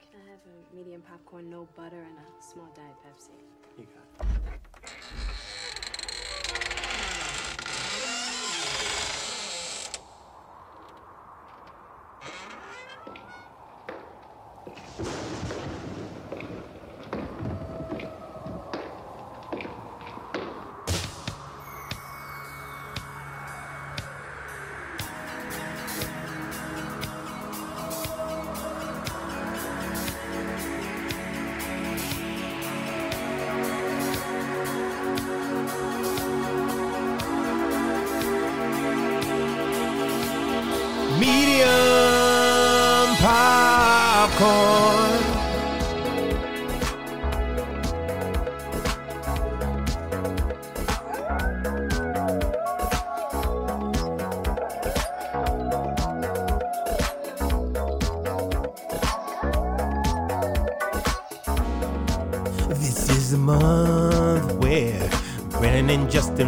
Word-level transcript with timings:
can 0.00 0.20
I 0.26 0.30
have 0.30 0.40
a 0.46 0.76
medium 0.76 1.02
popcorn, 1.02 1.50
no 1.50 1.68
butter, 1.76 2.00
and 2.00 2.18
a 2.18 2.42
small 2.42 2.68
Diet 2.74 2.96
Pepsi? 3.04 3.30
You 3.78 3.86
got 3.86 4.26
it. 4.26 4.31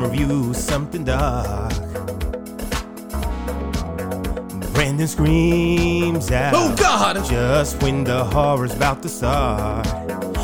Review 0.03 0.53
something 0.55 1.05
dark. 1.05 1.73
Brandon 4.75 5.07
screams 5.07 6.31
out. 6.33 6.53
Oh, 6.55 6.75
God! 6.77 7.25
Just 7.25 7.83
when 7.83 8.03
the 8.05 8.25
horror's 8.25 8.75
about 8.75 9.03
to 9.03 9.09
start. 9.09 9.87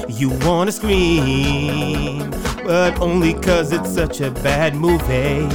You 0.08 0.30
wanna 0.44 0.72
scream, 0.72 2.30
but 2.64 3.00
only 3.00 3.34
cause 3.34 3.72
it's 3.72 3.92
such 3.92 4.20
a 4.20 4.30
bad 4.30 4.76
movie. 4.76 5.48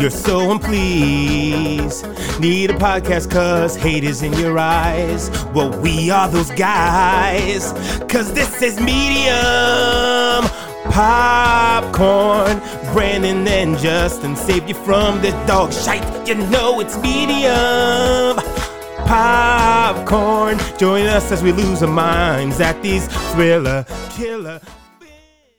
You're 0.00 0.10
so 0.10 0.50
unpleased. 0.50 2.06
Need 2.40 2.70
a 2.70 2.74
podcast 2.74 3.30
cause 3.30 3.76
hate 3.76 4.04
is 4.04 4.22
in 4.22 4.32
your 4.32 4.58
eyes. 4.58 5.30
Well, 5.54 5.70
we 5.82 6.10
are 6.10 6.28
those 6.28 6.50
guys. 6.52 7.72
Cause 8.08 8.32
this 8.32 8.62
is 8.62 8.80
medium 8.80 10.49
popcorn. 11.00 12.60
Brandon 12.92 13.48
and 13.48 13.78
Justin 13.78 14.36
save 14.36 14.68
you 14.68 14.74
from 14.74 15.22
the 15.22 15.30
dog 15.46 15.72
shite. 15.72 16.28
You 16.28 16.34
know 16.34 16.80
it's 16.80 16.98
medium 16.98 18.36
popcorn. 19.06 20.58
Join 20.78 21.06
us 21.06 21.32
as 21.32 21.42
we 21.42 21.52
lose 21.52 21.82
our 21.82 21.88
minds 21.88 22.60
at 22.60 22.82
these 22.82 23.08
thriller 23.32 23.86
killer. 24.10 24.60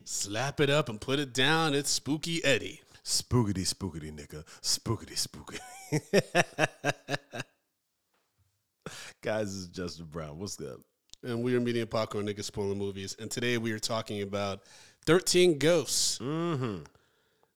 Slap 0.04 0.60
it 0.60 0.70
up 0.70 0.90
and 0.90 1.02
put 1.02 1.18
it 1.18 1.34
down. 1.34 1.74
It's 1.74 1.90
Spooky 1.90 2.46
Eddie. 2.46 2.82
Spookity, 3.04 3.66
spookity, 3.68 4.12
nigga. 4.12 4.44
Spookity, 4.62 5.18
spooky. 5.18 5.58
Guys, 9.24 9.46
this 9.46 9.56
is 9.56 9.68
Justin 9.70 10.06
Brown. 10.06 10.38
What's 10.38 10.62
up? 10.62 10.82
And 11.24 11.44
we 11.44 11.56
are 11.56 11.60
Medium 11.60 11.88
Popcorn 11.88 12.28
Niggas 12.28 12.46
Spoiling 12.46 12.80
Movies. 12.80 13.16
And 13.20 13.30
today 13.30 13.60
we 13.60 13.72
are 13.74 13.80
talking 13.80 14.24
about 14.24 14.62
13 15.12 15.60
Ghosts. 15.60 16.20
Mm-hmm. 16.20 16.84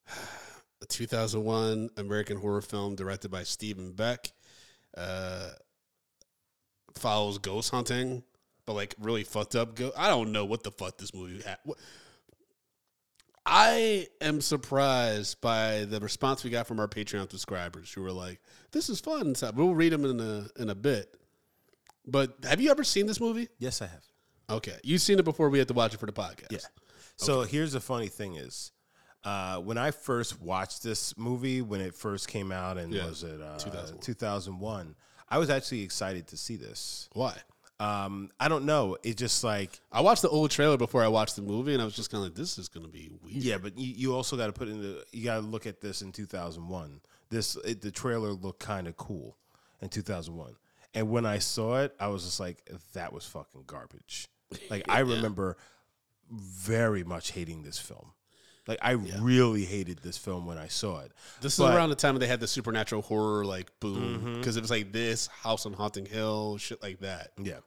A 0.81 0.85
2001 0.88 1.89
American 1.95 2.35
horror 2.35 2.61
film 2.61 2.95
directed 2.95 3.31
by 3.31 3.43
Stephen 3.43 3.93
Beck. 3.93 4.33
Uh, 4.97 5.51
follows 6.95 7.38
ghost 7.38 7.71
hunting, 7.71 8.23
but 8.66 8.73
like 8.73 8.93
really 8.99 9.23
fucked 9.23 9.55
up 9.55 9.73
ghost. 9.73 9.93
I 9.97 10.09
don't 10.09 10.33
know 10.33 10.43
what 10.43 10.63
the 10.63 10.71
fuck 10.71 10.97
this 10.97 11.13
movie 11.13 11.43
had. 11.43 11.59
I 13.45 14.07
am 14.19 14.41
surprised 14.41 15.39
by 15.39 15.85
the 15.85 16.01
response 16.01 16.43
we 16.43 16.49
got 16.49 16.67
from 16.67 16.81
our 16.81 16.89
Patreon 16.89 17.31
subscribers 17.31 17.89
who 17.93 18.01
were 18.01 18.11
like, 18.11 18.41
"This 18.72 18.89
is 18.89 18.99
fun." 18.99 19.27
and 19.27 19.37
stuff. 19.37 19.55
We'll 19.55 19.73
read 19.73 19.93
them 19.93 20.03
in 20.03 20.19
a 20.19 20.61
in 20.61 20.69
a 20.69 20.75
bit. 20.75 21.16
But 22.05 22.35
have 22.43 22.59
you 22.59 22.69
ever 22.69 22.83
seen 22.83 23.05
this 23.07 23.22
movie? 23.22 23.47
Yes, 23.59 23.81
I 23.81 23.87
have. 23.87 24.03
Okay, 24.49 24.77
you've 24.83 25.01
seen 25.01 25.19
it 25.19 25.25
before. 25.25 25.49
We 25.49 25.59
had 25.59 25.69
to 25.69 25.73
watch 25.73 25.93
it 25.93 26.01
for 26.01 26.05
the 26.05 26.11
podcast. 26.11 26.51
Yeah. 26.51 26.59
So 27.18 27.42
here's 27.44 27.74
the 27.74 27.80
funny 27.80 28.08
thing 28.08 28.36
is, 28.36 28.72
uh, 29.24 29.58
when 29.59 29.78
I 29.78 29.92
first 29.92 30.42
watched 30.42 30.84
this 30.84 31.18
movie, 31.18 31.62
when 31.62 31.81
it 31.81 31.96
first 31.96 32.28
came 32.28 32.52
out, 32.52 32.78
and 32.78 32.94
Yeah, 32.94 33.08
was 33.08 33.24
it 33.24 33.42
uh, 33.42 33.58
2001. 33.58 34.00
2001, 34.02 34.96
I 35.30 35.38
was 35.38 35.50
actually 35.50 35.81
excited 35.81 36.28
to 36.28 36.38
see 36.38 36.56
this. 36.56 37.09
Why? 37.14 37.36
Um, 37.80 38.30
I 38.40 38.48
don't 38.48 38.66
know. 38.66 38.98
It 39.03 39.18
just 39.18 39.44
like 39.44 39.81
I 39.92 40.02
watched 40.02 40.22
the 40.22 40.30
old 40.30 40.50
trailer 40.52 40.78
before 40.78 41.03
I 41.03 41.08
watched 41.09 41.36
the 41.36 41.42
movie, 41.42 41.74
and 41.74 41.81
I 41.81 41.86
was 41.86 41.96
just 41.96 42.09
kind 42.09 42.24
of 42.24 42.30
like, 42.30 42.36
"This 42.36 42.58
is 42.58 42.70
going 42.70 42.86
to 42.86 42.92
be 42.92 43.09
weird." 43.22 43.36
Yeah, 43.44 43.58
but 43.58 43.78
you, 43.78 43.94
you 43.97 44.16
also 44.16 44.38
got 44.38 44.47
to 44.47 44.53
put 44.53 44.70
in 44.70 44.82
the 44.82 45.03
you 45.12 45.26
got 45.26 45.36
to 45.36 45.42
look 45.42 45.66
at 45.66 45.82
this 45.82 46.02
in 46.02 46.12
2001. 46.14 47.02
This 47.30 47.58
it, 47.66 47.82
the 47.82 47.92
trailer 47.92 48.32
looked 48.32 48.59
kind 48.59 48.88
of 48.88 48.96
cool 48.96 49.36
in 49.82 49.90
2001. 49.90 50.56
And 50.94 51.09
when 51.09 51.26
I 51.26 51.40
saw 51.40 51.82
it, 51.82 51.94
I 52.00 52.08
was 52.08 52.24
just 52.24 52.40
like 52.40 52.70
that 52.94 53.12
was 53.12 53.26
fucking 53.26 53.64
garbage. 53.68 54.30
Like 54.70 54.86
I 54.88 55.00
remember 55.02 55.58
very 56.31 57.03
much 57.03 57.31
hating 57.31 57.63
this 57.63 57.78
film. 57.80 58.12
Like 58.68 58.80
I 58.81 58.91
really 58.91 59.63
hated 59.63 60.00
this 60.00 60.18
film 60.18 60.47
when 60.47 60.58
I 60.58 60.68
saw 60.69 61.02
it. 61.02 61.12
This 61.41 61.58
But- 61.58 61.69
is 61.69 61.75
around 61.75 61.90
the 61.90 61.96
time 61.96 62.18
they 62.18 62.25
had 62.28 62.40
the 62.40 62.47
supernatural 62.47 63.03
horror 63.03 63.46
like 63.46 63.72
boom 63.80 64.38
because 64.40 64.58
it 64.58 64.62
was 64.62 64.72
like 64.72 64.91
this 64.91 65.28
House 65.28 65.66
on 65.68 65.74
Haunting 65.74 66.08
Hill, 66.08 66.58
shit 66.58 66.81
like 66.81 67.00
that, 67.02 67.31
Yeah. 67.38 67.59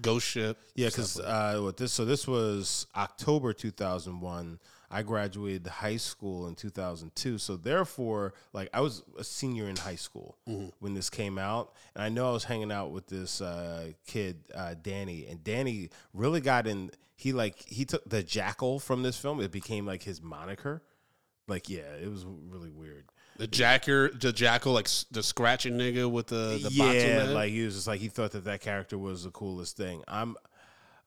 Ghost 0.00 0.26
Ship. 0.26 0.58
Yeah, 0.74 0.86
because 0.88 1.18
like- 1.18 1.26
uh, 1.28 1.60
what 1.60 1.76
this 1.76 1.92
so 1.92 2.06
this 2.06 2.26
was 2.26 2.86
October 2.96 3.52
two 3.52 3.70
thousand 3.70 4.20
one. 4.20 4.60
I 4.92 5.02
graduated 5.02 5.66
high 5.68 5.98
school 5.98 6.48
in 6.48 6.54
two 6.56 6.70
thousand 6.70 7.14
two, 7.14 7.36
so 7.38 7.56
therefore, 7.56 8.32
like 8.54 8.70
I 8.72 8.80
was 8.80 9.02
a 9.18 9.22
senior 9.22 9.68
in 9.68 9.76
high 9.76 9.94
school 9.96 10.36
when 10.80 10.94
this 10.94 11.10
came 11.10 11.38
out, 11.38 11.74
and 11.94 12.02
I 12.02 12.08
know 12.08 12.28
I 12.30 12.32
was 12.32 12.44
hanging 12.44 12.72
out 12.72 12.90
with 12.92 13.06
this 13.08 13.40
uh, 13.42 13.92
kid 14.06 14.42
uh, 14.54 14.74
Danny, 14.82 15.26
and 15.26 15.44
Danny 15.44 15.90
really 16.14 16.40
got 16.40 16.66
in. 16.66 16.90
He 17.20 17.34
like 17.34 17.62
he 17.68 17.84
took 17.84 18.08
the 18.08 18.22
jackal 18.22 18.80
from 18.80 19.02
this 19.02 19.18
film. 19.18 19.40
It 19.40 19.52
became 19.52 19.84
like 19.84 20.02
his 20.02 20.22
moniker. 20.22 20.82
Like 21.46 21.68
yeah, 21.68 21.92
it 22.02 22.08
was 22.10 22.24
really 22.24 22.70
weird. 22.70 23.04
the 23.36 23.46
jacker, 23.46 24.08
the 24.08 24.32
jackal, 24.32 24.72
like 24.72 24.88
the 25.10 25.22
scratching 25.22 25.74
nigga 25.74 26.10
with 26.10 26.28
the 26.28 26.58
the 26.62 26.74
box 26.78 26.80
on 26.80 26.88
the 26.88 26.94
yeah, 26.94 27.24
like 27.24 27.50
he 27.50 27.62
was 27.62 27.74
just 27.74 27.86
like 27.86 28.00
he 28.00 28.08
thought 28.08 28.30
that 28.30 28.44
that 28.44 28.62
character 28.62 28.96
was 28.96 29.24
the 29.24 29.30
coolest 29.30 29.76
thing. 29.76 30.02
I'm, 30.08 30.34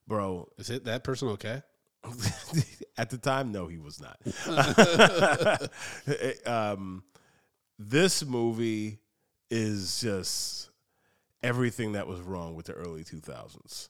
bro. 0.08 0.48
is 0.60 0.70
it 0.70 0.86
that 0.86 1.04
person 1.04 1.30
okay? 1.30 1.64
At 2.96 3.10
the 3.10 3.18
time, 3.18 3.52
no, 3.52 3.66
he 3.66 3.80
was 3.80 4.00
not. 4.00 4.20
um, 6.46 7.04
this 7.80 8.24
movie 8.24 9.00
is 9.50 10.00
just 10.00 10.70
everything 11.42 11.94
that 11.94 12.06
was 12.06 12.20
wrong 12.22 12.54
with 12.54 12.68
the 12.68 12.74
early 12.74 13.04
2000s. 13.04 13.90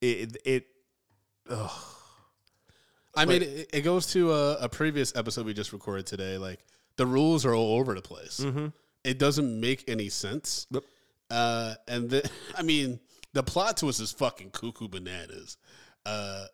It, 0.00 0.36
it, 0.44 0.66
I 1.48 3.24
mean, 3.26 3.42
it, 3.42 3.70
it 3.72 3.80
goes 3.82 4.06
to 4.12 4.32
a, 4.32 4.54
a 4.58 4.68
previous 4.68 5.14
episode 5.16 5.46
we 5.46 5.54
just 5.54 5.72
recorded 5.72 6.06
today. 6.06 6.38
Like 6.38 6.60
the 6.96 7.06
rules 7.06 7.44
are 7.44 7.54
all 7.54 7.78
over 7.78 7.94
the 7.94 8.02
place. 8.02 8.44
It 9.02 9.18
doesn't 9.18 9.60
make 9.60 9.84
any 9.88 10.08
sense. 10.08 10.66
Yep. 10.70 10.82
Uh, 11.30 11.74
and 11.88 12.10
the, 12.10 12.30
I 12.56 12.62
mean, 12.62 13.00
the 13.32 13.42
plot 13.42 13.76
twist 13.78 14.00
is 14.00 14.12
fucking 14.12 14.50
cuckoo 14.50 14.88
bananas. 14.88 15.56
Uh, 16.04 16.44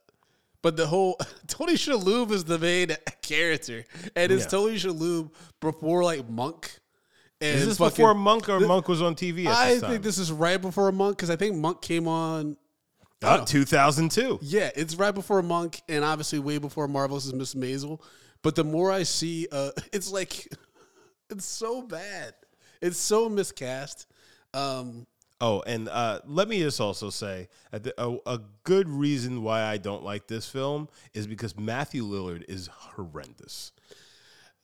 but 0.62 0.76
the 0.76 0.86
whole 0.86 1.18
Tony 1.46 1.74
Shalhoub 1.74 2.30
is 2.30 2.44
the 2.44 2.58
main 2.58 2.88
character, 3.22 3.84
and 4.14 4.32
it's 4.32 4.44
Yeah. 4.44 4.48
Tony 4.50 4.74
Shalhoub 4.76 5.30
before 5.60 6.04
like 6.04 6.28
Monk. 6.28 6.78
And 7.40 7.58
is 7.58 7.66
this 7.66 7.78
fucking- 7.78 7.92
before 7.96 8.14
Monk 8.14 8.48
or 8.48 8.60
Monk 8.60 8.88
was 8.88 9.02
on 9.02 9.14
TV 9.14 9.46
I 9.46 9.78
think 9.78 10.02
this 10.02 10.16
is 10.18 10.32
right 10.32 10.60
before 10.60 10.90
Monk 10.90 11.16
because 11.16 11.28
I 11.30 11.36
think 11.36 11.56
Monk 11.56 11.82
came 11.82 12.08
on. 12.08 12.56
Uh, 13.22 13.44
2002. 13.44 14.40
Yeah, 14.42 14.70
it's 14.76 14.94
right 14.96 15.14
before 15.14 15.42
Monk, 15.42 15.80
and 15.88 16.04
obviously 16.04 16.38
way 16.38 16.58
before 16.58 16.86
Marvelous 16.88 17.32
Miss 17.32 17.54
Maisel. 17.54 18.00
But 18.42 18.54
the 18.54 18.64
more 18.64 18.92
I 18.92 19.04
see, 19.04 19.48
uh, 19.50 19.70
it's 19.92 20.12
like 20.12 20.48
it's 21.30 21.46
so 21.46 21.82
bad. 21.82 22.34
It's 22.80 22.98
so 22.98 23.28
miscast. 23.28 24.06
Um, 24.54 25.06
Oh, 25.38 25.62
and 25.66 25.88
uh, 25.90 26.20
let 26.24 26.48
me 26.48 26.60
just 26.60 26.80
also 26.80 27.10
say 27.10 27.48
a, 27.70 28.16
a 28.24 28.40
good 28.64 28.88
reason 28.88 29.42
why 29.42 29.62
I 29.62 29.76
don't 29.76 30.02
like 30.02 30.28
this 30.28 30.48
film 30.48 30.88
is 31.12 31.26
because 31.26 31.58
Matthew 31.58 32.04
Lillard 32.04 32.44
is 32.48 32.68
horrendous. 32.72 33.72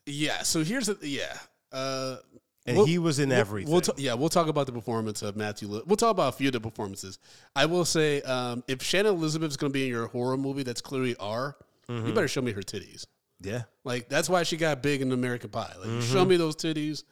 yeah. 0.07 0.43
So 0.43 0.65
here's 0.65 0.87
the 0.87 0.97
yeah. 1.03 1.37
Uh, 1.71 2.17
and 2.67 2.77
We'll- 2.77 2.87
he 2.87 2.99
was 2.99 3.19
in 3.19 3.31
we'll- 3.31 3.39
everything. 3.39 3.73
We'll 3.73 3.81
ta- 3.81 3.93
yeah, 3.97 4.15
we'll 4.15 4.29
talk 4.29 4.49
about 4.49 4.67
the 4.67 4.73
performance 4.73 5.23
of 5.23 5.37
Matthew. 5.37 5.69
Li- 5.69 5.83
we'll 5.87 5.97
talk 5.97 6.11
about 6.13 6.33
a 6.35 6.37
few 6.37 6.49
of 6.49 6.53
the 6.53 6.61
performances. 6.61 7.19
I 7.57 7.67
will 7.67 7.85
say, 7.85 8.23
um, 8.23 8.63
if 8.69 8.83
Shannon 8.83 9.15
Elizabeth 9.15 9.51
is 9.51 9.57
going 9.57 9.71
to 9.73 9.75
be 9.75 9.85
in 9.85 9.91
your 9.91 10.07
horror 10.07 10.37
movie, 10.37 10.63
that's 10.63 10.81
clearly 10.81 11.17
R. 11.19 11.57
Mm-hmm. 11.89 12.07
You 12.07 12.13
better 12.13 12.29
show 12.29 12.41
me 12.43 12.53
her 12.53 12.61
titties. 12.63 13.07
yeah, 13.41 13.63
Like 13.85 14.09
that's 14.09 14.29
why 14.29 14.45
she 14.45 14.57
got 14.57 14.83
big 14.83 15.03
in 15.03 15.11
American 15.13 15.51
Pie. 15.51 15.73
Like, 15.79 15.89
Mm-hmm. 15.89 16.13
show 16.13 16.25
me 16.25 16.37
those 16.37 16.55
titties, 16.55 17.03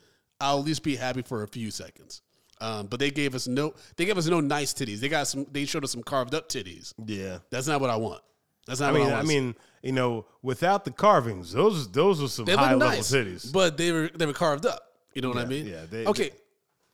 I'll 0.40 0.60
at 0.60 0.64
least 0.64 0.82
be 0.84 0.94
happy 0.96 1.22
for 1.22 1.42
a 1.42 1.48
few 1.48 1.70
seconds. 1.72 2.22
Um, 2.62 2.86
but 2.86 3.00
they 3.00 3.10
gave 3.10 3.34
us 3.34 3.48
no, 3.48 3.74
they 3.96 4.04
gave 4.04 4.16
us 4.18 4.26
no 4.26 4.38
nice 4.40 4.72
titties. 4.72 5.00
They 5.00 5.08
got 5.08 5.26
some, 5.26 5.46
they 5.50 5.64
showed 5.64 5.82
us 5.82 5.90
some 5.92 6.02
carved 6.02 6.34
up 6.34 6.48
titties. 6.48 6.92
yeah. 7.04 7.38
That's 7.50 7.66
not 7.66 7.80
what 7.80 7.90
I 7.90 7.96
want. 7.96 8.20
That's 8.66 8.80
not 8.80 8.94
I 8.94 8.98
mean, 8.98 9.10
I 9.10 9.20
I 9.20 9.22
mean, 9.22 9.56
you 9.82 9.92
know, 9.92 10.26
without 10.42 10.84
the 10.84 10.90
carvings, 10.92 11.52
those 11.52 11.90
those 11.90 12.22
are 12.22 12.28
some 12.28 12.44
they 12.44 12.54
high 12.54 12.74
level 12.74 12.90
nice, 12.96 13.10
titties. 13.10 13.50
but 13.52 13.76
they 13.76 13.90
were 13.90 14.10
they 14.14 14.26
were 14.26 14.32
carved 14.34 14.66
up. 14.66 14.89
You 15.14 15.22
know 15.22 15.28
what 15.28 15.38
I 15.38 15.44
mean? 15.44 15.66
yeah, 15.66 15.86
they- 15.90 16.06
okay. 16.06 16.30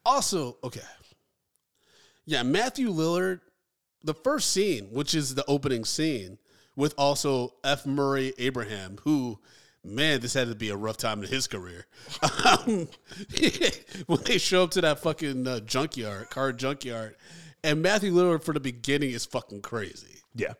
Also, 0.04 0.56
okay. 0.64 0.80
Yeah, 2.24 2.42
Matthew 2.42 2.90
Lillard, 2.90 3.40
the 4.02 4.14
first 4.14 4.50
scene, 4.52 4.86
which 4.90 5.14
is 5.14 5.34
the 5.34 5.44
opening 5.46 5.84
scene, 5.84 6.38
with 6.76 6.94
also 6.98 7.54
F. 7.64 7.86
Murray 7.86 8.32
Abraham, 8.38 8.98
who, 9.02 9.38
man, 9.84 10.20
this 10.20 10.34
had 10.34 10.48
to 10.48 10.54
be 10.54 10.68
a 10.70 10.76
rough 10.76 10.96
time 10.96 11.22
in 11.22 11.28
his 11.28 11.46
career. 11.46 11.86
Um, 12.44 12.88
when 14.06 14.20
they 14.24 14.38
show 14.38 14.62
up 14.64 14.70
to 14.72 14.80
that 14.82 15.00
fucking 15.00 15.46
uh, 15.46 15.60
junkyard, 15.60 16.30
car 16.30 16.52
junkyard, 16.52 17.16
and 17.64 17.82
Matthew 17.82 18.12
Lillard 18.12 18.44
for 18.44 18.52
the 18.54 18.60
beginning 18.60 19.10
is 19.10 19.24
fucking 19.26 19.62
crazy. 19.62 20.20
yeah, 20.34 20.52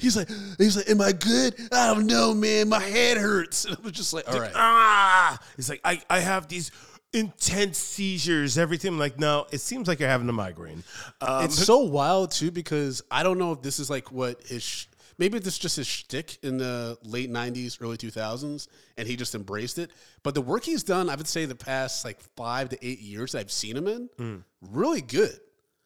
He's 0.00 0.16
like, 0.16 0.28
he's 0.58 0.76
like, 0.76 0.88
am 0.88 1.00
I 1.00 1.12
good? 1.12 1.54
I 1.72 1.92
don't 1.94 2.06
know, 2.06 2.34
man. 2.34 2.68
My 2.68 2.80
head 2.80 3.16
hurts. 3.18 3.64
And 3.70 3.76
I 3.76 3.80
was 3.82 3.92
just 3.92 4.12
like, 4.12 4.28
all 4.32 4.40
right. 4.40 4.52
ah, 4.54 5.38
it's 5.58 5.68
like 5.68 5.80
I 5.84 6.00
I 6.10 6.20
have 6.20 6.48
these 6.48 6.70
intense 7.12 7.78
seizures. 7.78 8.56
Everything 8.58 8.92
I'm 8.94 8.98
like 8.98 9.18
no, 9.18 9.46
it 9.52 9.60
seems 9.60 9.88
like 9.88 10.00
you're 10.00 10.08
having 10.08 10.28
a 10.28 10.32
migraine. 10.32 10.82
Um, 11.20 11.44
it's 11.44 11.56
so 11.64 11.78
wild 11.80 12.30
too 12.30 12.50
because 12.50 13.02
I 13.10 13.22
don't 13.22 13.38
know 13.38 13.52
if 13.52 13.62
this 13.62 13.78
is 13.78 13.90
like 13.90 14.12
what 14.12 14.42
his 14.46 14.62
sh- 14.62 14.86
maybe 15.18 15.38
this 15.38 15.54
is 15.54 15.58
just 15.58 15.76
his 15.76 15.86
shtick 15.86 16.38
in 16.42 16.56
the 16.56 16.96
late 17.02 17.30
'90s, 17.30 17.78
early 17.82 17.96
2000s, 17.96 18.68
and 18.96 19.08
he 19.08 19.16
just 19.16 19.34
embraced 19.34 19.78
it. 19.78 19.90
But 20.22 20.34
the 20.34 20.40
work 20.40 20.64
he's 20.64 20.82
done, 20.84 21.08
I 21.10 21.14
would 21.16 21.26
say, 21.26 21.44
the 21.46 21.54
past 21.54 22.04
like 22.04 22.20
five 22.36 22.68
to 22.70 22.86
eight 22.86 23.00
years 23.00 23.32
that 23.32 23.40
I've 23.40 23.52
seen 23.52 23.76
him 23.76 23.86
in, 23.88 24.08
Mm. 24.18 24.42
really 24.60 25.02
good. 25.02 25.38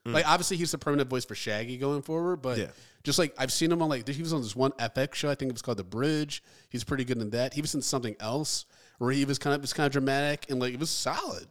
Like 0.06 0.28
obviously 0.28 0.58
he's 0.58 0.70
the 0.70 0.76
permanent 0.76 1.08
voice 1.08 1.24
for 1.24 1.34
Shaggy 1.34 1.78
going 1.78 2.02
forward, 2.02 2.42
but 2.42 2.58
Yeah. 2.58 2.66
Just 3.04 3.18
like 3.18 3.34
I've 3.38 3.52
seen 3.52 3.70
him 3.70 3.82
on 3.82 3.88
like 3.88 4.08
he 4.08 4.22
was 4.22 4.32
on 4.32 4.42
this 4.42 4.56
one 4.56 4.72
FX 4.72 5.14
show, 5.14 5.30
I 5.30 5.34
think 5.34 5.50
it 5.50 5.54
was 5.54 5.62
called 5.62 5.78
The 5.78 5.84
Bridge. 5.84 6.42
He's 6.70 6.82
pretty 6.82 7.04
good 7.04 7.18
in 7.18 7.30
that. 7.30 7.54
He 7.54 7.60
was 7.60 7.74
in 7.74 7.82
something 7.82 8.16
else 8.18 8.64
where 8.98 9.12
he 9.12 9.24
was 9.24 9.38
kind 9.38 9.54
of 9.54 9.60
was 9.60 9.72
kind 9.72 9.86
of 9.86 9.92
dramatic 9.92 10.46
and 10.50 10.58
like 10.60 10.74
it 10.74 10.80
was 10.80 10.90
solid. 10.90 11.46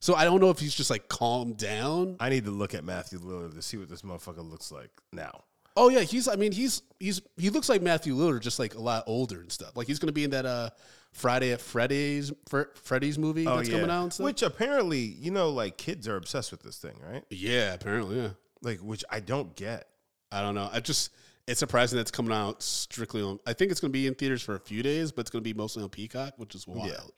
So 0.00 0.14
I 0.16 0.24
don't 0.24 0.40
know 0.40 0.50
if 0.50 0.58
he's 0.58 0.74
just 0.74 0.90
like 0.90 1.08
calmed 1.08 1.56
down. 1.56 2.16
I 2.18 2.28
need 2.28 2.44
to 2.46 2.50
look 2.50 2.74
at 2.74 2.84
Matthew 2.84 3.20
Lillard 3.20 3.54
to 3.54 3.62
see 3.62 3.76
what 3.76 3.88
this 3.88 4.02
motherfucker 4.02 4.48
looks 4.48 4.72
like 4.72 4.90
now. 5.12 5.44
Oh 5.76 5.88
yeah, 5.88 6.00
he's. 6.00 6.28
I 6.28 6.34
mean, 6.34 6.52
he's 6.52 6.82
he's 6.98 7.22
he 7.36 7.50
looks 7.50 7.68
like 7.68 7.80
Matthew 7.80 8.14
Lillard, 8.16 8.40
just 8.40 8.58
like 8.58 8.74
a 8.74 8.80
lot 8.80 9.04
older 9.06 9.40
and 9.40 9.50
stuff. 9.50 9.76
Like 9.76 9.86
he's 9.86 10.00
gonna 10.00 10.12
be 10.12 10.24
in 10.24 10.30
that 10.30 10.44
uh 10.44 10.70
Friday 11.12 11.52
at 11.52 11.60
Freddy's 11.60 12.32
Fre- 12.48 12.74
Freddy's 12.74 13.18
movie 13.18 13.44
that's 13.44 13.68
coming 13.68 13.90
out. 13.90 14.02
And 14.02 14.12
stuff. 14.12 14.24
Oh, 14.24 14.26
Which 14.26 14.42
apparently, 14.42 14.98
you 14.98 15.30
know, 15.30 15.50
like 15.50 15.76
kids 15.76 16.08
are 16.08 16.16
obsessed 16.16 16.50
with 16.50 16.62
this 16.62 16.78
thing, 16.78 16.96
right? 17.08 17.24
yeah, 17.30 17.72
apparently, 17.72 18.20
yeah. 18.20 18.30
Like, 18.60 18.80
which 18.80 19.04
I 19.10 19.20
don't 19.20 19.54
get. 19.56 19.88
I 20.32 20.40
don't 20.40 20.54
know. 20.54 20.68
I 20.72 20.80
just 20.80 21.10
it's 21.46 21.60
surprising 21.60 21.96
that 21.96 22.02
it's 22.02 22.10
coming 22.10 22.32
out 22.32 22.62
strictly 22.62 23.22
on. 23.22 23.40
I 23.46 23.52
think 23.52 23.70
it's 23.70 23.80
gonna 23.80 23.92
be 23.92 24.06
in 24.06 24.14
theaters 24.14 24.42
for 24.42 24.54
a 24.54 24.60
few 24.60 24.82
days, 24.82 25.12
but 25.12 25.22
it's 25.22 25.30
gonna 25.30 25.42
be 25.42 25.54
mostly 25.54 25.82
on 25.82 25.88
Peacock, 25.88 26.34
which 26.36 26.54
is 26.54 26.66
wild. 26.66 27.12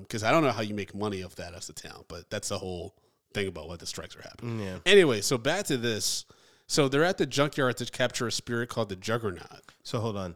Because 0.00 0.22
I 0.22 0.30
don't 0.30 0.42
know 0.42 0.52
how 0.52 0.62
you 0.62 0.74
make 0.74 0.94
money 0.94 1.22
off 1.22 1.36
that 1.36 1.54
as 1.54 1.68
a 1.68 1.72
town, 1.72 2.04
but 2.08 2.28
that's 2.30 2.48
the 2.48 2.58
whole 2.58 2.94
thing 3.34 3.48
about 3.48 3.68
what 3.68 3.80
the 3.80 3.86
strikes 3.86 4.16
are 4.16 4.22
happening. 4.22 4.60
Yeah. 4.60 4.78
Anyway, 4.86 5.20
so 5.20 5.38
back 5.38 5.66
to 5.66 5.76
this. 5.76 6.24
So 6.68 6.88
they're 6.88 7.04
at 7.04 7.18
the 7.18 7.26
junkyard 7.26 7.76
to 7.76 7.86
capture 7.86 8.26
a 8.26 8.32
spirit 8.32 8.68
called 8.68 8.88
the 8.88 8.96
Juggernaut. 8.96 9.62
So 9.84 10.00
hold 10.00 10.16
on. 10.16 10.34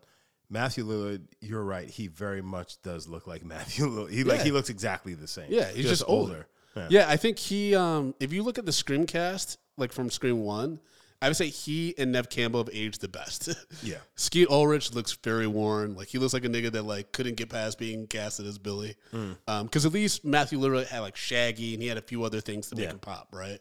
Matthew 0.48 0.84
Lillard, 0.84 1.22
you're 1.40 1.62
right. 1.62 1.88
He 1.88 2.08
very 2.08 2.42
much 2.42 2.80
does 2.82 3.08
look 3.08 3.26
like 3.26 3.44
Matthew 3.44 3.86
Lillard. 3.86 4.10
He 4.10 4.24
like 4.24 4.42
he 4.42 4.50
looks 4.52 4.68
exactly 4.68 5.14
the 5.14 5.28
same. 5.28 5.46
Yeah, 5.48 5.70
he's 5.70 5.88
just, 5.88 6.04
older. 6.06 6.46
Yeah. 6.76 6.86
Yeah. 6.90 7.06
I 7.08 7.16
think 7.16 7.38
he. 7.38 7.74
Um, 7.74 8.14
if 8.20 8.32
you 8.32 8.42
look 8.42 8.58
at 8.58 8.66
the 8.66 8.72
Scream 8.72 9.06
cast, 9.06 9.58
like 9.76 9.92
from 9.92 10.10
Scream 10.10 10.42
One, 10.42 10.80
I 11.22 11.28
would 11.28 11.36
say 11.36 11.48
he 11.48 11.94
and 11.98 12.12
Neve 12.12 12.30
Campbell 12.30 12.60
have 12.64 12.74
aged 12.74 13.00
the 13.02 13.08
best. 13.08 13.48
Yeah. 13.82 13.98
Skeet 14.16 14.48
Ulrich 14.48 14.94
looks 14.94 15.12
very 15.22 15.46
worn. 15.46 15.94
Like 15.94 16.08
he 16.08 16.18
looks 16.18 16.32
like 16.32 16.44
a 16.44 16.48
nigga 16.48 16.72
that 16.72 16.82
like 16.82 17.12
couldn't 17.12 17.36
get 17.36 17.48
past 17.50 17.78
being 17.78 18.06
casted 18.06 18.46
as 18.46 18.58
Billy. 18.58 18.94
Hmm. 19.10 19.32
Um, 19.46 19.64
because 19.66 19.84
at 19.86 19.92
least 19.92 20.24
Matthew 20.24 20.58
literally 20.58 20.84
had 20.84 21.00
like 21.00 21.16
Shaggy 21.16 21.74
and 21.74 21.82
he 21.82 21.88
had 21.88 21.98
a 21.98 22.02
few 22.02 22.24
other 22.24 22.40
things 22.40 22.68
to 22.70 22.76
make 22.76 22.84
Yeah. 22.86 22.90
him 22.92 22.98
pop, 22.98 23.28
right? 23.32 23.60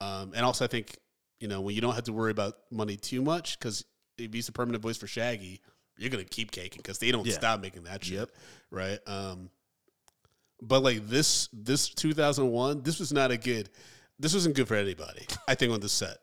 Um, 0.00 0.32
and 0.34 0.44
also 0.44 0.64
I 0.64 0.68
think 0.68 0.96
you 1.40 1.48
know 1.48 1.60
when 1.60 1.74
you 1.74 1.80
don't 1.80 1.94
have 1.94 2.04
to 2.04 2.12
worry 2.12 2.30
about 2.30 2.54
money 2.70 2.96
too 2.96 3.22
much 3.22 3.58
because 3.58 3.84
if 4.18 4.32
he's 4.32 4.46
the 4.46 4.52
permanent 4.52 4.82
voice 4.82 4.96
for 4.96 5.06
Shaggy, 5.06 5.60
you're 5.98 6.10
gonna 6.10 6.24
keep 6.24 6.50
caking 6.50 6.78
because 6.82 6.98
they 6.98 7.10
don't 7.12 7.26
Yeah. 7.26 7.34
stop 7.34 7.60
making 7.60 7.84
that 7.84 8.04
shit, 8.04 8.28
right? 8.70 8.98
Um, 9.06 9.50
but 10.62 10.82
like 10.82 11.06
this, 11.08 11.48
this 11.52 11.88
2001, 11.90 12.82
this 12.82 12.98
was 12.98 13.12
not 13.12 13.30
a 13.30 13.36
good. 13.36 13.68
This 14.18 14.32
wasn't 14.32 14.54
good 14.56 14.66
for 14.68 14.74
anybody. 14.74 15.26
I 15.46 15.54
think 15.54 15.72
on 15.72 15.80
the 15.80 15.88
set. 15.88 16.16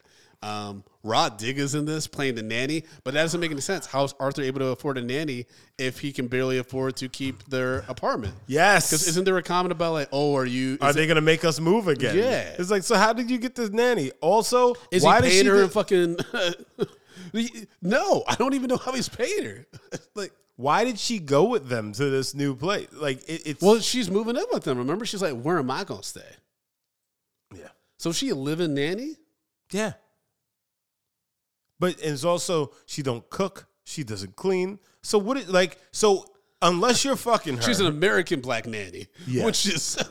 Um, 0.43 0.83
Rah 1.03 1.29
Digga's 1.29 1.73
in 1.73 1.85
this 1.85 2.05
playing 2.05 2.35
the 2.35 2.43
nanny, 2.43 2.83
but 3.03 3.13
that 3.13 3.21
doesn't 3.21 3.39
make 3.39 3.51
any 3.51 3.61
sense. 3.61 3.85
How's 3.85 4.13
Arthur 4.19 4.41
able 4.41 4.59
to 4.59 4.67
afford 4.67 4.97
a 4.97 5.01
nanny 5.01 5.45
if 5.77 5.99
he 5.99 6.11
can 6.11 6.27
barely 6.27 6.57
afford 6.57 6.97
to 6.97 7.07
keep 7.09 7.43
their 7.45 7.79
apartment? 7.87 8.33
Yes. 8.47 8.89
Because 8.89 9.07
isn't 9.07 9.23
there 9.23 9.37
a 9.37 9.43
comment 9.43 9.71
about 9.71 9.93
like, 9.93 10.09
oh, 10.11 10.35
are 10.35 10.45
you? 10.45 10.77
Are 10.81 10.91
they 10.91 11.05
it- 11.05 11.07
gonna 11.07 11.21
make 11.21 11.45
us 11.45 11.59
move 11.59 11.87
again? 11.87 12.17
Yeah. 12.17 12.55
It's 12.59 12.69
like, 12.69 12.83
so 12.83 12.95
how 12.95 13.13
did 13.13 13.31
you 13.31 13.37
get 13.37 13.55
this 13.55 13.69
nanny? 13.69 14.11
Also, 14.21 14.75
is 14.91 15.03
why 15.03 15.21
he 15.21 15.29
paying 15.29 15.43
she 15.43 15.49
her 15.49 15.67
fucking? 15.67 16.17
no, 17.81 18.23
I 18.27 18.35
don't 18.35 18.53
even 18.53 18.67
know 18.67 18.77
how 18.77 18.91
he's 18.91 19.09
paying 19.09 19.45
her. 19.45 19.65
like, 20.15 20.33
why 20.55 20.83
did 20.83 20.99
she 20.99 21.19
go 21.19 21.45
with 21.45 21.69
them 21.69 21.93
to 21.93 22.09
this 22.09 22.35
new 22.35 22.55
place? 22.55 22.87
Like 22.91 23.27
it, 23.29 23.41
it's 23.45 23.61
well, 23.61 23.79
she's 23.79 24.11
moving 24.11 24.35
in 24.35 24.45
with 24.51 24.63
them. 24.63 24.77
Remember, 24.77 25.05
she's 25.05 25.21
like, 25.21 25.39
where 25.41 25.57
am 25.57 25.71
I 25.71 25.83
gonna 25.83 26.03
stay? 26.03 26.21
yeah. 27.55 27.69
So 27.97 28.11
she 28.11 28.29
a 28.29 28.35
living 28.35 28.73
nanny? 28.73 29.15
Yeah. 29.71 29.93
But 31.79 31.95
it's 32.01 32.23
also 32.23 32.71
she 32.85 33.01
don't 33.01 33.27
cook, 33.29 33.67
she 33.83 34.03
doesn't 34.03 34.35
clean. 34.35 34.79
So 35.01 35.17
what 35.17 35.37
it 35.37 35.49
like 35.49 35.77
so 35.91 36.25
unless 36.61 37.03
you're 37.03 37.15
fucking 37.17 37.57
her, 37.57 37.61
She's 37.61 37.79
an 37.79 37.87
American 37.87 38.39
black 38.41 38.65
nanny, 38.65 39.07
Yeah. 39.27 39.45
which 39.45 39.65
is. 39.65 39.97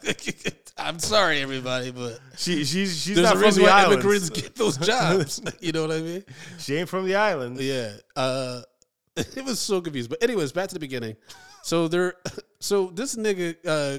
I'm 0.79 0.99
sorry, 0.99 1.41
everybody, 1.41 1.91
but 1.91 2.19
she 2.37 2.65
she's 2.65 3.01
she's 3.03 3.15
there's 3.17 3.27
not 3.27 3.35
a 3.35 3.39
from 3.39 3.45
reason 3.45 3.63
the 3.63 3.69
why 3.69 3.83
islands. 3.83 4.05
immigrants 4.05 4.31
get 4.31 4.55
those 4.57 4.77
jobs. 4.87 5.41
you 5.61 5.71
know 5.73 5.83
what 5.83 5.93
I 5.93 6.01
mean? 6.01 6.25
She 6.59 6.77
ain't 6.77 6.89
from 6.89 7.05
the 7.07 7.15
island. 7.15 7.59
Yeah. 7.61 7.93
Uh, 8.17 8.63
it 9.17 9.45
was 9.45 9.61
so 9.61 9.81
confused. 9.83 10.09
But 10.11 10.23
anyways, 10.23 10.51
back 10.53 10.69
to 10.69 10.75
the 10.75 10.81
beginning. 10.81 11.17
So 11.63 11.89
they're 11.89 12.15
so 12.59 12.87
this 12.87 13.17
nigga 13.17 13.55
uh, 13.67 13.99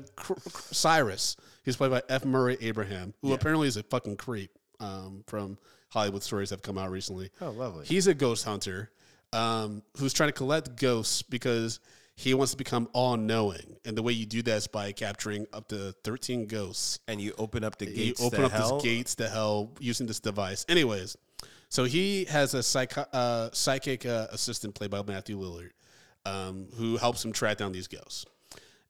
Cyrus, 0.72 1.38
he's 1.64 1.78
played 1.78 1.92
by 1.92 2.02
F. 2.10 2.26
Murray 2.26 2.58
Abraham, 2.62 3.14
who 3.22 3.34
apparently 3.34 3.68
is 3.68 3.78
a 3.78 3.84
fucking 3.84 4.18
creep 4.18 4.52
um, 4.80 5.24
from 5.28 5.58
Hollywood 5.94 6.24
stories 6.24 6.50
have 6.50 6.62
come 6.64 6.78
out 6.78 6.90
recently. 6.90 7.30
Oh, 7.40 7.52
lovely. 7.52 7.86
He's 7.86 8.08
a 8.08 8.14
ghost 8.16 8.44
hunter 8.46 8.90
um, 9.32 9.84
who's 9.98 10.12
trying 10.14 10.30
to 10.30 10.34
collect 10.34 10.76
ghosts 10.76 11.22
because 11.22 11.80
he 12.16 12.34
wants 12.34 12.52
to 12.52 12.58
become 12.58 12.88
all 12.94 13.16
knowing, 13.18 13.76
and 13.86 13.96
the 13.98 14.04
way 14.04 14.14
you 14.14 14.26
do 14.26 14.42
that 14.44 14.56
is 14.58 14.68
by 14.68 14.92
capturing 14.92 15.46
up 15.54 15.68
to 15.70 15.94
thirteen 16.04 16.46
ghosts 16.48 17.00
And 17.08 17.20
you 17.22 17.34
open 17.38 17.64
up 17.64 17.78
the 17.78 17.86
you 17.88 17.96
gates. 17.96 18.22
open 18.22 18.40
to 18.40 18.46
up 18.48 18.52
hell. 18.52 18.80
these 18.80 18.84
gates 18.98 19.16
to 19.16 19.30
hell 19.30 19.72
using 19.80 20.06
this 20.08 20.20
device. 20.20 20.66
Anyways, 20.70 21.16
so 21.70 21.84
he 21.86 22.26
has 22.26 22.54
a 22.54 22.62
psych- 22.64 22.98
uh, 23.14 23.50
psychic 23.54 24.06
uh, 24.06 24.28
assistant 24.32 24.76
played 24.76 24.92
by 24.92 25.02
Matthew 25.04 25.40
Lillard 25.40 25.72
um, 26.26 26.68
who 26.76 26.98
helps 26.98 27.24
him 27.26 27.32
track 27.32 27.58
down 27.58 27.72
these 27.72 27.88
ghosts. 27.88 28.26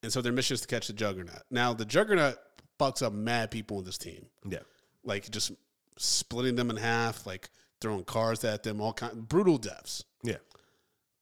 And 0.04 0.12
so 0.12 0.22
their 0.22 0.34
mission 0.34 0.56
is 0.56 0.62
to 0.62 0.68
catch 0.68 0.88
the 0.88 0.94
Juggernaut. 0.94 1.44
Now, 1.50 1.74
the 1.74 1.86
Juggernaut 1.86 2.36
fucks 2.78 3.02
up 3.02 3.14
mad 3.14 3.52
people 3.52 3.80
in 3.80 3.86
this 3.86 3.98
team, 3.98 4.26
Yeah. 4.46 4.60
like 5.06 5.30
just 5.32 5.54
splitting 5.98 6.56
them 6.56 6.70
in 6.70 6.78
half, 6.78 7.26
like 7.26 7.50
throwing 7.82 8.04
cars 8.04 8.44
at 8.44 8.64
them, 8.64 8.82
all 8.82 8.94
kind 8.94 9.28
brutal 9.28 9.58
deaths. 9.58 10.04
Yeah. 10.24 10.38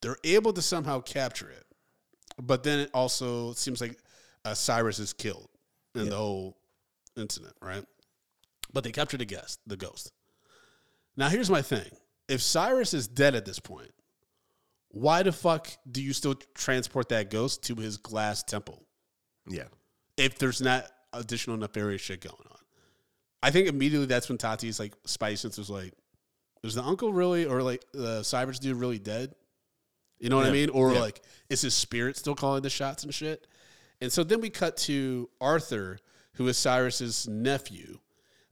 They're 0.01 0.17
able 0.23 0.53
to 0.53 0.61
somehow 0.61 1.01
capture 1.01 1.49
it, 1.49 1.65
but 2.41 2.63
then 2.63 2.79
it 2.79 2.89
also 2.93 3.53
seems 3.53 3.81
like 3.81 3.97
uh, 4.45 4.53
Cyrus 4.53 4.99
is 4.99 5.13
killed 5.13 5.49
in 5.95 6.09
the 6.09 6.15
whole 6.15 6.57
incident, 7.15 7.53
right? 7.61 7.85
But 8.73 8.83
they 8.83 8.91
captured 8.91 9.19
the 9.19 9.25
guest, 9.25 9.59
the 9.67 9.77
ghost. 9.77 10.11
Now 11.17 11.29
here's 11.29 11.49
my 11.49 11.61
thing: 11.61 11.89
if 12.27 12.41
Cyrus 12.41 12.93
is 12.93 13.07
dead 13.07 13.35
at 13.35 13.45
this 13.45 13.59
point, 13.59 13.91
why 14.89 15.21
the 15.23 15.31
fuck 15.31 15.69
do 15.89 16.01
you 16.01 16.13
still 16.13 16.35
transport 16.55 17.09
that 17.09 17.29
ghost 17.29 17.63
to 17.65 17.75
his 17.75 17.97
glass 17.97 18.41
temple 18.43 18.85
Yeah. 19.47 19.65
if 20.17 20.37
there's 20.39 20.61
not 20.61 20.89
additional 21.13 21.57
nefarious 21.57 22.01
shit 22.01 22.21
going 22.21 22.35
on? 22.49 22.57
I 23.43 23.51
think 23.51 23.67
immediately 23.67 24.05
that's 24.07 24.29
when 24.29 24.37
Tati's 24.37 24.79
like 24.79 24.93
sense 25.05 25.57
was 25.57 25.69
like, 25.69 25.93
is 26.63 26.75
the 26.75 26.83
uncle 26.83 27.11
really 27.11 27.45
or 27.45 27.61
like 27.63 27.83
the 27.91 28.23
Cyrus 28.23 28.59
dude 28.59 28.77
really 28.77 28.99
dead? 28.99 29.33
You 30.19 30.29
know 30.29 30.37
what 30.37 30.45
I 30.45 30.51
mean? 30.51 30.69
Or 30.69 30.93
Yeah. 30.93 30.99
like, 30.99 31.21
is 31.49 31.61
his 31.61 31.73
spirit 31.73 32.15
still 32.17 32.35
calling 32.35 32.61
the 32.61 32.69
shots 32.69 33.03
and 33.03 33.11
shit? 33.13 33.47
And 33.99 34.11
so 34.11 34.23
then 34.23 34.41
we 34.41 34.49
cut 34.49 34.77
to 34.77 35.29
Arthur 35.39 35.97
who 36.35 36.47
is 36.47 36.57
Cyrus's 36.57 37.27
nephew, 37.27 37.97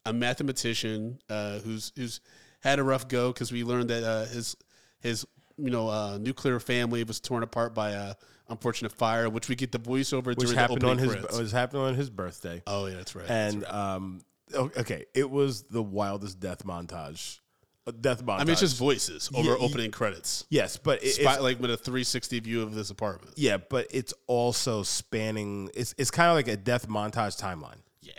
a 0.06 0.12
mathematician 0.14 1.20
uh, 1.30 1.60
who's 1.60 1.92
who's 1.96 2.20
had 2.62 2.80
a 2.80 2.84
rough 2.84 3.08
go 3.08 3.32
because 3.32 3.52
we 3.52 3.64
learned 3.64 3.90
that 3.90 4.04
uh, 4.04 4.26
his 4.26 4.56
his 5.00 5.26
you 5.58 5.70
know 5.70 5.88
uh, 5.88 6.18
nuclear 6.20 6.60
family 6.60 7.04
was 7.04 7.20
torn 7.20 7.44
apart 7.44 7.74
by 7.76 7.92
a 7.92 8.16
unfortunate 8.50 8.92
fire, 8.92 9.30
which 9.30 9.48
we 9.48 9.56
get 9.56 9.72
the 9.72 9.80
voiceover 9.80 10.28
which 10.28 10.40
during 10.40 10.56
happened 10.58 10.82
the 10.82 10.88
on 10.90 10.98
his 10.98 11.12
credits. 11.12 11.38
was 11.38 11.52
happened 11.52 11.84
on 11.84 11.94
his 11.96 12.10
birthday. 12.10 12.62
oh 12.68 12.88
yeah, 12.88 12.96
that's 12.96 13.16
right. 13.16 13.30
and 13.30 13.64
um, 13.66 14.22
o- 14.22 14.26
okay, 14.56 15.06
it 15.14 15.30
was 15.30 15.64
the 15.64 15.84
wildest 15.84 16.40
death 16.40 16.64
montage. 16.66 17.40
Uh, 17.88 17.92
Death 17.92 18.24
montage. 18.26 18.36
I 18.36 18.44
mean, 18.44 18.50
it's 18.50 18.60
just 18.62 18.78
voices 18.78 19.30
over 19.34 19.52
Yeah, 19.52 19.56
opening 19.60 19.90
credits. 19.92 20.46
yes, 20.50 20.76
but 20.78 21.02
it, 21.04 21.14
Spot, 21.14 21.42
like 21.42 21.60
with 21.62 21.72
a 21.72 21.78
360 21.78 22.40
view 22.42 22.62
of 22.62 22.76
this 22.76 22.90
apartment. 22.90 23.34
yeah, 23.38 23.58
but 23.58 23.88
it's 23.92 24.14
also 24.28 24.84
spanning. 24.84 25.70
It's 25.74 25.96
it's 25.98 26.12
kind 26.12 26.30
of 26.30 26.36
like 26.36 26.48
a 26.50 26.58
death 26.58 26.88
montage 26.90 27.40
timeline, 27.42 27.78
Yeah. 28.02 28.14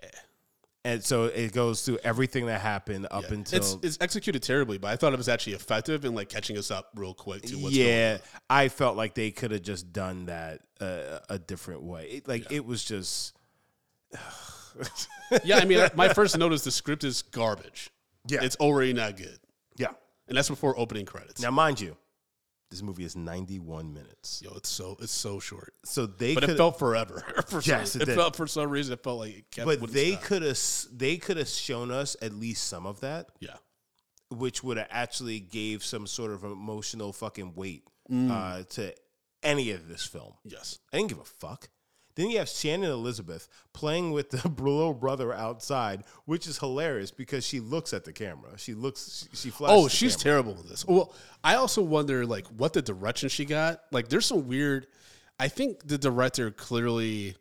and 0.85 1.05
so 1.05 1.25
it 1.27 1.53
goes 1.53 1.83
through 1.83 1.99
everything 2.03 2.47
that 2.47 2.63
happened 2.63 3.07
up 3.11 3.25
Yeah. 3.25 3.35
until 3.35 3.59
it's 3.59 3.77
it's 3.83 3.99
executed 4.01 4.43
terribly, 4.43 4.79
but 4.79 4.89
I 4.89 4.97
thought 4.97 5.13
it 5.13 5.19
was 5.19 5.29
actually 5.29 5.53
effective 5.53 6.05
in 6.07 6.15
like 6.15 6.31
catching 6.31 6.57
us 6.57 6.71
up 6.71 6.89
real 6.97 7.13
quick 7.15 7.43
to 7.43 7.57
what's 7.57 7.77
going 7.77 7.87
yeah. 7.87 8.19
I 8.49 8.69
felt 8.69 8.97
like 8.97 9.15
they 9.15 9.31
could 9.31 9.51
have 9.51 9.63
just 9.63 9.93
done 9.93 10.27
that 10.27 10.63
uh, 10.81 11.19
a 11.29 11.39
different 11.39 11.83
way. 11.83 12.07
It, 12.07 12.29
like 12.29 12.51
it 12.51 12.65
was 12.65 12.83
just 12.83 13.35
Yeah, 15.45 15.59
I 15.59 15.65
mean, 15.65 15.87
my 15.95 16.09
first 16.13 16.37
note 16.37 16.53
is 16.53 16.65
the 16.65 16.71
script 16.73 17.05
is 17.05 17.23
garbage. 17.23 17.91
Yeah. 18.27 18.41
it's 18.43 18.57
already 18.57 18.93
not 18.93 19.17
good, 19.17 19.39
yeah. 19.77 19.89
and 20.29 20.37
that's 20.37 20.49
before 20.49 20.79
opening 20.79 21.07
credits. 21.07 21.41
Now, 21.41 21.51
mind 21.53 21.81
you, 21.81 21.97
this 22.71 22.83
movie 22.83 23.05
is 23.05 23.17
ninety 23.17 23.59
one 23.59 23.95
minutes, 23.95 24.43
Yo, 24.45 24.53
it's 24.57 24.69
so 24.69 24.97
it's 25.01 25.13
so 25.13 25.39
short, 25.41 25.73
so 25.85 26.07
they 26.07 26.35
but 26.35 26.43
could 26.43 26.51
it 26.51 26.57
felt 26.57 26.79
forever. 26.79 27.23
for 27.49 27.61
Yes, 27.63 27.93
some, 27.93 28.03
it 28.03 28.09
it, 28.09 28.15
felt 28.17 28.37
for 28.37 28.47
some 28.47 28.69
reason 28.71 28.93
it 28.93 29.03
felt 29.03 29.21
like 29.21 29.39
it 29.39 29.51
kept. 29.51 29.67
but 29.67 29.93
they 29.93 30.17
could 30.17 30.43
have 30.43 30.59
they 30.93 31.17
could 31.17 31.37
have 31.37 31.49
shown 31.49 31.91
us 31.91 32.17
at 32.21 32.33
least 32.33 32.67
some 32.67 32.87
of 32.87 33.01
that 33.01 33.29
yeah, 33.41 33.57
which 34.31 34.63
would 34.63 34.77
have 34.77 34.89
actually 34.91 35.41
gave 35.41 35.85
some 35.85 36.07
sort 36.07 36.33
of 36.33 36.43
emotional 36.45 37.13
fucking 37.13 37.55
weight 37.55 37.85
Mm. 38.11 38.29
uh, 38.31 38.65
to 38.71 38.93
any 39.45 39.71
of 39.71 39.87
this 39.89 40.05
film 40.05 40.33
yes, 40.45 40.81
i 40.93 40.97
didn't 40.97 41.11
give 41.11 41.21
a 41.21 41.25
fuck 41.25 41.69
then 42.17 42.31
you 42.31 42.39
have 42.39 42.49
shannon 42.49 42.91
elizabeth 42.91 43.49
playing 43.73 44.11
with 44.13 44.31
the 44.31 44.37
little 44.63 44.93
brother 44.95 45.33
outside 45.33 46.03
which 46.25 46.47
is 46.47 46.59
hilarious 46.59 47.11
because 47.11 47.47
she 47.47 47.61
looks 47.61 47.93
at 47.93 48.05
the 48.05 48.13
camera 48.13 48.51
she 48.57 48.75
looks 48.75 49.29
she, 49.31 49.37
she 49.37 49.51
flashes 49.51 49.85
Oh, 49.85 49.89
she's 49.89 50.17
camera. 50.17 50.23
terrible 50.43 50.55
with 50.55 50.69
this. 50.69 50.87
Well, 50.87 51.15
I 51.45 51.55
also 51.57 51.83
wonder 51.83 52.27
like 52.27 52.47
what 52.49 52.73
the 52.73 52.83
direction 52.83 53.29
she 53.29 53.45
got. 53.45 53.81
Like, 53.93 54.09
there's 54.09 54.27
some 54.27 54.47
weird. 54.49 54.87
I 55.39 55.49
think 55.49 55.87
the 55.87 55.97
director 55.97 56.51
clearly, 56.51 57.35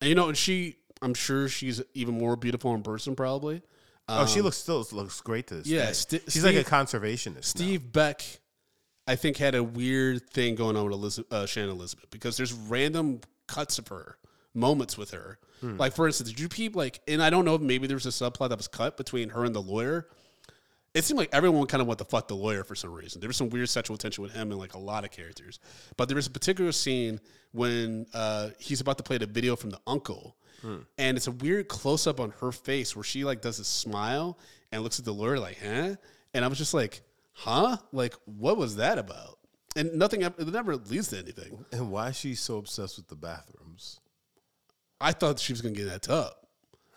and 0.00 0.08
you 0.08 0.14
know, 0.14 0.28
and 0.28 0.36
she. 0.36 0.76
I'm 1.02 1.12
sure 1.14 1.48
she's 1.48 1.82
even 1.94 2.16
more 2.16 2.36
beautiful 2.36 2.74
in 2.74 2.82
person, 2.82 3.14
probably. 3.16 3.62
oh 4.08 4.26
she 4.26 4.38
Um, 4.38 4.44
looks 4.46 4.56
still 4.58 4.86
looks 4.92 5.20
great 5.20 5.46
to 5.48 5.56
this 5.56 5.66
yeah. 5.66 5.90
Sti- 5.92 6.20
she's 6.28 6.44
like 6.44 6.54
a 6.54 6.62
Steve- 6.64 6.72
conservationist 6.72 7.34
now. 7.34 7.40
Steve 7.42 7.92
Beck, 7.92 8.22
I 9.06 9.16
think, 9.16 9.36
had 9.36 9.54
a 9.54 9.62
weird 9.62 10.30
thing 10.30 10.54
going 10.54 10.76
on 10.76 10.84
with 10.84 10.94
Elizabeth, 10.94 11.32
uh, 11.32 11.46
Shannon 11.46 11.70
Elizabeth 11.70 12.10
because 12.10 12.36
there's 12.36 12.52
random 12.52 13.20
cuts 13.46 13.78
of 13.78 13.88
her, 13.88 14.18
moments 14.54 14.96
with 14.96 15.10
her. 15.12 15.38
Hmm. 15.60 15.76
Like, 15.76 15.94
for 15.94 16.06
instance, 16.06 16.30
did 16.30 16.40
you 16.40 16.48
peep, 16.48 16.76
like, 16.76 17.00
and 17.08 17.22
I 17.22 17.30
don't 17.30 17.44
know 17.44 17.54
if 17.54 17.60
maybe 17.60 17.86
there 17.86 17.96
was 17.96 18.06
a 18.06 18.10
subplot 18.10 18.50
that 18.50 18.58
was 18.58 18.68
cut 18.68 18.96
between 18.96 19.30
her 19.30 19.44
and 19.44 19.54
the 19.54 19.62
lawyer. 19.62 20.08
It 20.94 21.02
seemed 21.04 21.18
like 21.18 21.30
everyone 21.32 21.66
kind 21.66 21.80
of 21.80 21.88
went 21.88 21.98
to 21.98 22.04
fuck 22.04 22.28
the 22.28 22.36
lawyer 22.36 22.62
for 22.62 22.76
some 22.76 22.92
reason. 22.92 23.20
There 23.20 23.28
was 23.28 23.36
some 23.36 23.50
weird 23.50 23.68
sexual 23.68 23.96
tension 23.96 24.22
with 24.22 24.32
him 24.32 24.52
and 24.52 24.60
like 24.60 24.74
a 24.74 24.78
lot 24.78 25.02
of 25.04 25.10
characters. 25.10 25.58
But 25.96 26.08
there 26.08 26.14
was 26.14 26.28
a 26.28 26.30
particular 26.30 26.70
scene 26.70 27.20
when 27.50 28.06
uh, 28.14 28.50
he's 28.60 28.80
about 28.80 28.98
to 28.98 29.02
play 29.02 29.18
the 29.18 29.26
video 29.26 29.56
from 29.56 29.70
the 29.70 29.80
uncle, 29.88 30.36
and 30.96 31.16
it's 31.16 31.26
a 31.26 31.32
weird 31.32 31.66
close 31.68 32.06
up 32.06 32.20
on 32.20 32.32
her 32.40 32.52
face 32.52 32.94
where 32.94 33.02
she 33.02 33.24
like 33.24 33.40
does 33.42 33.58
a 33.58 33.64
smile 33.64 34.38
and 34.70 34.82
looks 34.82 34.98
at 35.00 35.04
the 35.04 35.12
lawyer 35.12 35.38
like, 35.38 35.58
huh? 35.60 35.96
And 36.32 36.44
I 36.44 36.48
was 36.48 36.58
just 36.58 36.74
like, 36.74 37.02
huh? 37.32 37.76
Like, 37.92 38.14
what 38.24 38.56
was 38.56 38.76
that 38.76 38.96
about? 38.98 39.38
And 39.76 39.94
nothing, 39.94 40.22
ever- 40.22 40.40
it 40.40 40.46
never 40.48 40.76
leads 40.76 41.08
to 41.08 41.18
anything. 41.18 41.64
and 41.72 41.90
why 41.90 42.08
is 42.08 42.16
she 42.16 42.34
so 42.34 42.58
obsessed 42.58 42.96
with 42.96 43.08
the 43.08 43.16
bathrooms 43.16 44.00
I 45.00 45.12
thought 45.12 45.38
she 45.40 45.52
was 45.52 45.60
gonna 45.60 45.74
get 45.74 45.82
in 45.82 45.88
that 45.88 46.02
tub. 46.02 46.32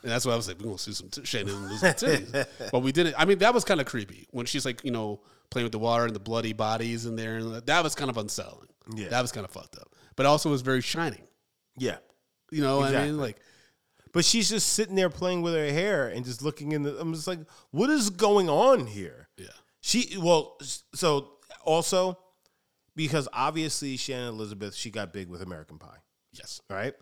And 0.03 0.12
that's 0.12 0.25
why 0.25 0.34
I 0.34 0.36
was 0.36 0.48
like, 0.48 0.60
we're 0.60 0.65
gonna 0.65 0.77
see 0.77 0.93
some 0.93 1.10
t- 1.10 1.25
Shannon 1.25 1.55
and 1.55 1.72
titties. 1.72 2.48
but 2.72 2.81
we 2.81 2.91
didn't. 2.91 3.15
I 3.17 3.25
mean, 3.25 3.39
that 3.39 3.53
was 3.53 3.65
kind 3.65 3.81
of 3.81 3.88
creepy 3.88 4.27
when 4.31 4.46
she's 4.46 4.63
like, 4.65 4.86
you 4.86 4.91
know, 4.91 5.22
playing 5.50 5.65
with 5.65 5.72
the 5.72 5.79
water 5.79 6.05
and 6.05 6.15
the 6.15 6.19
bloody 6.19 6.53
bodies 6.53 7.05
in 7.05 7.15
there. 7.15 7.38
And 7.38 7.55
that 7.65 7.84
was 7.84 7.96
kind 7.96 8.10
of 8.10 8.17
unsettling. 8.17 8.69
Yeah. 8.96 9.10
That 9.10 9.22
was 9.22 9.31
kind 9.31 9.43
of 9.43 9.51
fucked 9.51 9.75
up. 9.77 9.91
But 10.15 10.25
also 10.27 10.50
was 10.50 10.62
very 10.62 10.81
shining. 10.81 11.24
yeah 11.77 11.98
You 12.51 12.62
know 12.62 12.77
what 12.79 12.96
I 12.96 13.05
mean? 13.07 13.17
Like, 13.17 13.38
But 14.13 14.24
she's 14.24 14.48
just 14.50 14.69
sitting 14.74 14.96
there 14.96 15.10
playing 15.10 15.41
with 15.41 15.53
her 15.55 15.65
hair 15.72 16.07
and 16.07 16.24
just 16.24 16.41
looking 16.43 16.72
in 16.74 16.84
the. 16.84 16.98
I'm 17.00 17.13
just 17.13 17.27
like, 17.27 17.39
what 17.72 17.89
is 17.89 18.10
going 18.12 18.48
on 18.50 18.86
here? 18.86 19.27
yeah. 19.38 19.48
She 19.81 20.17
well, 20.17 20.57
so 20.93 21.31
also 21.63 22.17
because 22.98 23.30
obviously 23.32 23.96
Shannon 23.96 24.27
Elizabeth 24.34 24.75
she 24.75 24.92
got 24.92 25.13
big 25.13 25.30
with 25.30 25.42
American 25.42 25.77
Pie, 25.77 26.00
Yes. 26.34 26.60
right? 26.70 26.94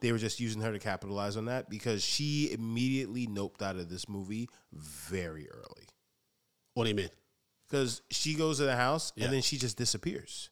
They 0.00 0.12
were 0.12 0.18
just 0.18 0.38
using 0.38 0.62
her 0.62 0.70
to 0.70 0.78
capitalize 0.78 1.36
on 1.36 1.46
that 1.46 1.68
because 1.68 2.04
she 2.04 2.52
immediately 2.52 3.26
noped 3.26 3.62
out 3.62 3.74
of 3.74 3.88
this 3.88 4.08
movie 4.08 4.48
very 4.72 5.50
early 5.50 5.88
What 6.74 6.84
do 6.84 6.90
you 6.90 6.94
mean? 6.96 7.10
because 7.68 8.02
she 8.10 8.34
goes 8.34 8.58
to 8.58 8.64
the 8.64 8.76
house 8.76 9.12
Yeah. 9.16 9.24
and 9.24 9.32
then 9.34 9.42
she 9.42 9.58
just 9.58 9.76
disappears. 9.76 10.50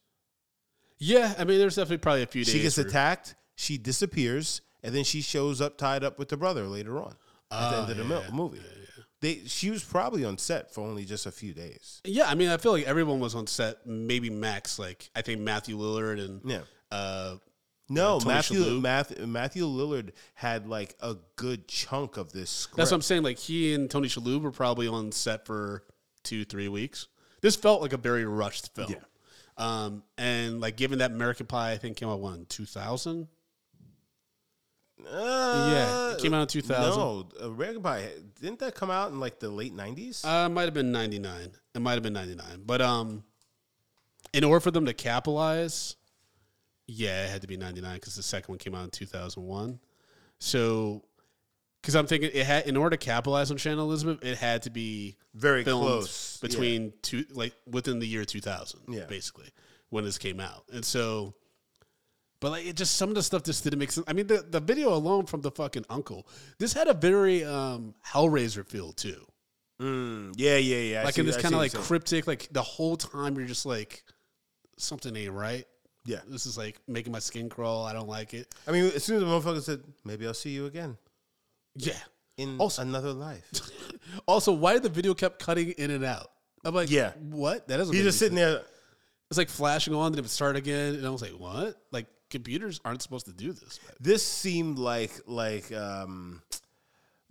Yeah, 0.98 1.34
I 1.38 1.44
mean, 1.44 1.58
there's 1.58 1.76
definitely 1.76 1.98
probably 1.98 2.22
a 2.22 2.26
few 2.26 2.42
days. 2.44 2.52
She 2.52 2.60
gets 2.62 2.76
where- 2.78 2.86
attacked, 2.86 3.34
she 3.54 3.76
disappears, 3.78 4.62
and 4.82 4.94
then 4.94 5.04
she 5.04 5.20
shows 5.20 5.60
up 5.60 5.76
tied 5.76 6.02
up 6.02 6.18
with 6.18 6.30
the 6.30 6.36
brother 6.38 6.66
later 6.66 6.98
on 6.98 7.16
at 7.50 7.70
the 7.70 7.76
Oh, 7.76 7.82
end 7.82 7.90
of 7.90 7.96
the 7.98 8.02
yeah, 8.02 8.08
mil- 8.08 8.22
yeah, 8.22 8.30
movie. 8.30 8.60
They 9.20 9.42
she 9.46 9.70
was 9.70 9.82
probably 9.82 10.24
on 10.24 10.36
set 10.38 10.72
for 10.74 10.82
only 10.82 11.04
just 11.04 11.26
a 11.26 11.32
few 11.32 11.54
days. 11.54 12.00
Yeah, 12.04 12.28
I 12.28 12.34
mean, 12.34 12.48
I 12.48 12.58
feel 12.58 12.72
like 12.72 12.84
everyone 12.86 13.18
was 13.20 13.34
on 13.34 13.46
set. 13.46 13.86
Maybe 13.86 14.28
Max, 14.30 14.78
like 14.78 15.10
I 15.16 15.22
think 15.22 15.40
Matthew 15.40 15.78
Lillard 15.78 16.22
and 16.22 16.40
Yeah. 16.44 16.60
uh, 16.90 17.36
No, 17.88 18.18
Tony 18.18 18.34
Matthew 18.34 18.60
Shalhoub. 18.64 18.80
Matthew 18.82 19.26
Matthew 19.26 19.64
Lillard 19.64 20.10
had 20.34 20.68
like 20.68 20.96
a 21.00 21.16
good 21.36 21.66
chunk 21.66 22.16
of 22.18 22.32
this 22.32 22.50
script. 22.50 22.76
That's 22.76 22.90
what 22.90 22.96
I'm 22.96 23.02
saying. 23.02 23.22
Like 23.22 23.38
he 23.38 23.72
and 23.74 23.90
Tony 23.90 24.08
Shalhoub 24.08 24.42
were 24.42 24.50
probably 24.52 24.86
on 24.86 25.12
set 25.12 25.46
for 25.46 25.82
two, 26.22 26.44
three 26.44 26.68
weeks. 26.68 27.06
This 27.40 27.56
felt 27.56 27.80
like 27.80 27.92
a 27.94 27.98
very 27.98 28.24
rushed 28.26 28.74
film. 28.74 28.90
Yeah. 28.90 28.98
Um, 29.58 30.02
and 30.18 30.60
like 30.60 30.76
given 30.76 30.98
that 30.98 31.10
American 31.12 31.46
Pie, 31.46 31.72
I 31.72 31.78
think 31.78 31.96
came 31.96 32.10
out 32.10 32.20
one 32.20 32.44
two 32.50 32.66
thousand. 32.66 33.28
Uh, 35.10 35.68
Yeah, 35.72 36.12
it 36.12 36.18
came 36.20 36.34
out 36.34 36.42
in 36.42 36.48
2000. 36.48 36.98
No, 37.00 37.28
American 37.40 37.82
Pie 37.82 38.08
didn't 38.40 38.58
that 38.60 38.74
come 38.74 38.90
out 38.90 39.10
in 39.10 39.20
like 39.20 39.38
the 39.38 39.48
late 39.48 39.74
nineties? 39.74 40.24
Uh, 40.24 40.46
it 40.50 40.52
might 40.52 40.64
have 40.64 40.74
been 40.74 40.92
ninety 40.92 41.18
nine. 41.18 41.50
It 41.74 41.80
might 41.80 41.94
have 41.94 42.02
been 42.02 42.12
ninety 42.12 42.34
nine. 42.34 42.62
But 42.64 42.80
um, 42.82 43.24
in 44.32 44.44
order 44.44 44.60
for 44.60 44.70
them 44.70 44.86
to 44.86 44.92
capitalize, 44.94 45.96
yeah, 46.86 47.24
it 47.24 47.30
had 47.30 47.42
to 47.42 47.48
be 47.48 47.56
ninety 47.56 47.80
nine 47.80 47.94
because 47.94 48.14
the 48.16 48.22
second 48.22 48.52
one 48.52 48.58
came 48.58 48.74
out 48.74 48.84
in 48.84 48.90
two 48.90 49.06
thousand 49.06 49.44
one. 49.44 49.78
So, 50.38 51.02
because 51.80 51.94
I'm 51.96 52.06
thinking 52.06 52.30
it 52.34 52.44
had 52.44 52.66
in 52.66 52.76
order 52.76 52.96
to 52.96 53.02
capitalize 53.04 53.50
on 53.50 53.56
Shannon 53.56 53.78
Elizabeth, 53.78 54.22
it 54.24 54.36
had 54.36 54.62
to 54.64 54.70
be 54.70 55.16
Very 55.34 55.64
close, 55.64 56.38
yeah. 56.42 56.48
between 56.48 56.92
two 57.02 57.24
like 57.32 57.54
within 57.66 57.98
the 58.00 58.06
year 58.06 58.24
2000 58.24 58.80
Yeah. 58.88 59.04
basically 59.06 59.48
when 59.88 60.04
this 60.04 60.18
came 60.18 60.40
out 60.40 60.64
and 60.72 60.84
so 60.84 61.34
but 62.40 62.50
like 62.50 62.66
it 62.66 62.76
just 62.76 62.94
some 62.96 63.08
of 63.08 63.14
the 63.14 63.22
stuff 63.22 63.42
just 63.42 63.64
didn't 63.64 63.78
make 63.78 63.90
sense 63.92 64.04
i 64.08 64.12
mean 64.12 64.26
the, 64.26 64.44
the 64.50 64.60
video 64.60 64.92
alone 64.92 65.24
from 65.26 65.40
the 65.40 65.50
fucking 65.50 65.84
uncle 65.90 66.26
this 66.58 66.72
had 66.72 66.86
a 66.88 66.94
very 66.94 67.44
um 67.44 67.94
hellraiser 68.06 68.66
feel 68.66 68.92
too 68.92 69.24
Mm, 69.78 70.32
yeah, 70.36 70.56
yeah, 70.56 70.76
yeah. 70.78 71.00
I 71.02 71.04
like 71.04 71.14
see- 71.16 71.20
in 71.20 71.26
this 71.26 71.36
kind 71.36 71.54
of 71.54 71.60
like 71.60 71.74
cryptic 71.74 72.26
like 72.26 72.48
the 72.50 72.62
whole 72.62 72.96
time 72.96 73.36
you're 73.36 73.46
just 73.46 73.66
like 73.66 74.04
something 74.78 75.14
ain't 75.14 75.32
right 75.32 75.66
yeah. 76.06 76.20
this 76.28 76.46
is 76.46 76.56
like 76.56 76.80
making 76.88 77.12
my 77.12 77.18
skin 77.18 77.50
crawl 77.50 77.84
i 77.84 77.92
don't 77.92 78.08
like 78.08 78.32
it 78.32 78.54
I 78.66 78.72
mean, 78.72 78.84
as 78.94 79.04
soon 79.04 79.16
as 79.16 79.22
the 79.22 79.28
motherfucker 79.28 79.60
said, 79.62 79.82
"Maybe 80.04 80.26
I'll 80.26 80.32
see 80.32 80.48
you 80.50 80.64
again 80.64 80.96
yeah 81.74 81.92
in 82.38 82.56
Also- 82.58 82.80
another 82.82 83.12
life," 83.12 83.50
also 84.26 84.52
why 84.52 84.72
did 84.72 84.82
the 84.82 84.88
video 84.88 85.12
kept 85.12 85.42
cutting 85.42 85.72
in 85.72 85.90
and 85.90 86.04
out 86.06 86.30
i'm 86.64 86.74
like 86.74 86.90
Yeah. 86.90 87.12
what 87.30 87.68
that 87.68 87.76
doesn't 87.76 87.92
he's 87.94 88.02
make 88.02 88.08
just 88.08 88.18
sitting 88.18 88.38
sense. 88.38 88.60
there. 88.60 88.64
It's 89.28 89.36
like 89.38 89.48
flashing 89.50 89.92
on, 89.92 90.12
then 90.12 90.20
it 90.20 90.22
would 90.22 90.30
start 90.30 90.54
again, 90.56 90.94
and 90.94 91.04
I 91.04 91.10
was 91.10 91.20
like, 91.20 91.32
"What? 91.32 91.76
Like 91.90 92.06
computers 92.30 92.80
aren't 92.84 93.02
supposed 93.02 93.26
to 93.26 93.32
do 93.32 93.52
this?" 93.52 93.80
This 94.00 94.26
seemed 94.26 94.78
like 94.78 95.12
like 95.26 95.72
um, 95.72 96.42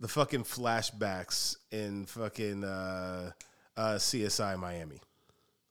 the 0.00 0.08
fucking 0.08 0.44
flashbacks 0.44 1.56
in 1.70 2.06
fucking 2.06 2.64
uh, 2.64 3.32
uh, 3.76 3.94
CSI 3.96 4.58
Miami. 4.58 5.00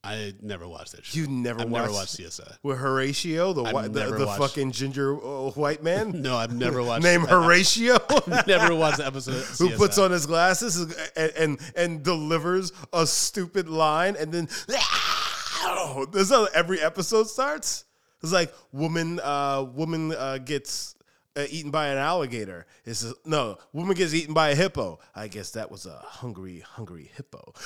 I 0.04 0.34
never 0.40 0.68
watched 0.68 0.92
that. 0.92 1.04
Show. 1.04 1.22
You 1.22 1.28
never 1.28 1.62
I've 1.62 1.70
watched, 1.70 1.86
never 1.86 1.94
watched 1.94 2.18
CSI. 2.20 2.58
with 2.62 2.78
Horatio, 2.78 3.54
the 3.54 3.64
white, 3.64 3.92
the, 3.92 4.12
the 4.12 4.26
watched- 4.28 4.40
fucking 4.40 4.72
ginger 4.72 5.16
uh, 5.16 5.50
white 5.52 5.82
man 5.82 6.12
No, 6.22 6.38
I've 6.38 6.54
never 6.54 6.84
watched. 6.84 7.04
Name 7.04 7.22
Horatio. 7.22 7.98
never 8.48 8.76
watched 8.76 9.00
the 9.00 9.08
episode. 9.08 9.38
of 9.38 9.48
who 9.58 9.72
puts 9.76 9.98
on 9.98 10.12
his 10.12 10.28
glasses 10.28 10.96
and, 11.16 11.32
and 11.36 11.60
and 11.76 12.04
delivers 12.04 12.72
a 12.94 13.08
stupid 13.08 13.68
line 13.68 14.16
and 14.20 14.32
then 14.32 14.46
this 16.12 16.22
is 16.22 16.30
how 16.30 16.46
every 16.54 16.80
episode 16.82 17.28
starts. 17.28 17.85
It's 18.26 18.34
like 18.34 18.52
woman 18.72 19.20
uh 19.20 19.68
woman 19.76 20.12
uh 20.12 20.40
gets 20.40 20.96
uh, 21.36 21.46
eaten 21.48 21.70
by 21.70 21.90
an 21.90 22.00
alligator. 22.00 22.66
It's 22.86 23.04
a, 23.04 23.14
no 23.24 23.60
woman 23.72 23.96
gets 23.96 24.16
eaten 24.16 24.34
by 24.34 24.50
a 24.50 24.56
hippo. 24.56 25.00
I 25.14 25.28
guess 25.28 25.52
that 25.52 25.70
was 25.70 25.86
a 25.86 25.98
hungry, 26.04 26.62
hungry 26.62 27.12
hippo. 27.16 27.54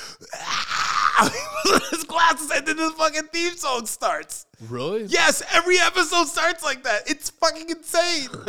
His 1.91 2.03
glasses 2.03 2.51
and 2.51 2.65
then 2.65 2.75
the 2.75 2.91
fucking 2.97 3.27
theme 3.31 3.55
song 3.55 3.85
starts. 3.85 4.47
Really? 4.67 5.05
Yes, 5.05 5.41
every 5.53 5.79
episode 5.79 6.25
starts 6.25 6.61
like 6.61 6.83
that. 6.83 7.09
It's 7.09 7.29
fucking 7.29 7.69
insane. 7.69 8.27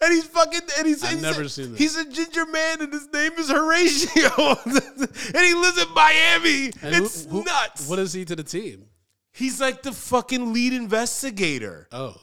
and 0.00 0.12
he's 0.14 0.26
fucking 0.28 0.60
and 0.78 0.86
he's 0.86 1.02
I've 1.04 1.10
he's 1.10 1.22
never 1.22 1.42
a, 1.42 1.48
seen 1.50 1.72
this. 1.72 1.78
He's 1.78 1.96
a 1.96 2.10
ginger 2.10 2.46
man 2.46 2.80
and 2.80 2.92
his 2.92 3.06
name 3.12 3.32
is 3.38 3.50
Horatio. 3.50 4.56
and 4.66 5.46
he 5.46 5.54
lives 5.54 5.78
in 5.82 5.92
Miami. 5.94 6.66
And 6.82 6.94
who- 6.94 7.04
it's 7.04 7.26
who- 7.26 7.44
nuts. 7.44 7.86
What 7.86 7.98
is 7.98 8.14
he 8.14 8.24
to 8.24 8.34
the 8.36 8.44
team? 8.44 8.86
He's 9.32 9.60
like 9.60 9.82
the 9.82 9.92
fucking 9.92 10.52
lead 10.52 10.72
investigator. 10.72 11.88
Oh, 11.92 12.16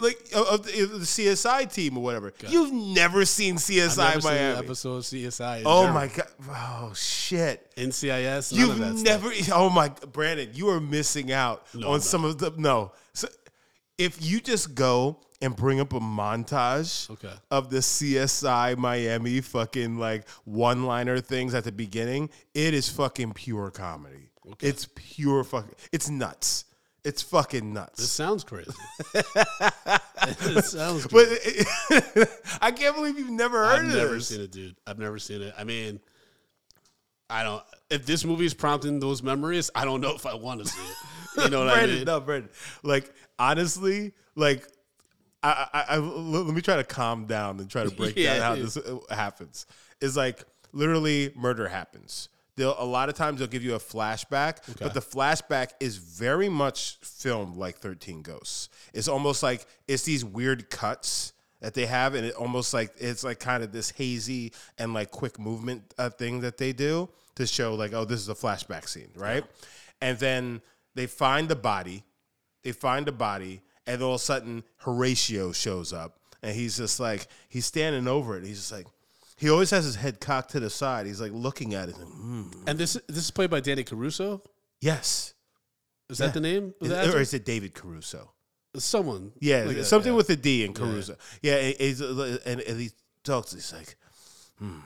Like 0.00 0.18
of 0.34 0.46
of 0.48 0.64
the, 0.64 0.70
CSI 0.72 1.70
team 1.72 1.98
or 1.98 2.02
whatever. 2.02 2.32
You've 2.48 2.72
never 2.72 3.24
seen 3.24 3.56
CSI 3.56 3.98
I've 3.98 4.08
never 4.08 4.20
seen 4.22 4.32
an 4.32 4.52
Miami. 4.54 4.66
episode 4.66 4.96
of 4.96 5.02
CSI. 5.04 5.62
oh 5.66 5.92
my 5.92 6.06
god. 6.08 6.28
Oh 6.48 6.92
shit. 6.94 7.70
NCIS. 7.76 8.52
You've 8.54 8.78
never. 9.02 9.32
Stuff. 9.34 9.48
Oh 9.54 9.68
my, 9.70 9.88
Brandon, 10.12 10.48
you 10.54 10.68
are 10.70 10.80
missing 10.80 11.30
out 11.32 11.66
No, 11.74 11.90
on 11.90 12.00
some 12.00 12.24
of 12.24 12.38
the. 12.38 12.52
No, 12.56 12.92
so 13.12 13.28
if 13.98 14.22
you 14.24 14.40
just 14.40 14.74
go 14.74 15.20
and 15.42 15.54
bring 15.54 15.80
up 15.80 15.92
a 15.92 16.00
montage 16.00 17.10
Okay. 17.10 17.32
of 17.50 17.68
the 17.68 17.78
CSI 17.78 18.76
Miami 18.78 19.42
fucking 19.42 19.98
like 19.98 20.26
one-liner 20.44 21.20
things 21.20 21.52
at 21.54 21.64
the 21.64 21.72
beginning, 21.72 22.30
it 22.54 22.72
is 22.72 22.88
fucking 22.88 23.32
pure 23.34 23.70
comedy. 23.70 24.25
It's 24.60 24.88
pure 24.94 25.44
fucking. 25.44 25.74
It's 25.92 26.08
nuts. 26.08 26.64
It's 27.04 27.22
fucking 27.22 27.72
nuts. 27.72 27.98
This 27.98 28.10
sounds 28.10 28.42
crazy. 28.42 28.70
it 29.14 30.64
sounds. 30.64 31.06
Crazy. 31.06 31.64
but 31.88 32.42
I 32.60 32.72
can't 32.72 32.96
believe 32.96 33.16
you've 33.18 33.30
never 33.30 33.64
heard 33.64 33.84
it. 33.84 33.88
I've 33.88 33.94
of 33.94 33.96
never 33.96 34.14
this. 34.14 34.28
seen 34.28 34.40
it, 34.40 34.50
dude. 34.50 34.76
I've 34.86 34.98
never 34.98 35.18
seen 35.18 35.42
it. 35.42 35.54
I 35.56 35.62
mean, 35.64 36.00
I 37.30 37.44
don't. 37.44 37.62
If 37.90 38.06
this 38.06 38.24
movie 38.24 38.46
is 38.46 38.54
prompting 38.54 38.98
those 38.98 39.22
memories, 39.22 39.70
I 39.74 39.84
don't 39.84 40.00
know 40.00 40.14
if 40.14 40.26
I 40.26 40.34
want 40.34 40.62
to 40.64 40.68
see 40.68 40.82
it. 40.82 40.96
You 41.44 41.50
know 41.50 41.66
what 41.66 41.76
I 41.76 41.84
mean? 41.84 42.04
no, 42.04 42.18
Brandon. 42.18 42.48
Like 42.82 43.12
honestly, 43.38 44.14
like 44.36 44.66
I, 45.42 45.66
I, 45.72 45.84
I, 45.90 45.96
let 45.98 46.46
me 46.54 46.62
try 46.62 46.76
to 46.76 46.84
calm 46.84 47.26
down 47.26 47.60
and 47.60 47.68
try 47.70 47.84
to 47.84 47.90
break 47.90 48.16
Yeah, 48.16 48.38
down 48.38 48.42
how 48.42 48.54
dude. 48.54 48.64
this 48.66 48.76
uh, 48.78 49.14
happens. 49.14 49.66
Is 50.00 50.16
like 50.16 50.42
literally 50.72 51.32
murder 51.36 51.68
happens. 51.68 52.30
They'll 52.56 52.74
a 52.78 52.84
lot 52.84 53.08
of 53.08 53.14
times 53.14 53.38
they'll 53.38 53.48
give 53.48 53.62
you 53.62 53.74
a 53.74 53.78
flashback, 53.78 54.78
but 54.78 54.94
the 54.94 55.00
flashback 55.00 55.70
is 55.78 55.96
very 55.96 56.48
much 56.48 56.96
filmed 57.02 57.56
like 57.56 57.78
Thirteen 57.78 58.22
Ghosts. 58.22 58.70
It's 58.94 59.08
almost 59.08 59.42
like 59.42 59.66
it's 59.86 60.04
these 60.04 60.24
weird 60.24 60.70
cuts 60.70 61.34
that 61.60 61.74
they 61.74 61.86
have, 61.86 62.14
and 62.14 62.24
it 62.26 62.34
almost 62.34 62.72
like 62.72 62.92
it's 62.98 63.24
like 63.24 63.40
kind 63.40 63.62
of 63.62 63.72
this 63.72 63.90
hazy 63.90 64.52
and 64.78 64.94
like 64.94 65.10
quick 65.10 65.38
movement 65.38 65.94
uh, 65.98 66.10
thing 66.10 66.40
that 66.40 66.56
they 66.56 66.72
do 66.72 67.08
to 67.36 67.46
show 67.46 67.74
like, 67.74 67.92
oh, 67.92 68.04
this 68.04 68.20
is 68.20 68.28
a 68.28 68.34
flashback 68.34 68.88
scene, 68.88 69.10
right? 69.14 69.44
And 70.00 70.18
then 70.18 70.62
they 70.94 71.06
find 71.06 71.48
the 71.48 71.56
body, 71.56 72.04
they 72.62 72.72
find 72.72 73.06
the 73.06 73.12
body, 73.12 73.62
and 73.86 74.02
all 74.02 74.14
of 74.14 74.20
a 74.20 74.24
sudden 74.24 74.64
Horatio 74.78 75.52
shows 75.52 75.92
up, 75.92 76.18
and 76.42 76.54
he's 76.54 76.78
just 76.78 77.00
like 77.00 77.26
he's 77.48 77.66
standing 77.66 78.08
over 78.08 78.38
it. 78.38 78.44
He's 78.44 78.58
just 78.58 78.72
like 78.72 78.86
he 79.36 79.50
always 79.50 79.70
has 79.70 79.84
his 79.84 79.96
head 79.96 80.20
cocked 80.20 80.50
to 80.52 80.60
the 80.60 80.70
side. 80.70 81.06
He's 81.06 81.20
like 81.20 81.32
looking 81.32 81.74
at 81.74 81.88
it. 81.88 81.96
And, 81.98 82.08
mm, 82.54 82.62
And 82.66 82.78
this 82.78 82.94
this 83.08 83.18
is 83.24 83.30
played 83.30 83.50
by 83.50 83.60
Danny 83.60 83.84
Caruso. 83.84 84.42
yes, 84.80 85.34
Is 86.08 86.18
that 86.18 86.34
the 86.34 86.40
name? 86.40 86.74
Of 86.80 86.86
Is- 86.86 86.88
the 87.10 87.16
or 87.16 87.20
is 87.20 87.34
it 87.34 87.44
David 87.44 87.74
Caruso? 87.74 88.32
Someone. 88.76 89.32
Yeah, 89.40 89.64
like 89.64 89.84
something 89.84 90.12
yeah. 90.12 90.16
with 90.16 90.28
a 90.30 90.36
D 90.36 90.64
in 90.64 90.74
Caruso. 90.74 91.16
Yeah, 91.42 91.54
and, 91.56 91.76
he's- 91.78 92.00
and, 92.00 92.60
and 92.60 92.80
he 92.80 92.90
talks. 93.24 93.52
He's 93.52 93.72
like, 93.72 93.96
hmm, 94.58 94.80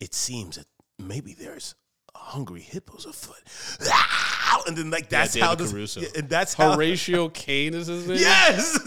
it 0.00 0.14
seems 0.14 0.56
that 0.56 0.66
maybe 0.98 1.34
there's 1.34 1.74
hungry 2.14 2.60
hippos 2.62 3.04
afoot. 3.06 3.42
Ah! 3.90 4.20
And 4.66 4.76
then 4.78 4.88
like 4.90 5.10
that's 5.10 5.34
David 5.34 5.46
how 5.46 5.54
this, 5.56 5.72
Caruso. 5.72 6.00
yeah, 6.00 6.08
and 6.16 6.28
that's 6.28 6.54
how 6.54 6.72
Horatio 6.72 7.28
Kane 7.28 7.74
is 7.74 7.88
his 7.88 8.06
name. 8.08 8.18
Yes, 8.18 8.78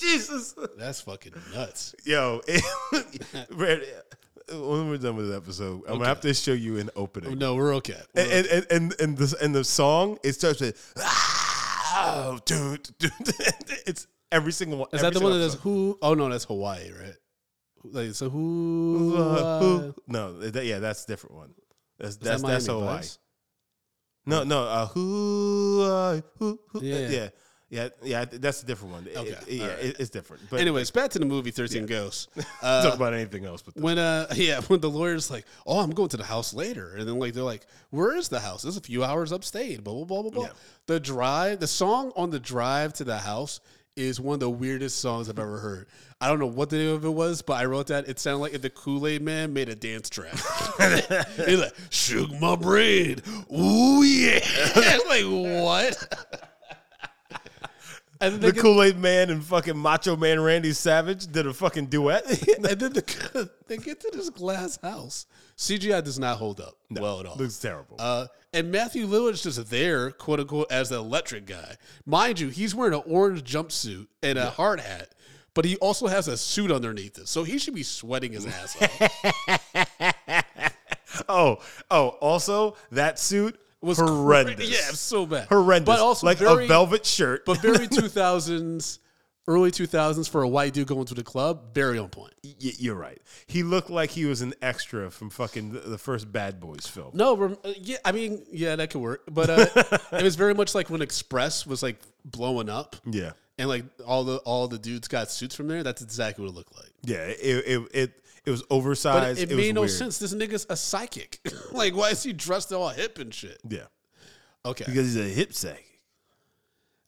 Jesus. 0.00 0.54
That's 0.78 1.00
fucking 1.02 1.34
nuts. 1.54 1.94
Yo, 2.04 2.40
Brad, 3.50 3.82
when 4.48 4.88
we're 4.88 4.98
done 4.98 5.16
with 5.16 5.28
the 5.28 5.36
episode, 5.36 5.82
I'm 5.86 5.98
gonna 5.98 6.06
have 6.06 6.20
to 6.20 6.34
show 6.34 6.52
you 6.52 6.78
an 6.78 6.90
opening. 6.96 7.38
No, 7.38 7.54
we're 7.54 7.74
okay. 7.76 8.00
We're 8.14 8.22
And 8.22 8.46
and 8.46 8.66
and 8.70 9.00
and 9.00 9.18
the 9.18 9.36
and 9.42 9.54
the 9.54 9.64
song 9.64 10.18
it 10.24 10.32
starts 10.32 10.60
with 10.60 10.92
ah, 10.98 12.38
dude, 12.44 12.88
dude. 12.98 13.12
it's 13.86 14.06
every 14.32 14.52
single 14.52 14.78
one. 14.78 14.88
Is 14.92 15.02
that 15.02 15.12
the 15.14 15.20
one 15.20 15.32
that 15.32 15.38
does 15.38 15.54
who? 15.54 15.98
Oh 16.02 16.14
no, 16.14 16.28
that's 16.28 16.44
Hawaii, 16.44 16.90
right? 16.92 17.14
Like 17.84 18.14
so 18.14 18.28
who? 18.28 19.16
uh, 19.16 19.92
no, 20.06 20.38
that, 20.40 20.64
yeah, 20.64 20.80
that's 20.80 21.04
a 21.04 21.06
different 21.06 21.36
one. 21.36 21.54
That's 21.98 22.16
that 22.16 22.24
that's 22.24 22.42
that's 22.42 22.66
Hawaii. 22.66 22.96
Vice? 22.96 23.18
No, 24.26 24.44
no, 24.44 24.64
uh, 24.64 24.86
who, 24.86 25.82
uh, 25.82 26.20
who, 26.38 26.60
who, 26.68 26.82
Yeah. 26.82 26.98
yeah, 26.98 27.08
yeah, 27.08 27.28
yeah. 27.70 27.88
yeah, 28.02 28.24
That's 28.26 28.62
a 28.62 28.66
different 28.66 28.92
one. 28.94 29.08
Okay, 29.16 29.28
it- 29.30 29.48
yeah, 29.48 29.66
right. 29.68 29.78
it- 29.84 29.96
it's 30.00 30.10
different. 30.10 30.42
But 30.50 30.60
Anyways, 30.60 30.90
back 30.90 31.10
to 31.12 31.18
the 31.18 31.24
movie 31.24 31.50
Thirteen 31.52 31.86
Ghosts. 31.86 32.26
talk 32.36 32.44
Uh, 32.62 32.90
about 32.94 33.14
anything 33.14 33.44
else. 33.46 33.62
But 33.62 33.76
when 33.76 33.98
uh 33.98 34.26
yeah 34.34 34.60
when 34.62 34.80
the 34.80 34.90
lawyer's 34.90 35.30
like 35.30 35.44
oh 35.66 35.78
i'm 35.80 35.90
going 35.90 36.08
to 36.10 36.16
the 36.16 36.24
house 36.24 36.52
later 36.52 36.94
and 36.96 37.08
then 37.08 37.18
like 37.18 37.32
they're 37.34 37.42
like 37.44 37.66
where 37.90 38.14
is 38.16 38.28
the 38.28 38.40
house 38.40 38.64
it's 38.64 38.76
a 38.76 38.80
few 38.80 39.02
hours 39.04 39.32
upstate 39.32 39.82
blah 39.82 39.94
blah 39.94 40.04
blah 40.04 40.22
blah 40.22 40.30
blah 40.30 40.44
Yeah. 40.44 40.50
the 40.86 41.00
drive 41.00 41.60
the 41.60 41.66
song 41.66 42.12
on 42.16 42.30
the 42.30 42.38
drive 42.40 42.92
to 42.94 43.04
the 43.04 43.18
house 43.18 43.60
is 43.96 44.20
one 44.20 44.34
of 44.34 44.40
the 44.40 44.50
weirdest 44.50 44.98
songs 45.00 45.28
i've 45.28 45.38
ever 45.38 45.58
heard 45.58 45.86
i 46.20 46.28
don't 46.28 46.38
know 46.38 46.46
what 46.46 46.70
the 46.70 46.76
name 46.76 46.94
of 46.94 47.04
it 47.04 47.08
was 47.10 47.42
but 47.42 47.54
i 47.54 47.64
wrote 47.64 47.88
that 47.88 48.08
it 48.08 48.18
sounded 48.18 48.38
like 48.38 48.54
if 48.54 48.62
the 48.62 48.70
kool-aid 48.70 49.20
man 49.22 49.52
made 49.52 49.68
a 49.68 49.74
dance 49.74 50.08
track 50.08 50.32
he's 51.46 51.58
like 51.60 51.74
shook 51.90 52.30
my 52.40 52.56
brain 52.56 53.20
ooh 53.52 54.02
yeah 54.02 54.40
like 55.08 55.24
what 55.24 56.49
and 58.20 58.34
then 58.34 58.54
the 58.54 58.60
Kool 58.60 58.82
Aid 58.82 58.98
Man 58.98 59.30
and 59.30 59.42
fucking 59.42 59.76
Macho 59.76 60.14
Man 60.16 60.40
Randy 60.40 60.72
Savage 60.72 61.26
did 61.26 61.46
a 61.46 61.54
fucking 61.54 61.86
duet. 61.86 62.24
and 62.56 62.64
then 62.64 62.92
the, 62.92 63.50
they 63.66 63.78
get 63.78 64.00
to 64.00 64.10
this 64.12 64.30
glass 64.30 64.78
house. 64.82 65.26
CGI 65.56 66.02
does 66.02 66.18
not 66.18 66.38
hold 66.38 66.60
up 66.60 66.76
well 66.90 67.20
at 67.20 67.26
all. 67.26 67.36
Looks 67.36 67.58
terrible. 67.58 67.96
Uh, 67.98 68.26
and 68.52 68.70
Matthew 68.70 69.06
Lillard's 69.06 69.42
just 69.42 69.70
there, 69.70 70.10
quote 70.10 70.40
unquote, 70.40 70.70
as 70.70 70.88
the 70.88 70.96
electric 70.96 71.46
guy. 71.46 71.76
Mind 72.06 72.40
you, 72.40 72.48
he's 72.48 72.74
wearing 72.74 72.94
an 72.94 73.02
orange 73.06 73.42
jumpsuit 73.42 74.06
and 74.22 74.38
a 74.38 74.50
hard 74.50 74.80
hat, 74.80 75.14
but 75.54 75.64
he 75.64 75.76
also 75.76 76.06
has 76.06 76.28
a 76.28 76.36
suit 76.36 76.70
underneath 76.70 77.18
it, 77.18 77.28
so 77.28 77.44
he 77.44 77.58
should 77.58 77.74
be 77.74 77.82
sweating 77.82 78.32
his 78.32 78.46
ass 78.46 78.76
off. 78.80 80.08
oh, 81.28 81.58
oh. 81.90 82.08
Also, 82.20 82.76
that 82.90 83.18
suit 83.18 83.58
was 83.82 83.98
horrendous. 83.98 84.56
cra- 84.56 84.64
Yeah, 84.64 84.76
so 84.92 85.26
bad. 85.26 85.48
horrendous. 85.48 85.86
but 85.86 86.00
also 86.00 86.26
like 86.26 86.38
very, 86.38 86.64
a 86.64 86.68
velvet 86.68 87.04
shirt. 87.06 87.44
but 87.44 87.58
very 87.58 87.86
two 87.88 88.08
thousands, 88.08 88.98
early 89.48 89.70
two 89.70 89.86
thousands 89.86 90.28
for 90.28 90.42
a 90.42 90.48
white 90.48 90.72
dude 90.74 90.86
going 90.86 91.06
to 91.06 91.14
the 91.14 91.22
club. 91.24 91.74
Very 91.74 91.98
on 91.98 92.08
point. 92.08 92.34
Y- 92.44 92.52
you're 92.78 92.94
right. 92.94 93.20
He 93.46 93.62
looked 93.62 93.90
like 93.90 94.10
he 94.10 94.24
was 94.26 94.42
an 94.42 94.54
extra 94.62 95.10
from 95.10 95.30
fucking 95.30 95.72
the, 95.72 95.80
the 95.80 95.98
first 95.98 96.30
Bad 96.30 96.60
Boys 96.60 96.86
film. 96.86 97.10
No, 97.14 97.36
rem- 97.36 97.56
uh, 97.64 97.72
yeah, 97.80 97.96
I 98.04 98.12
mean, 98.12 98.44
yeah, 98.52 98.76
that 98.76 98.90
could 98.90 99.00
work. 99.00 99.22
But 99.30 99.50
uh, 99.50 99.98
it 100.12 100.22
was 100.22 100.36
very 100.36 100.54
much 100.54 100.74
like 100.74 100.90
when 100.90 101.02
Express 101.02 101.66
was 101.66 101.82
like 101.82 101.98
blowing 102.24 102.68
up, 102.68 102.96
Yeah, 103.06 103.32
and 103.58 103.68
like 103.68 103.84
all 104.06 104.24
the 104.24 104.36
all 104.38 104.68
the 104.68 104.78
dudes 104.78 105.08
got 105.08 105.30
suits 105.30 105.54
from 105.54 105.68
there. 105.68 105.82
That's 105.82 106.02
exactly 106.02 106.44
what 106.44 106.52
it 106.52 106.56
looked 106.56 106.76
like. 106.76 106.90
yeah. 107.04 107.24
It 107.26 107.38
it 107.66 107.88
it, 107.94 108.12
it 108.44 108.50
was 108.50 108.62
But 108.62 108.74
oversized. 108.74 109.40
it, 109.40 109.52
it 109.52 109.56
made 109.56 109.74
no 109.74 109.82
weird. 109.82 109.90
sense. 109.92 110.18
This 110.18 110.32
nigga's 110.34 110.66
a 110.70 110.76
psychic. 110.76 111.38
like, 111.72 111.94
why 111.94 112.10
is 112.10 112.22
he 112.22 112.32
dressed 112.32 112.72
all 112.72 112.88
hip 112.88 113.18
and 113.18 113.32
shit? 113.32 113.60
Yeah, 113.68 113.86
Okay. 114.64 114.84
because 114.86 115.14
he's 115.14 115.16
a 115.16 115.28
hip 115.28 115.52
sack. 115.52 115.84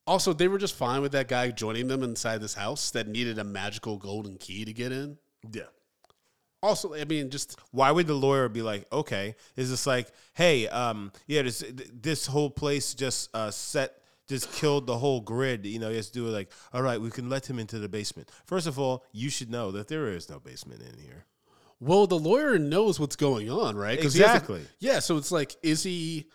also, 0.07 0.33
they 0.33 0.49
were 0.49 0.59
just 0.59 0.75
fine 0.75 1.01
with 1.01 1.12
that 1.12 1.29
guy 1.29 1.51
joining 1.51 1.88
them 1.88 2.03
inside 2.03 2.40
this 2.40 2.55
house 2.55 2.90
that 2.90 3.07
needed 3.09 3.38
a 3.38 3.45
magical 3.45 3.97
golden 3.97 4.37
key 4.37 4.64
to 4.64 4.73
get 4.73 4.92
in. 4.92 5.16
Yeah. 5.53 5.62
Also, 6.62 6.95
I 6.95 7.05
mean, 7.05 7.31
just 7.31 7.59
Why 7.73 7.90
would 7.90 8.07
the 8.07 8.14
lawyer 8.14 8.49
be 8.49 8.62
like, 8.62 8.87
okay, 8.92 9.35
is 9.57 9.71
this 9.71 9.85
like, 9.87 10.09
hey, 10.35 10.68
um, 10.68 11.11
yeah, 11.27 11.42
this 11.42 11.64
this 11.92 12.27
whole 12.27 12.51
place 12.51 12.95
just 12.95 13.35
uh, 13.35 13.51
set 13.51 13.95
just 14.28 14.52
killed 14.52 14.87
the 14.87 14.98
whole 14.98 15.20
grid. 15.20 15.66
You 15.66 15.78
know, 15.78 15.88
you 15.90 15.96
have 15.96 16.06
to 16.06 16.12
do 16.12 16.26
it 16.26 16.30
like, 16.30 16.50
all 16.72 16.82
right, 16.82 17.00
we 17.00 17.11
can 17.11 17.28
let 17.28 17.48
him 17.48 17.58
into 17.58 17.78
the 17.78 17.88
basement. 17.88 18.30
First 18.46 18.66
of 18.66 18.78
all, 18.78 19.04
you 19.12 19.30
should 19.30 19.50
know 19.50 19.70
that 19.72 19.88
there 19.88 20.08
is 20.08 20.28
no 20.30 20.38
basement 20.40 20.82
in 20.82 20.98
here. 21.02 21.26
well, 21.80 22.06
the 22.06 22.18
lawyer 22.18 22.58
knows 22.58 23.00
what's 23.00 23.16
going 23.16 23.50
on, 23.50 23.76
right? 23.76 23.98
he 23.98 24.04
has 24.04 24.14
to- 24.14 24.18
Exactly. 24.22 24.62
yeah. 24.78 25.00
So 25.00 25.16
it's 25.16 25.32
like, 25.32 25.56
is 25.62 25.82
he 25.82 26.26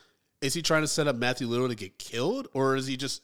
is 0.41 0.53
he 0.53 0.61
trying 0.61 0.81
to 0.83 0.87
set 0.87 1.07
up 1.07 1.15
Matthew 1.15 1.47
Lillard 1.47 1.69
to 1.69 1.75
get 1.75 1.97
killed, 1.97 2.47
or 2.53 2.75
is 2.75 2.85
he 2.85 2.95
just 2.97 3.23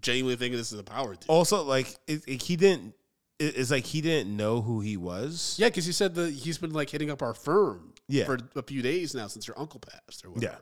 genuinely 0.00 0.34
thinking 0.36 0.58
this 0.58 0.72
is 0.72 0.78
a 0.80 0.82
power 0.84 1.14
dude? 1.14 1.24
Also, 1.28 1.62
like, 1.62 1.94
it, 2.06 2.22
it- 2.26 2.42
he 2.42 2.56
didn't. 2.56 2.94
it- 3.38 3.56
It's 3.56 3.70
like 3.70 3.84
he 3.84 4.00
didn't 4.00 4.36
know 4.36 4.60
who 4.62 4.80
he 4.80 4.96
was. 4.96 5.54
Yeah, 5.58 5.68
because 5.68 5.84
he 5.86 5.92
said 5.92 6.14
that 6.16 6.32
he's 6.32 6.58
been 6.58 6.72
like 6.72 6.90
hitting 6.90 7.10
up 7.10 7.22
our 7.22 7.34
firm 7.34 7.92
Yeah. 8.08 8.24
for 8.24 8.38
a 8.56 8.62
few 8.62 8.82
days 8.82 9.14
now 9.14 9.26
since 9.28 9.46
your 9.46 9.56
uncle 9.58 9.78
passed 9.80 10.24
or 10.24 10.30
whatever. 10.30 10.58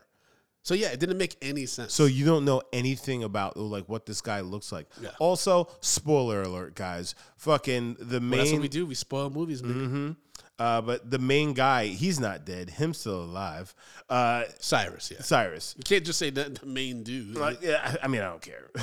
So 0.67 0.73
yeah, 0.73 0.89
it 0.89 0.99
didn't 0.99 1.17
make 1.17 1.37
any 1.41 1.65
sense. 1.65 1.93
So 1.93 2.03
you 2.07 2.25
don't 2.25 2.43
know 2.43 2.61
anything 2.73 3.23
about 3.23 3.55
like 3.55 3.87
what 3.87 4.05
this 4.05 4.19
guy 4.19 4.41
looks 4.41 4.69
like. 4.73 4.85
Yeah. 5.01 5.11
Also, 5.17 5.69
spoiler 5.79 6.41
alert, 6.41 6.75
guys. 6.75 7.15
Fucking 7.37 7.95
the 8.01 8.19
Well, 8.19 8.37
that's 8.37 8.51
what 8.51 8.59
we 8.59 8.67
do. 8.67 8.85
We 8.85 8.93
spoil 8.95 9.29
movies, 9.29 9.63
man. 9.63 10.17
uh, 10.59 10.81
but 10.81 11.09
the 11.09 11.19
main 11.19 11.53
guy, 11.53 11.85
he's 11.85 12.19
not 12.19 12.43
dead. 12.43 12.69
Him 12.69 12.93
still 12.93 13.21
alive. 13.23 13.73
Uh, 14.09 14.43
Cyrus, 14.59 15.09
yeah. 15.09 15.21
Cyrus. 15.21 15.73
You 15.77 15.83
can't 15.85 16.05
just 16.05 16.19
say 16.19 16.31
the, 16.31 16.49
the 16.49 16.65
main 16.65 17.01
dude. 17.03 17.35
Like, 17.37 17.61
yeah, 17.61 17.79
I 18.01 18.05
I 18.05 18.07
mean, 18.09 18.19
I 18.19 18.25
don't 18.25 18.41
care. 18.41 18.69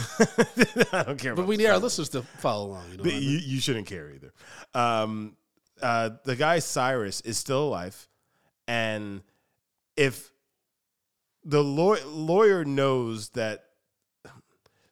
I 0.93 1.03
don't 1.03 1.19
care. 1.19 1.35
but 1.35 1.47
we 1.47 1.59
need 1.59 1.67
our 1.67 1.77
listeners 1.77 2.09
to 2.11 2.23
follow 2.23 2.69
along. 2.69 2.85
You 2.93 2.97
know 2.97 3.03
But 3.05 3.13
what 3.13 3.17
I 3.17 3.21
mean? 3.21 3.31
you, 3.31 3.39
you 3.41 3.61
shouldn't 3.61 3.87
care 3.89 4.11
either. 4.11 4.33
Um, 4.73 5.37
uh, 5.83 6.11
the 6.25 6.35
guy 6.35 6.61
Cyrus 6.61 7.21
is 7.21 7.37
still 7.37 7.65
alive, 7.69 8.09
and 8.67 9.21
if 9.99 10.31
the 11.45 11.63
law- 11.63 11.97
lawyer 12.07 12.65
knows 12.65 13.31
that 13.31 13.65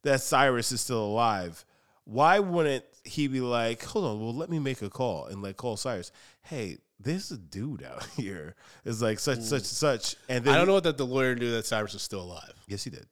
that 0.03 0.21
Cyrus 0.21 0.73
is 0.73 0.81
still 0.81 1.05
alive, 1.05 1.65
why 2.05 2.41
wouldn't 2.41 2.85
he 3.05 3.29
be 3.29 3.41
like, 3.41 3.83
"Hold 3.85 4.05
on, 4.05 4.21
well, 4.21 4.35
let 4.35 4.51
me 4.51 4.59
make 4.59 4.83
a 4.83 4.91
call 4.91 5.27
and 5.27 5.43
like 5.43 5.57
call 5.57 5.77
Cyrus. 5.77 6.13
Hey, 6.43 6.79
this 7.01 7.29
dude 7.29 7.83
out 7.83 8.05
here 8.17 8.55
is 8.85 9.01
like 9.03 9.19
such, 9.19 9.39
mm. 9.39 9.43
such, 9.43 9.65
such." 9.65 10.17
And 10.29 10.45
then 10.45 10.55
I 10.55 10.59
don't 10.59 10.67
know 10.67 10.81
that 10.81 10.99
the 10.99 11.07
lawyer 11.07 11.35
knew 11.35 11.51
that 11.53 11.67
Cyrus 11.67 11.95
was 11.95 12.03
still 12.03 12.23
alive. 12.23 12.55
Yes, 12.67 12.85
he 12.85 12.91
did. 12.91 13.07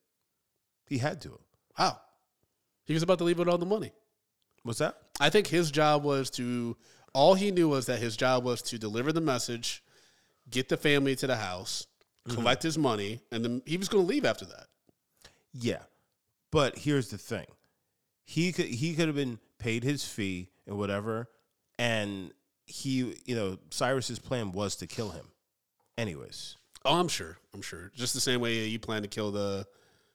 He 0.87 0.98
had 0.98 1.20
to. 1.22 1.38
How? 1.74 2.00
He 2.85 2.94
was 2.94 3.03
about 3.03 3.18
to 3.18 3.24
leave 3.24 3.38
with 3.38 3.48
all 3.48 3.59
the 3.59 3.66
money. 3.66 3.92
What's 4.62 4.81
that? 4.81 4.96
I 5.20 5.31
think 5.31 5.46
his 5.46 5.70
job 5.70 6.03
was 6.05 6.31
to. 6.31 6.76
All 7.12 7.35
he 7.35 7.50
knew 7.50 7.68
was 7.68 7.87
that 7.87 7.98
his 7.98 8.16
job 8.16 8.44
was 8.44 8.62
to 8.62 8.79
deliver 8.79 9.12
the 9.12 9.20
message, 9.20 9.83
get 10.48 10.68
the 10.68 10.76
family 10.76 11.16
to 11.16 11.26
the 11.26 11.37
house, 11.37 11.87
Mm-hmm. 12.29 12.37
collect 12.37 12.63
his 12.63 12.77
money, 12.77 13.21
and 13.33 13.43
then 13.43 13.63
he 13.65 13.79
was 13.79 13.89
going 13.89 14.05
to 14.05 14.09
leave 14.09 14.27
after 14.27 14.45
that. 14.45 14.67
Yeah, 15.55 15.83
but 16.51 16.77
here's 16.79 17.11
the 17.11 17.19
thing: 17.19 17.47
he 18.25 18.53
could 18.53 18.67
he 18.67 18.95
could 18.95 19.07
have 19.07 19.17
been 19.17 19.39
paid 19.59 19.85
his 19.85 20.05
fee 20.05 20.51
and 20.67 20.77
whatever, 20.77 21.29
and 21.79 22.33
he 22.67 23.17
you 23.25 23.35
know 23.35 23.59
Cyrus's 23.71 24.19
plan 24.19 24.53
was 24.53 24.77
to 24.77 24.87
kill 24.87 25.11
him. 25.11 25.27
Anyways, 25.97 26.57
Oh, 26.85 26.99
I'm 26.99 27.09
sure. 27.09 27.39
I'm 27.55 27.63
sure. 27.63 27.91
Just 27.95 28.15
the 28.15 28.21
same 28.21 28.41
way 28.41 28.65
you 28.67 28.79
plan 28.79 29.03
to 29.03 29.09
kill 29.09 29.31
the 29.31 29.67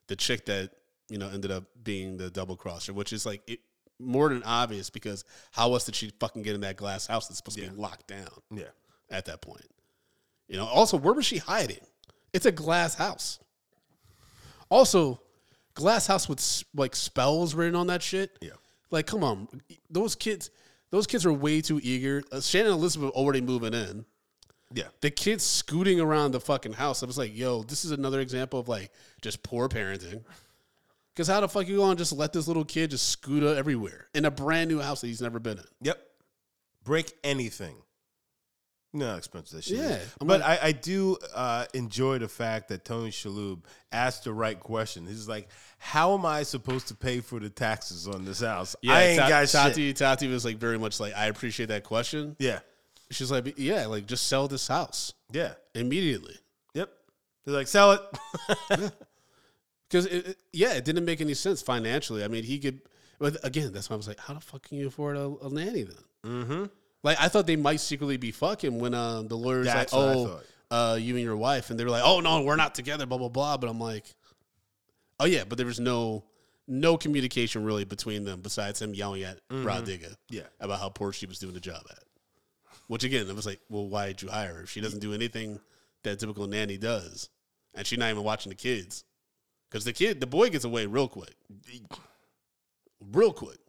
the 0.07 0.15
chick 0.15 0.45
that 0.45 0.71
you 1.09 1.17
know 1.17 1.29
ended 1.29 1.51
up 1.51 1.63
being 1.83 2.17
the 2.17 2.29
double 2.29 2.55
crosser, 2.55 2.93
which 2.93 3.13
is 3.13 3.25
like 3.25 3.41
it, 3.47 3.59
more 3.99 4.29
than 4.29 4.43
obvious 4.43 4.89
because 4.89 5.23
how 5.51 5.71
else 5.73 5.85
did 5.85 5.95
she 5.95 6.11
fucking 6.19 6.41
get 6.41 6.55
in 6.55 6.61
that 6.61 6.75
glass 6.75 7.07
house 7.07 7.27
that's 7.27 7.37
supposed 7.37 7.57
to 7.57 7.69
be 7.69 7.75
locked 7.75 8.07
down 8.07 8.29
yeah, 8.51 8.63
at 9.09 9.25
that 9.25 9.41
point? 9.41 9.65
You 10.47 10.57
know. 10.57 10.65
Also, 10.65 10.97
where 10.97 11.13
was 11.13 11.25
she 11.25 11.37
hiding? 11.37 11.85
It's 12.35 12.45
a 12.45 12.51
glass 12.51 12.95
house. 12.95 13.39
Also, 14.69 15.21
glass 15.73 16.07
house 16.07 16.27
with 16.27 16.63
like 16.75 16.95
spells 16.95 17.55
written 17.55 17.75
on 17.75 17.87
that 17.87 18.03
shit. 18.03 18.37
Yeah. 18.41 18.51
Like, 18.91 19.07
come 19.07 19.23
on, 19.23 19.47
those 19.89 20.15
kids. 20.15 20.51
Those 20.91 21.07
kids 21.07 21.25
are 21.25 21.33
way 21.33 21.61
too 21.61 21.81
eager. 21.83 22.23
Uh, 22.31 22.39
Shannon 22.39 22.71
and 22.71 22.79
Elizabeth 22.79 23.09
already 23.09 23.41
moving 23.41 23.73
in 23.73 24.05
yeah, 24.73 24.87
the 25.01 25.11
kids 25.11 25.43
scooting 25.43 26.01
around 26.01 26.31
the 26.31 26.39
fucking 26.39 26.73
house. 26.73 27.03
I 27.03 27.05
was 27.05 27.17
like, 27.17 27.35
yo, 27.35 27.63
this 27.63 27.85
is 27.85 27.91
another 27.91 28.19
example 28.19 28.59
of 28.59 28.67
like 28.67 28.91
just 29.21 29.43
poor 29.43 29.69
parenting. 29.69 30.23
Because 31.13 31.27
how 31.27 31.39
the 31.39 31.47
fuck 31.47 31.67
you 31.67 31.77
gonna 31.77 31.95
just 31.95 32.11
let 32.11 32.33
this 32.33 32.47
little 32.47 32.65
kid 32.65 32.91
just 32.91 33.07
scoot 33.07 33.43
everywhere 33.43 34.07
in 34.13 34.25
a 34.25 34.31
brand 34.31 34.69
new 34.69 34.79
house 34.79 35.01
that 35.01 35.07
he's 35.07 35.21
never 35.21 35.39
been 35.39 35.59
in? 35.59 35.65
yep. 35.81 36.01
Break 36.83 37.13
anything. 37.23 37.75
How 39.01 39.15
expensive 39.15 39.57
that 39.57 39.63
shit 39.63 39.77
Yeah, 39.77 39.89
is. 39.95 40.15
But 40.19 40.41
like- 40.41 40.61
I, 40.63 40.67
I 40.67 40.71
do 40.71 41.17
uh, 41.33 41.65
enjoy 41.73 42.19
the 42.19 42.27
fact 42.27 42.69
that 42.69 42.85
Tony 42.85 43.09
Shalhoub 43.11 43.59
asked 43.91 44.23
the 44.25 44.33
right 44.33 44.59
question. 44.59 45.05
He's 45.05 45.27
like, 45.27 45.49
"How 45.77 46.13
am 46.13 46.25
I 46.25 46.43
supposed 46.43 46.87
to 46.89 46.95
pay 46.95 47.19
for 47.21 47.39
the 47.39 47.49
taxes 47.49 48.07
on 48.07 48.25
this 48.25 48.41
house? 48.41 48.75
I 48.87 49.03
ain't 49.03 49.19
Ta- 49.19 49.29
got 49.29 49.41
shit." 49.49 49.51
Tati. 49.51 49.93
Tati 49.93 50.27
was 50.27 50.45
like 50.45 50.57
very 50.57 50.77
much 50.79 50.99
like, 50.99 51.13
I 51.15 51.25
appreciate 51.27 51.67
that 51.67 51.83
question. 51.83 52.35
Yeah, 52.39 52.59
She's 53.11 53.29
like, 53.31 53.53
yeah, 53.57 53.85
like 53.85 54.05
just 54.07 54.27
sell 54.27 54.47
this 54.47 54.67
house 54.67 55.13
yeah, 55.31 55.53
immediately. 55.73 56.35
yep. 56.73 56.89
They're 57.45 57.53
like, 57.55 57.67
"Sell 57.67 57.91
it." 57.91 58.01
Because 59.87 60.07
yeah, 60.51 60.73
it 60.73 60.83
didn't 60.83 61.05
make 61.05 61.21
any 61.21 61.35
sense 61.35 61.61
financially. 61.61 62.23
I 62.23 62.27
mean, 62.27 62.43
he 62.43 62.57
could. 62.59 62.81
But 63.19 63.37
again, 63.45 63.71
that's 63.71 63.89
why 63.89 63.93
I 63.93 63.97
was 63.97 64.07
like, 64.07 64.19
how 64.19 64.33
the 64.33 64.39
fuck 64.41 64.63
can 64.63 64.77
you 64.77 64.87
afford 64.87 65.15
a, 65.15 65.31
a 65.43 65.49
nanny 65.49 65.83
then? 65.83 65.95
Mm-hmm. 66.25 66.63
Like 67.05 67.21
I 67.21 67.27
thought 67.27 67.45
they 67.45 67.55
might 67.55 67.79
secretly 67.81 68.17
be 68.17 68.31
fucking 68.31 68.79
when 68.79 68.95
uh, 68.95 69.21
the 69.21 69.35
lawyer's 69.35 69.67
That's 69.67 69.93
like, 69.93 70.17
oh, 70.17 70.41
uh, 70.71 70.97
you 70.99 71.13
and 71.15 71.23
your 71.23 71.37
wife, 71.37 71.69
and 71.69 71.79
they 71.79 71.83
were 71.83 71.91
like, 71.91 72.01
oh 72.03 72.19
no, 72.19 72.41
we're 72.41 72.55
not 72.55 72.73
together, 72.73 73.05
blah 73.05 73.19
blah 73.19 73.29
blah. 73.29 73.57
But 73.57 73.69
I'm 73.69 73.79
like, 73.79 74.05
oh 75.19 75.25
yeah, 75.25 75.43
but 75.47 75.59
there 75.59 75.67
was 75.67 75.79
no 75.79 76.23
no 76.67 76.97
communication 76.97 77.63
really 77.63 77.85
between 77.85 78.25
them 78.25 78.41
besides 78.41 78.81
him 78.81 78.95
yelling 78.95 79.21
at 79.21 79.39
Rah 79.51 79.81
Digga, 79.81 80.15
Yeah. 80.31 80.47
about 80.59 80.79
how 80.79 80.89
poor 80.89 81.13
she 81.13 81.27
was 81.27 81.37
doing 81.37 81.53
the 81.53 81.59
job 81.59 81.83
at. 81.91 81.99
Which 82.87 83.03
again, 83.03 83.29
I 83.29 83.33
was 83.33 83.45
like, 83.45 83.59
well, 83.69 83.87
why 83.87 84.07
did 84.07 84.23
you 84.23 84.29
hire 84.29 84.55
her? 84.55 84.63
If 84.63 84.71
she 84.71 84.81
doesn't 84.81 84.99
do 84.99 85.13
anything 85.13 85.59
that 86.01 86.13
a 86.13 86.15
typical 86.15 86.47
nanny 86.47 86.79
does, 86.79 87.29
and 87.75 87.85
she's 87.85 87.99
not 87.99 88.09
even 88.09 88.23
watching 88.23 88.49
the 88.49 88.55
kids, 88.55 89.03
because 89.69 89.85
the 89.85 89.93
kid, 89.93 90.19
the 90.19 90.25
boy 90.25 90.49
gets 90.49 90.65
away 90.65 90.87
real 90.87 91.07
quick, 91.07 91.35
real 93.11 93.31
quick. 93.31 93.59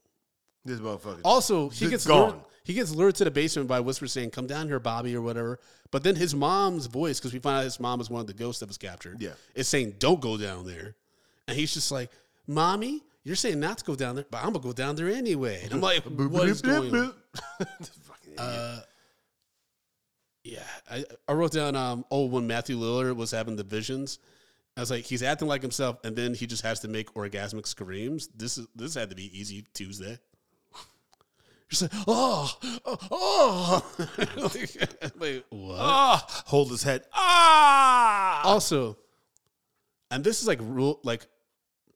This 0.64 0.80
motherfucker. 0.80 1.20
Also, 1.22 1.68
he 1.68 1.90
gets 1.90 2.06
gone. 2.06 2.30
lured, 2.30 2.40
he 2.66 2.74
gets 2.74 2.90
lured 2.90 3.14
to 3.14 3.24
the 3.24 3.30
basement 3.30 3.68
by 3.68 3.80
Whisper 3.80 4.06
saying, 4.06 4.30
"Come 4.30 4.46
down 4.46 4.66
here, 4.68 4.78
Bobby," 4.80 5.14
or 5.16 5.22
whatever. 5.22 5.58
But 5.92 6.02
then 6.02 6.16
his 6.16 6.34
mom's 6.34 6.86
voice, 6.86 7.18
because 7.18 7.32
we 7.32 7.38
find 7.38 7.58
out 7.58 7.64
his 7.64 7.78
mom 7.80 8.00
is 8.00 8.10
one 8.10 8.20
of 8.20 8.26
the 8.26 8.34
ghosts 8.34 8.60
that 8.60 8.66
was 8.68 8.76
captured, 8.76 9.22
Yeah. 9.22 9.34
is 9.54 9.68
saying, 9.68 9.94
"Don't 9.98 10.20
go 10.20 10.36
down 10.36 10.66
there," 10.66 10.96
and 11.46 11.56
he's 11.56 11.72
just 11.72 11.90
like, 11.92 12.10
"Mommy, 12.46 13.02
you're 13.24 13.36
saying 13.36 13.60
not 13.60 13.78
to 13.78 13.84
go 13.84 13.94
down 13.94 14.16
there, 14.16 14.26
but 14.30 14.38
I'm 14.38 14.52
gonna 14.52 14.58
go 14.58 14.72
down 14.72 14.96
there 14.96 15.08
anyway." 15.08 15.62
And 15.64 15.74
I'm 15.74 15.80
like, 15.80 16.02
"What 16.04 16.48
is 16.48 16.60
going 16.60 16.94
on?" 16.94 17.14
Uh, 18.38 18.80
yeah, 20.44 20.62
I, 20.90 21.04
I 21.26 21.32
wrote 21.32 21.52
down. 21.52 21.74
Um, 21.74 22.04
oh, 22.10 22.26
when 22.26 22.46
Matthew 22.46 22.76
Lillard 22.76 23.16
was 23.16 23.30
having 23.30 23.56
the 23.56 23.62
visions, 23.64 24.18
I 24.76 24.80
was 24.80 24.90
like, 24.90 25.04
he's 25.04 25.22
acting 25.22 25.48
like 25.48 25.62
himself, 25.62 25.96
and 26.04 26.14
then 26.14 26.34
he 26.34 26.46
just 26.46 26.62
has 26.62 26.80
to 26.80 26.88
make 26.88 27.12
orgasmic 27.14 27.66
screams. 27.66 28.28
This 28.36 28.58
is 28.58 28.66
this 28.76 28.94
had 28.94 29.08
to 29.10 29.16
be 29.16 29.36
easy 29.38 29.64
Tuesday. 29.72 30.18
Just 31.68 31.82
like, 31.82 31.92
oh, 32.06 32.58
oh, 32.84 32.98
oh. 33.10 33.92
like, 34.36 35.16
like, 35.18 35.44
what? 35.50 35.78
Ah, 35.78 36.42
hold 36.46 36.70
his 36.70 36.82
head. 36.82 37.02
Ah. 37.12 38.42
Also, 38.44 38.96
and 40.10 40.22
this 40.22 40.40
is 40.40 40.46
like 40.46 40.60
rule, 40.62 41.00
like 41.02 41.26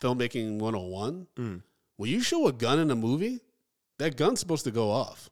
filmmaking 0.01 0.59
101. 0.59 1.27
Mm. 1.37 1.63
When 1.97 2.11
you 2.11 2.21
show 2.21 2.49
a 2.49 2.53
gun 2.53 2.79
in 2.79 2.91
a 2.91 2.97
movie, 2.97 3.41
that 3.99 4.17
gun's 4.17 4.41
supposed 4.41 4.65
to 4.65 4.71
go 4.71 4.91
off. 4.91 5.31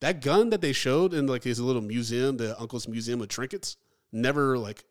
That 0.00 0.22
gun 0.22 0.50
that 0.50 0.60
they 0.60 0.72
showed 0.72 1.12
in 1.12 1.26
like 1.26 1.42
his 1.42 1.60
little 1.60 1.82
museum, 1.82 2.36
the 2.36 2.58
uncle's 2.58 2.88
museum 2.88 3.20
of 3.20 3.28
trinkets, 3.28 3.76
never 4.12 4.56
like 4.56 4.84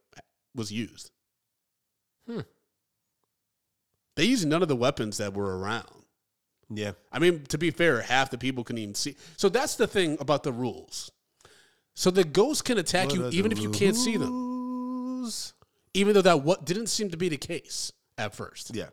was 0.54 0.71
used. 0.71 1.12
Hmm. 2.28 2.41
They 4.15 4.26
used 4.26 4.47
none 4.47 4.62
of 4.62 4.67
the 4.67 4.76
weapons 4.76 5.17
that 5.17 5.34
were 5.34 5.58
around. 5.58 5.96
Yeah. 6.69 6.91
I 7.12 7.19
mean, 7.19 7.43
to 7.45 7.58
be 7.58 7.71
fair, 7.71 8.01
half 8.01 8.30
the 8.30 8.38
people 8.38 8.63
can 8.63 8.77
even 8.77 8.95
see. 8.95 9.15
So 9.38 9.49
that's 9.49 9.75
the 9.75 9.88
thing 9.88 10.17
about 10.19 10.43
the 10.43 10.51
rules. 10.51 11.12
So 11.93 12.12
the 12.12 12.23
ghosts 12.23 12.62
can 12.62 12.77
attack 12.77 13.13
you 13.13 13.27
even 13.30 13.51
if 13.51 13.60
you 13.60 13.71
can't 13.71 13.95
see 13.95 14.17
them, 14.17 15.30
even 15.93 16.13
though 16.13 16.21
that 16.21 16.43
what 16.43 16.65
didn't 16.65 16.88
seem 16.88 17.10
to 17.10 17.17
be 17.17 17.30
the 17.30 17.38
case 17.38 17.91
at 18.17 18.36
first. 18.36 18.75
Yeah. 18.75 18.89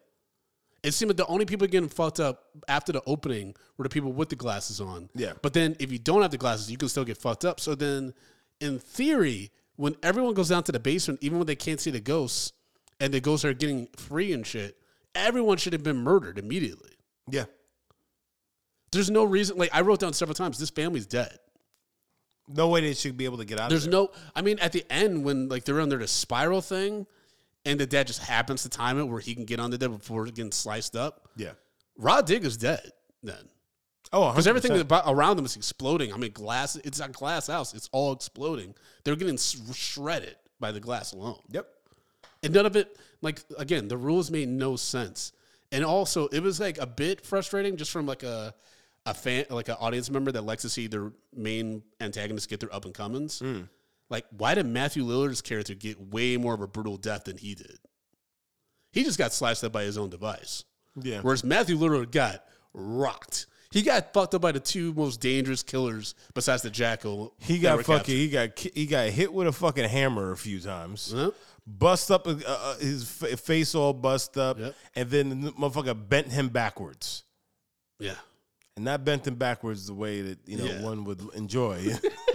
It 0.83 0.93
seemed 0.93 1.11
like 1.11 1.17
the 1.17 1.27
only 1.27 1.47
people 1.47 1.67
getting 1.67 1.89
fucked 1.89 2.21
up 2.21 2.45
after 2.69 2.93
the 2.93 3.03
opening 3.07 3.55
were 3.77 3.85
the 3.85 3.89
people 3.89 4.13
with 4.13 4.29
the 4.29 4.37
glasses 4.37 4.81
on. 4.81 5.09
Yeah. 5.15 5.33
But 5.41 5.55
then 5.55 5.77
if 5.81 5.91
you 5.91 5.99
don't 5.99 6.21
have 6.23 6.31
the 6.31 6.39
glasses, 6.39 6.71
you 6.71 6.77
can 6.77 6.89
still 6.89 7.05
get 7.05 7.17
fucked 7.17 7.45
up. 7.45 7.59
So 7.59 7.75
then, 7.75 8.13
in 8.61 8.79
theory, 8.79 9.51
when 9.77 9.97
everyone 10.03 10.35
goes 10.35 10.51
down 10.51 10.63
to 10.65 10.73
the 10.73 10.79
basement, 10.79 11.21
even 11.23 11.39
when 11.39 11.47
they 11.47 11.57
can't 11.57 11.81
see 11.81 11.91
the 11.91 12.01
ghosts, 12.01 12.53
and 13.01 13.13
the 13.13 13.21
ghosts 13.21 13.45
are 13.45 13.55
getting 13.55 13.89
free 13.97 14.33
and 14.33 14.47
shit, 14.47 14.77
everyone 15.15 15.57
should 15.57 15.73
have 15.73 15.83
been 15.83 15.97
murdered 15.97 16.39
immediately. 16.39 16.93
Yeah. 17.31 17.45
There's 18.95 19.11
no 19.11 19.25
reason. 19.25 19.57
Like 19.59 19.71
I 19.73 19.83
wrote 19.83 20.01
down 20.01 20.13
several 20.13 20.35
times, 20.35 20.59
this 20.59 20.71
family's 20.71 21.07
dead. 21.07 21.39
No 22.49 22.69
way 22.69 22.81
they 22.83 22.95
should 22.95 23.17
be 23.17 23.25
able 23.25 23.39
to 23.39 23.45
get 23.45 23.59
out 23.59 23.71
There's 23.71 23.85
there. 23.85 23.93
no. 23.93 24.11
I 24.35 24.43
mean, 24.43 24.59
at 24.59 24.73
the 24.73 24.85
end 24.91 25.25
when 25.25 25.49
like 25.49 25.65
they're 25.65 25.81
under 25.81 25.99
the 25.99 26.07
spiral 26.07 26.61
thing, 26.61 27.07
and 27.65 27.81
the 27.81 27.87
dad 27.87 28.07
just 28.07 28.23
happens 28.23 28.63
to 28.63 28.69
time 28.69 28.99
it 28.99 29.05
where 29.05 29.21
he 29.21 29.35
can 29.35 29.45
get 29.45 29.61
on 29.61 29.71
the 29.71 29.79
dead 29.79 29.91
before 29.91 30.27
getting 30.27 30.53
sliced 30.53 30.95
up. 30.97 31.29
Yeah. 31.37 31.53
Rah 31.97 32.23
Digga's 32.23 32.57
dead 32.57 32.93
then. 33.23 33.49
Oh, 34.13 34.31
Because 34.31 34.47
everything 34.47 34.79
about, 34.79 35.05
around 35.07 35.37
them 35.37 35.45
is 35.45 35.57
exploding. 35.57 36.13
I 36.13 36.17
mean, 36.19 36.33
glass. 36.33 36.77
It's 36.77 37.01
a 37.01 37.09
glass 37.09 37.49
house. 37.49 37.75
It's 37.75 37.89
all 37.91 38.13
exploding. 38.13 38.75
They're 39.03 39.17
getting 39.17 39.39
shredded 39.39 40.37
by 40.61 40.71
the 40.71 40.79
glass 40.81 41.13
alone. 41.13 41.41
Yep. 41.51 41.67
And 42.45 42.53
none 42.55 42.67
of 42.67 42.77
it, 42.77 42.97
like 43.23 43.41
again, 43.59 43.89
the 43.89 43.97
rules 43.97 44.31
made 44.31 44.49
no 44.49 44.77
sense. 44.77 45.33
And 45.73 45.85
also, 45.85 46.29
it 46.29 46.41
was 46.41 46.61
like 46.61 46.79
a 46.79 46.87
bit 46.87 47.25
frustrating, 47.27 47.77
just 47.77 47.91
from 47.91 48.07
like 48.07 48.23
a 48.23 48.55
a 49.07 49.15
fan, 49.15 49.45
like 49.51 49.69
an 49.69 49.77
audience 49.81 50.11
member 50.11 50.33
that 50.33 50.45
likes 50.45 50.63
to 50.63 50.69
see 50.69 50.87
their 50.87 51.13
main 51.35 51.83
antagonists 52.01 52.47
get 52.47 52.61
their 52.61 52.75
up 52.75 52.85
and 52.85 52.95
comings. 52.95 53.43
like, 54.11 54.25
why 54.37 54.55
did 54.55 54.67
Matthew 54.67 55.05
Lillard's 55.05 55.41
character 55.43 55.75
get 55.75 56.01
way 56.01 56.37
more 56.37 56.55
of 56.55 56.61
a 56.61 56.67
brutal 56.67 56.97
death 56.97 57.25
than 57.25 57.37
he 57.37 57.55
did? 57.55 57.79
He 58.93 59.03
just 59.05 59.19
got 59.19 59.33
sliced 59.33 59.65
up 59.65 59.73
by 59.73 59.83
his 59.85 59.99
own 59.99 60.09
device. 60.11 60.65
Yeah. 61.01 61.21
Whereas 61.23 61.43
Matthew 61.45 61.77
Lillard 61.77 62.13
got 62.13 62.45
rocked. 62.73 63.47
He 63.73 63.83
got 63.83 64.13
fucked 64.13 64.35
up 64.37 64.41
by 64.43 64.53
the 64.53 64.61
two 64.61 64.93
most 64.95 65.21
dangerous 65.21 65.65
killers 65.65 66.15
besides 66.33 66.63
the 66.63 66.71
jackal. 66.71 67.35
He 67.41 67.59
got 67.59 67.85
fucking. 67.85 68.15
He 68.15 68.29
got 68.29 68.57
he 68.57 68.87
got 68.87 69.09
hit 69.09 69.33
with 69.33 69.49
a 69.49 69.53
fucking 69.53 69.89
hammer 69.89 70.31
a 70.31 70.37
few 70.37 70.61
times. 70.61 71.13
Yep. 71.13 71.35
Bust 71.67 72.11
up 72.13 72.29
uh, 72.29 72.37
uh, 72.47 72.77
his 72.77 73.11
fa- 73.11 73.37
face 73.37 73.75
all 73.75 73.93
bust 73.93 74.39
up, 74.39 74.61
Yep. 74.61 74.75
and 74.95 75.11
then 75.11 75.41
the 75.41 75.51
motherfucker 75.53 76.09
bent 76.09 76.29
him 76.31 76.51
backwards. 76.51 77.25
Yeah. 77.99 78.15
And 78.77 78.85
not 78.87 79.05
bent 79.05 79.27
him 79.27 79.37
backwards 79.37 79.87
the 79.87 79.95
way 79.95 80.21
that 80.23 80.39
you 80.47 80.59
know 80.59 80.65
Yeah. 80.65 80.83
one 80.83 81.05
would 81.05 81.21
enjoy. 81.35 81.87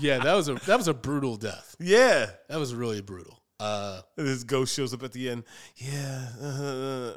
Yeah, 0.00 0.18
that 0.18 0.34
was 0.34 0.48
a 0.48 0.54
that 0.54 0.76
was 0.76 0.88
a 0.88 0.94
brutal 0.94 1.36
death. 1.36 1.76
yeah. 1.78 2.30
That 2.48 2.56
was 2.58 2.74
really 2.74 3.00
brutal. 3.00 3.40
Uh 3.60 4.00
this 4.16 4.42
ghost 4.42 4.74
shows 4.74 4.92
up 4.92 5.02
at 5.04 5.12
the 5.12 5.30
end. 5.30 5.44
Yeah. 5.76 6.26
uh, 6.42 7.12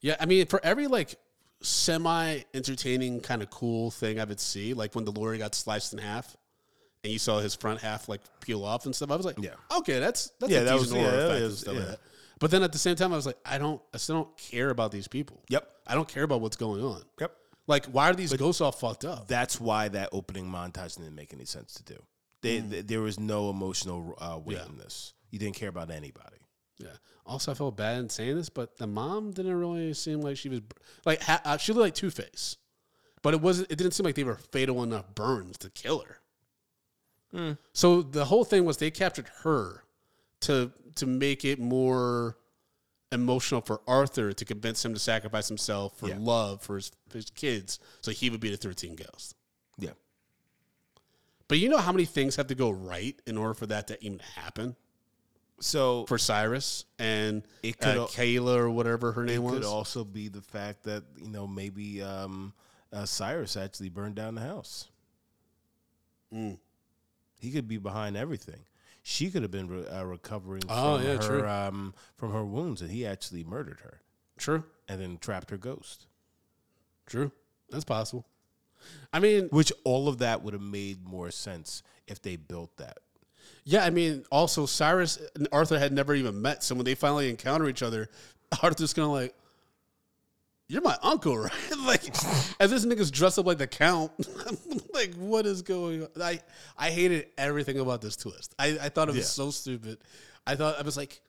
Yeah, 0.00 0.16
I 0.20 0.26
mean, 0.26 0.46
for 0.46 0.60
every 0.64 0.86
like 0.86 1.16
semi 1.62 2.40
entertaining 2.54 3.20
kind 3.20 3.42
of 3.42 3.50
cool 3.50 3.90
thing 3.90 4.20
I 4.20 4.24
would 4.24 4.40
see, 4.40 4.74
like 4.74 4.94
when 4.94 5.04
the 5.04 5.12
lawyer 5.12 5.36
got 5.38 5.54
sliced 5.54 5.92
in 5.92 5.98
half, 5.98 6.36
and 7.04 7.12
you 7.12 7.18
saw 7.18 7.40
his 7.40 7.54
front 7.54 7.80
half 7.80 8.08
like 8.08 8.20
peel 8.40 8.64
off 8.64 8.84
and 8.86 8.94
stuff, 8.94 9.10
I 9.10 9.16
was 9.16 9.26
like, 9.26 9.38
Yeah. 9.40 9.54
okay, 9.78 9.98
that's 9.98 10.30
that's 10.40 10.52
Yeah, 10.52 10.60
a 10.60 10.64
that 10.64 10.74
was- 10.74 10.92
yeah, 10.92 11.10
that 11.10 11.42
and 11.42 11.52
stuff 11.54 11.74
yeah. 11.74 11.80
like 11.80 11.88
that. 11.90 12.00
But 12.42 12.50
then 12.50 12.62
at 12.64 12.72
the 12.72 12.78
same 12.78 12.96
time, 12.96 13.12
I 13.12 13.16
was 13.16 13.24
like, 13.24 13.38
I 13.46 13.56
don't, 13.56 13.80
I 13.94 13.98
still 13.98 14.16
don't 14.16 14.36
care 14.36 14.68
about 14.70 14.90
these 14.90 15.06
people. 15.06 15.42
Yep. 15.48 15.66
I 15.86 15.94
don't 15.94 16.08
care 16.08 16.24
about 16.24 16.40
what's 16.40 16.56
going 16.56 16.82
on. 16.82 17.00
Yep. 17.20 17.32
Like, 17.68 17.86
why 17.86 18.10
are 18.10 18.14
these 18.14 18.32
ghosts 18.34 18.60
all 18.60 18.72
fucked 18.72 19.04
up? 19.04 19.28
That's 19.28 19.60
why 19.60 19.86
that 19.88 20.08
opening 20.10 20.46
montage 20.46 20.96
didn't 20.96 21.14
make 21.14 21.32
any 21.32 21.44
sense 21.44 21.74
to 21.74 21.84
do. 21.84 22.02
They, 22.40 22.60
th- 22.60 22.86
there 22.88 23.00
was 23.00 23.20
no 23.20 23.48
emotional 23.48 24.18
uh, 24.20 24.40
weight 24.44 24.58
Mm. 24.58 24.60
Yeah. 24.60 24.66
in 24.72 24.78
this. 24.78 25.14
You 25.30 25.38
didn't 25.38 25.54
care 25.54 25.68
about 25.68 25.90
anybody. 25.92 26.38
Yeah. 26.78 26.88
Also, 27.24 27.52
I 27.52 27.54
felt 27.54 27.76
bad 27.76 27.98
in 28.00 28.08
saying 28.10 28.34
this, 28.34 28.48
but 28.48 28.76
the 28.76 28.88
mom 28.88 29.30
didn't 29.30 29.54
really 29.54 29.94
seem 29.94 30.20
like 30.20 30.36
she 30.36 30.48
was 30.48 30.60
like 31.06 31.22
ha- 31.22 31.40
uh, 31.44 31.56
she 31.56 31.72
looked 31.72 31.82
like 31.84 31.94
Two 31.94 32.10
Face, 32.10 32.56
but 33.22 33.32
it 33.32 33.40
wasn't. 33.40 33.70
It 33.70 33.76
didn't 33.76 33.92
seem 33.92 34.04
like 34.04 34.16
they 34.16 34.24
were 34.24 34.34
fatal 34.50 34.82
enough 34.82 35.14
burns 35.14 35.56
to 35.58 35.70
kill 35.70 36.00
her. 36.00 36.18
Hmm. 37.32 37.52
So 37.72 38.02
the 38.02 38.24
whole 38.24 38.44
thing 38.44 38.64
was 38.64 38.78
they 38.78 38.90
captured 38.90 39.28
her 39.44 39.84
to 40.40 40.72
to 40.96 41.06
make 41.06 41.44
it 41.44 41.58
more 41.58 42.36
emotional 43.10 43.60
for 43.60 43.80
Arthur 43.86 44.32
to 44.32 44.44
convince 44.44 44.84
him 44.84 44.94
to 44.94 45.00
sacrifice 45.00 45.46
himself 45.48 45.98
for 45.98 46.08
Yeah. 46.08 46.16
love 46.18 46.62
for 46.62 46.76
his, 46.76 46.92
for 47.08 47.18
his 47.18 47.30
kids, 47.30 47.78
so 48.00 48.10
he 48.10 48.30
would 48.30 48.40
be 48.40 48.50
the 48.50 48.56
thirteen 48.56 48.94
ghost. 48.96 49.34
Yeah. 49.78 49.90
But 51.48 51.58
you 51.58 51.68
know 51.68 51.78
how 51.78 51.92
many 51.92 52.06
things 52.06 52.36
have 52.36 52.46
to 52.46 52.54
go 52.54 52.70
right 52.70 53.20
in 53.26 53.36
order 53.36 53.52
for 53.54 53.66
that 53.66 53.88
to 53.88 54.02
even 54.04 54.20
happen 54.20 54.74
So 55.60 56.06
for 56.06 56.16
Cyrus 56.18 56.86
and 56.98 57.42
It 57.62 57.78
could 57.78 57.98
uh, 57.98 58.06
Kayla 58.06 58.56
or 58.56 58.70
whatever 58.70 59.12
her 59.12 59.24
name 59.24 59.42
was. 59.42 59.54
could 59.54 59.64
also 59.64 60.02
be 60.04 60.28
the 60.28 60.40
fact 60.40 60.84
that 60.84 61.04
you 61.16 61.28
know 61.28 61.46
maybe 61.46 62.02
um, 62.02 62.52
uh, 62.92 63.04
Cyrus 63.04 63.56
actually 63.56 63.90
burned 63.90 64.14
down 64.14 64.34
the 64.34 64.40
house. 64.40 64.88
Mm. 66.34 66.58
He 67.38 67.50
could 67.50 67.68
be 67.68 67.76
behind 67.78 68.16
everything. 68.16 68.60
She 69.02 69.30
could 69.30 69.42
have 69.42 69.50
been 69.50 69.68
re- 69.68 69.86
uh, 69.86 70.04
recovering 70.04 70.62
Oh, 70.68 70.98
from 70.98 71.06
yeah, 71.06 71.22
her 71.26 71.48
um, 71.48 71.94
from 72.16 72.32
her 72.32 72.44
wounds, 72.44 72.80
and 72.82 72.90
he 72.90 73.04
actually 73.04 73.42
murdered 73.44 73.80
her 73.80 74.00
True, 74.38 74.64
and 74.88 75.00
then 75.00 75.18
trapped 75.18 75.50
her 75.50 75.56
ghost. 75.56 76.06
true. 77.06 77.32
That's 77.70 77.84
possible. 77.84 78.26
I 79.12 79.18
mean, 79.20 79.48
Which 79.50 79.72
all 79.84 80.08
of 80.08 80.18
that 80.18 80.42
would 80.42 80.52
have 80.54 80.62
made 80.62 81.04
more 81.06 81.30
sense 81.30 81.82
if 82.06 82.20
they 82.20 82.36
built 82.36 82.76
that. 82.78 82.98
yeah. 83.64 83.84
I 83.84 83.90
mean, 83.90 84.24
also 84.30 84.66
Cyrus 84.66 85.18
and 85.34 85.48
Arthur 85.52 85.78
had 85.78 85.92
never 85.92 86.14
even 86.14 86.42
met, 86.42 86.62
so 86.62 86.74
when 86.74 86.84
they 86.84 86.94
finally 86.94 87.30
encounter 87.30 87.68
each 87.68 87.82
other, 87.82 88.08
Arthur's 88.62 88.92
kind 88.92 89.06
of 89.06 89.12
like, 89.12 89.34
"You're 90.68 90.82
my 90.82 90.96
uncle, 91.02 91.36
right?" 91.38 91.52
like, 91.84 92.04
as 92.60 92.70
this 92.70 92.84
nigga's 92.86 93.10
dressed 93.10 93.38
up 93.38 93.46
like 93.46 93.58
the 93.58 93.66
count. 93.66 94.12
like, 94.94 95.14
what 95.14 95.46
is 95.46 95.62
going 95.62 96.02
on? 96.02 96.08
I 96.22 96.40
I 96.76 96.90
hated 96.90 97.26
everything 97.38 97.78
about 97.78 98.00
this 98.00 98.16
twist. 98.16 98.54
I 98.58 98.78
I 98.82 98.88
thought 98.88 99.08
it 99.08 99.12
was 99.14 99.18
Yeah. 99.24 99.44
so 99.44 99.50
stupid. 99.50 99.98
I 100.46 100.56
thought 100.56 100.78
I 100.78 100.82
was 100.82 100.96
like, 100.96 101.20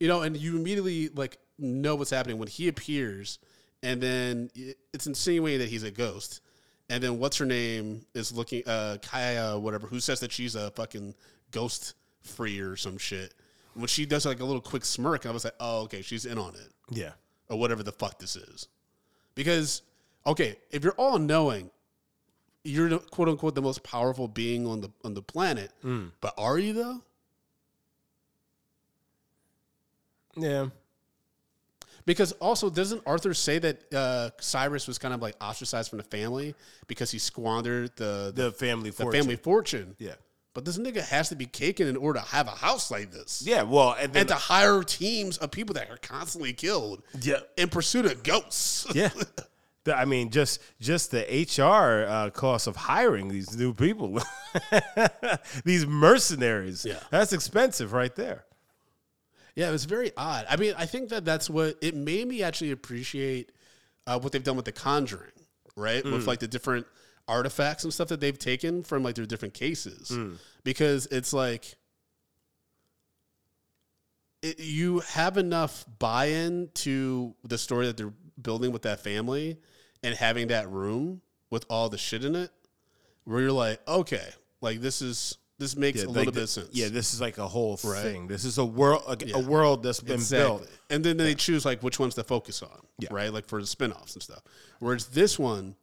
you 0.00 0.08
know, 0.08 0.22
and 0.22 0.36
you 0.36 0.56
immediately 0.56 1.08
like 1.08 1.38
know 1.58 1.94
what's 1.96 2.10
happening 2.10 2.38
when 2.38 2.48
he 2.48 2.68
appears, 2.68 3.38
and 3.82 4.00
then 4.00 4.50
it's 4.92 5.06
insinuating 5.06 5.58
that 5.60 5.68
he's 5.68 5.82
a 5.82 5.90
ghost, 5.90 6.40
and 6.88 7.02
then 7.02 7.18
what's 7.18 7.36
her 7.38 7.44
name 7.46 8.06
is 8.14 8.32
looking, 8.32 8.62
uh, 8.66 8.98
Kaya, 9.02 9.58
whatever, 9.58 9.86
who 9.88 9.98
says 10.00 10.20
that 10.20 10.30
she's 10.32 10.54
a 10.54 10.70
fucking 10.70 11.14
ghost 11.50 11.94
free 12.22 12.60
or 12.60 12.76
some 12.76 12.96
shit. 12.98 13.34
When 13.74 13.88
she 13.88 14.06
does 14.06 14.24
like 14.24 14.40
a 14.40 14.44
little 14.44 14.60
quick 14.62 14.84
smirk, 14.84 15.26
I 15.26 15.30
was 15.32 15.44
like, 15.44 15.54
oh, 15.60 15.82
okay, 15.82 16.02
she's 16.02 16.24
in 16.26 16.38
on 16.38 16.54
it 16.54 16.72
Yeah. 16.90 17.12
Or 17.48 17.58
whatever 17.58 17.82
the 17.82 17.92
fuck 17.92 18.18
this 18.18 18.36
is. 18.36 18.68
Because, 19.34 19.82
okay, 20.26 20.56
if 20.70 20.84
you're 20.84 20.94
all 20.94 21.18
knowing, 21.18 21.70
you're 22.64 22.98
quote 22.98 23.28
unquote 23.28 23.54
the 23.54 23.62
most 23.62 23.82
powerful 23.82 24.28
being 24.28 24.66
on 24.66 24.80
the 24.80 24.90
on 25.04 25.14
the 25.14 25.22
planet, 25.22 25.70
but 26.20 26.34
are 26.36 26.58
you 26.58 26.72
though? 26.72 27.02
Yeah. 30.36 30.66
Because 32.04 32.32
also, 32.32 32.70
doesn't 32.70 33.02
Arthur 33.06 33.34
say 33.34 33.58
that 33.58 33.92
uh, 33.94 34.30
Cyrus 34.40 34.88
was 34.88 34.98
kind 34.98 35.12
of 35.12 35.20
like 35.20 35.36
ostracized 35.42 35.90
from 35.90 35.98
the 35.98 36.04
family 36.04 36.54
because 36.86 37.10
he 37.10 37.18
squandered 37.18 37.90
the 37.96 38.32
the, 38.34 38.44
The 38.44 38.52
family 38.52 38.90
the 38.90 38.96
fortune. 38.96 39.20
family 39.20 39.36
fortune? 39.36 39.96
Yeah. 39.98 40.14
But 40.54 40.64
this 40.64 40.78
nigga 40.78 41.02
has 41.02 41.28
to 41.28 41.36
be 41.36 41.46
caking 41.46 41.86
in 41.88 41.96
order 41.96 42.18
to 42.20 42.26
have 42.26 42.46
a 42.48 42.50
house 42.52 42.90
like 42.90 43.12
this. 43.12 43.42
Yeah. 43.46 43.62
Well, 43.62 43.94
and 43.98 44.12
then 44.12 44.20
And 44.22 44.28
to 44.30 44.34
hire 44.34 44.82
teams 44.82 45.38
of 45.38 45.50
people 45.52 45.74
that 45.74 45.88
are 45.90 45.98
constantly 45.98 46.52
killed 46.52 47.02
Yeah. 47.20 47.40
in 47.56 47.68
pursuit 47.68 48.06
of 48.06 48.22
ghosts. 48.22 48.86
yeah. 48.94 49.10
The- 49.84 49.96
I 49.96 50.04
mean, 50.04 50.30
just 50.30 50.60
just 50.80 51.12
the 51.12 51.20
HR 51.22 52.04
uh, 52.10 52.30
cost 52.30 52.66
of 52.66 52.74
hiring 52.76 53.28
these 53.28 53.56
new 53.56 53.72
people, 53.72 54.20
these 55.64 55.86
mercenaries. 55.86 56.84
Yeah. 56.84 56.98
that's 57.10 57.32
expensive 57.32 57.92
right 57.92 58.14
there. 58.14 58.44
Yeah, 59.54 59.68
it 59.68 59.72
was 59.72 59.86
very 59.86 60.10
odd. 60.16 60.46
I 60.50 60.56
mean, 60.56 60.74
I 60.76 60.84
think 60.86 61.08
that 61.10 61.24
that's 61.24 61.48
what 61.48 61.76
it 61.80 61.94
made 61.94 62.28
me 62.28 62.42
actually 62.42 62.70
appreciate 62.72 63.50
uh, 64.06 64.18
what 64.18 64.32
they've 64.32 64.42
done 64.44 64.56
with 64.56 64.64
the 64.66 64.72
Conjuring, 64.72 65.32
right? 65.76 66.04
With 66.04 66.26
like 66.26 66.40
the 66.40 66.48
different 66.48 66.86
artifacts 67.28 67.84
and 67.84 67.92
stuff 67.92 68.08
that 68.08 68.20
they've 68.20 68.38
taken 68.38 68.82
from 68.82 69.02
like 69.02 69.14
their 69.14 69.26
different 69.26 69.54
cases, 69.54 70.08
hmm. 70.08 70.32
because 70.64 71.06
it's 71.06 71.32
like 71.32 71.76
it, 74.42 74.58
you 74.60 75.00
have 75.00 75.36
enough 75.36 75.84
buy-in 75.98 76.70
to 76.74 77.34
the 77.44 77.58
story 77.58 77.86
that 77.86 77.96
they're 77.96 78.12
building 78.40 78.72
with 78.72 78.82
that 78.82 79.00
family, 79.00 79.58
and 80.02 80.14
having 80.14 80.48
that 80.48 80.68
room 80.70 81.20
with 81.50 81.64
all 81.68 81.88
the 81.88 81.98
shit 81.98 82.24
in 82.24 82.36
it, 82.36 82.50
where 83.24 83.40
you're 83.40 83.52
like, 83.52 83.80
okay, 83.88 84.28
like 84.60 84.80
this 84.80 85.02
is 85.02 85.36
this 85.58 85.76
makes 85.76 86.02
a 86.04 86.06
like 86.06 86.14
little 86.16 86.32
the- 86.32 86.36
bit 86.36 86.42
of 86.44 86.50
sense. 86.50 86.68
Yeah, 86.70 86.86
this 86.88 87.12
is 87.12 87.20
like 87.20 87.38
a 87.38 87.48
whole 87.48 87.80
Right. 87.82 88.00
thing. 88.02 88.28
This 88.28 88.44
is 88.44 88.58
a 88.58 88.64
world, 88.64 89.02
a, 89.08 89.38
a 89.38 89.40
world 89.40 89.82
that's 89.82 89.98
been 89.98 90.20
built. 90.30 90.68
And 90.88 91.04
then 91.04 91.16
they 91.16 91.34
choose 91.34 91.64
like 91.64 91.82
which 91.82 91.98
ones 91.98 92.14
to 92.14 92.22
focus 92.22 92.62
on, 92.62 92.78
Yeah. 93.00 93.08
right? 93.10 93.32
Like 93.32 93.46
for 93.48 93.60
the 93.60 93.66
spin-offs 93.66 94.14
and 94.14 94.22
stuff. 94.22 94.40
Whereas 94.78 95.06
this 95.08 95.36
one, 95.36 95.74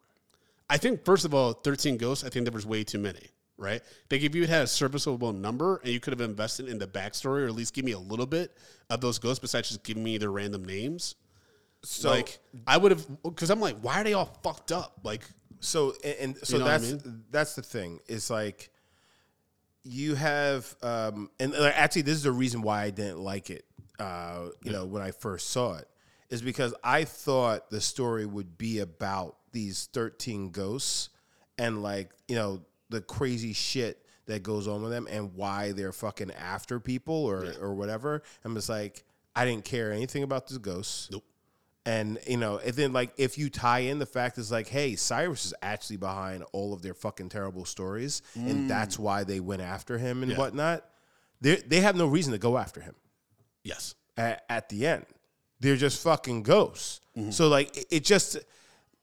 I 0.70 0.78
think 0.78 1.06
first 1.06 1.26
of 1.26 1.34
all, 1.34 1.54
13 1.54 1.98
ghosts, 1.98 2.24
I 2.24 2.30
think 2.30 2.46
there 2.46 2.54
was 2.54 2.66
way 2.66 2.84
too 2.84 2.98
many, 3.00 3.30
right? 3.58 3.82
Like 4.10 4.22
if 4.22 4.36
you 4.36 4.48
had 4.48 4.64
a 4.64 4.68
serviceable 4.68 5.34
number 5.34 5.78
and 5.84 5.92
you 5.92 6.00
could 6.00 6.12
have 6.14 6.22
invested 6.22 6.68
in 6.68 6.80
the 6.80 6.88
backstory 6.88 7.44
or 7.44 7.46
at 7.46 7.56
least 7.56 7.74
give 7.74 7.86
me 7.86 7.92
a 7.92 8.00
little 8.00 8.26
bit 8.26 8.56
of 8.90 9.02
those 9.02 9.20
ghosts 9.20 9.40
besides 9.40 9.70
just 9.70 9.84
giving 9.84 10.04
me 10.04 10.18
their 10.18 10.32
random 10.32 10.66
names. 10.66 11.16
So, 11.84 12.10
like 12.10 12.40
I 12.66 12.78
would 12.78 12.92
have 12.92 13.06
because 13.24 13.52
I'm 13.52 13.60
like, 13.60 13.78
why 13.82 14.02
are 14.02 14.04
they 14.04 14.14
all 14.14 14.40
fucked 14.44 14.72
up? 14.72 15.02
Like 15.04 15.22
so 15.60 15.94
and, 16.04 16.16
and 16.20 16.38
so 16.38 16.58
know 16.58 16.66
what 16.66 16.74
I 16.74 16.78
that's 16.80 17.06
mean? 17.06 17.24
that's 17.30 17.56
the 17.56 17.62
thing. 17.62 18.00
It's 18.08 18.32
like 18.32 18.72
you 19.86 20.16
have, 20.16 20.76
um, 20.82 21.30
and 21.40 21.54
actually, 21.56 22.02
this 22.02 22.16
is 22.16 22.24
the 22.24 22.32
reason 22.32 22.62
why 22.62 22.84
I 22.84 22.90
didn't 22.90 23.20
like 23.20 23.50
it. 23.52 23.66
Uh, 24.00 24.50
you 24.64 24.72
know, 24.72 24.86
when 24.86 25.02
I 25.02 25.12
first 25.12 25.52
saw 25.52 25.76
it, 25.76 25.88
is 26.30 26.42
because 26.42 26.74
I 26.84 27.06
thought 27.06 27.70
the 27.70 27.80
story 27.80 28.26
would 28.26 28.58
be 28.58 28.80
about 28.80 29.38
these 29.56 29.90
thirteen 29.94 30.52
ghosts 30.52 31.10
and 31.58 31.82
like 31.82 32.12
you 32.28 32.36
know 32.36 32.62
the 32.90 33.02
crazy 33.02 33.54
shit 33.54 34.06
that 34.28 34.44
goes 34.44 34.68
on 34.68 34.82
with 34.82 34.92
them 34.92 35.08
and 35.10 35.34
why 35.34 35.72
they're 35.72 35.92
fucking 35.92 36.32
after 36.32 36.80
people 36.80 37.16
or 37.16 37.54
or 37.60 37.74
whatever. 37.74 38.22
I'm 38.44 38.54
just 38.54 38.70
like, 38.70 39.04
I 39.36 39.46
didn't 39.46 39.66
care 39.66 39.92
anything 39.92 40.24
about 40.24 40.48
the 40.48 40.60
ghosts. 40.60 41.10
Nope. 41.12 41.24
And 41.88 42.20
you 42.28 42.38
know, 42.38 42.58
and 42.58 42.74
then 42.74 42.94
like 42.94 43.14
if 43.18 43.38
you 43.38 43.50
tie 43.50 43.80
in 43.80 44.00
the 44.00 44.06
fact 44.06 44.38
is 44.38 44.52
like, 44.52 44.68
hey, 44.68 44.96
Cyrus 44.96 45.46
is 45.46 45.54
actually 45.62 45.98
behind 45.98 46.44
all 46.52 46.74
of 46.74 46.82
their 46.82 46.94
fucking 46.94 47.30
terrible 47.30 47.64
stories, 47.64 48.22
and 48.36 48.66
mm. 48.66 48.68
that's 48.68 49.00
why 49.00 49.24
they 49.24 49.40
went 49.40 49.62
after 49.62 49.98
him 49.98 50.22
and 50.24 50.32
Yeah. 50.32 50.38
whatnot. 50.38 50.84
They 51.42 51.56
they 51.58 51.82
have 51.82 51.96
no 51.96 52.08
reason 52.08 52.34
to 52.34 52.40
go 52.40 52.58
after 52.58 52.82
him 52.82 52.96
yes. 53.64 53.96
at, 54.18 54.44
at 54.50 54.70
the 54.70 54.88
end. 54.88 55.06
They're 55.60 55.76
just 55.76 56.02
fucking 56.04 56.44
ghosts. 56.44 57.02
Mm-hmm. 57.16 57.32
So 57.32 57.48
like 57.50 57.78
it, 57.78 57.86
it 57.92 58.04
just 58.04 58.38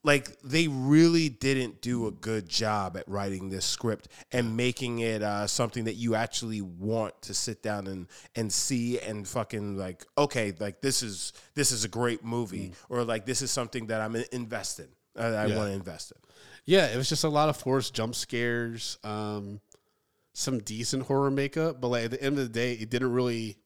like 0.04 0.40
they 0.42 0.66
really 0.68 1.28
didn't 1.28 1.80
do 1.80 2.06
a 2.06 2.10
good 2.10 2.48
job 2.48 2.96
at 2.96 3.06
writing 3.08 3.50
this 3.50 3.64
script 3.64 4.08
and 4.32 4.56
making 4.56 4.98
it 4.98 5.22
uh, 5.22 5.46
something 5.46 5.84
that 5.84 5.94
you 5.94 6.14
actually 6.14 6.60
want 6.60 7.20
to 7.22 7.34
sit 7.34 7.62
down 7.62 7.86
and 7.86 8.08
and 8.34 8.52
see 8.52 8.98
and 8.98 9.28
fucking 9.28 9.76
like 9.76 10.04
okay 10.18 10.52
like 10.58 10.80
this 10.80 11.02
is 11.02 11.32
this 11.54 11.70
is 11.70 11.84
a 11.84 11.88
great 11.88 12.24
movie 12.24 12.72
or 12.88 13.04
like 13.04 13.26
this 13.26 13.42
is 13.42 13.50
something 13.50 13.86
that 13.86 14.00
I'm 14.00 14.16
invested 14.32 14.88
in 15.16 15.22
uh, 15.22 15.26
I 15.36 15.46
Yeah. 15.46 15.56
want 15.56 15.68
to 15.70 15.74
invest 15.74 16.10
in. 16.12 16.18
Yeah, 16.64 16.86
it 16.86 16.96
was 16.96 17.08
just 17.08 17.24
a 17.24 17.28
lot 17.28 17.48
of 17.48 17.56
forced 17.56 17.92
jump 17.94 18.14
scares, 18.14 18.96
um, 19.04 19.60
some 20.34 20.60
decent 20.60 21.02
horror 21.04 21.30
makeup, 21.30 21.80
but 21.80 21.88
like 21.88 22.04
at 22.06 22.10
the 22.12 22.22
end 22.22 22.38
of 22.38 22.44
the 22.44 22.52
day, 22.52 22.72
it 22.74 22.88
didn't 22.90 23.12
really. 23.12 23.56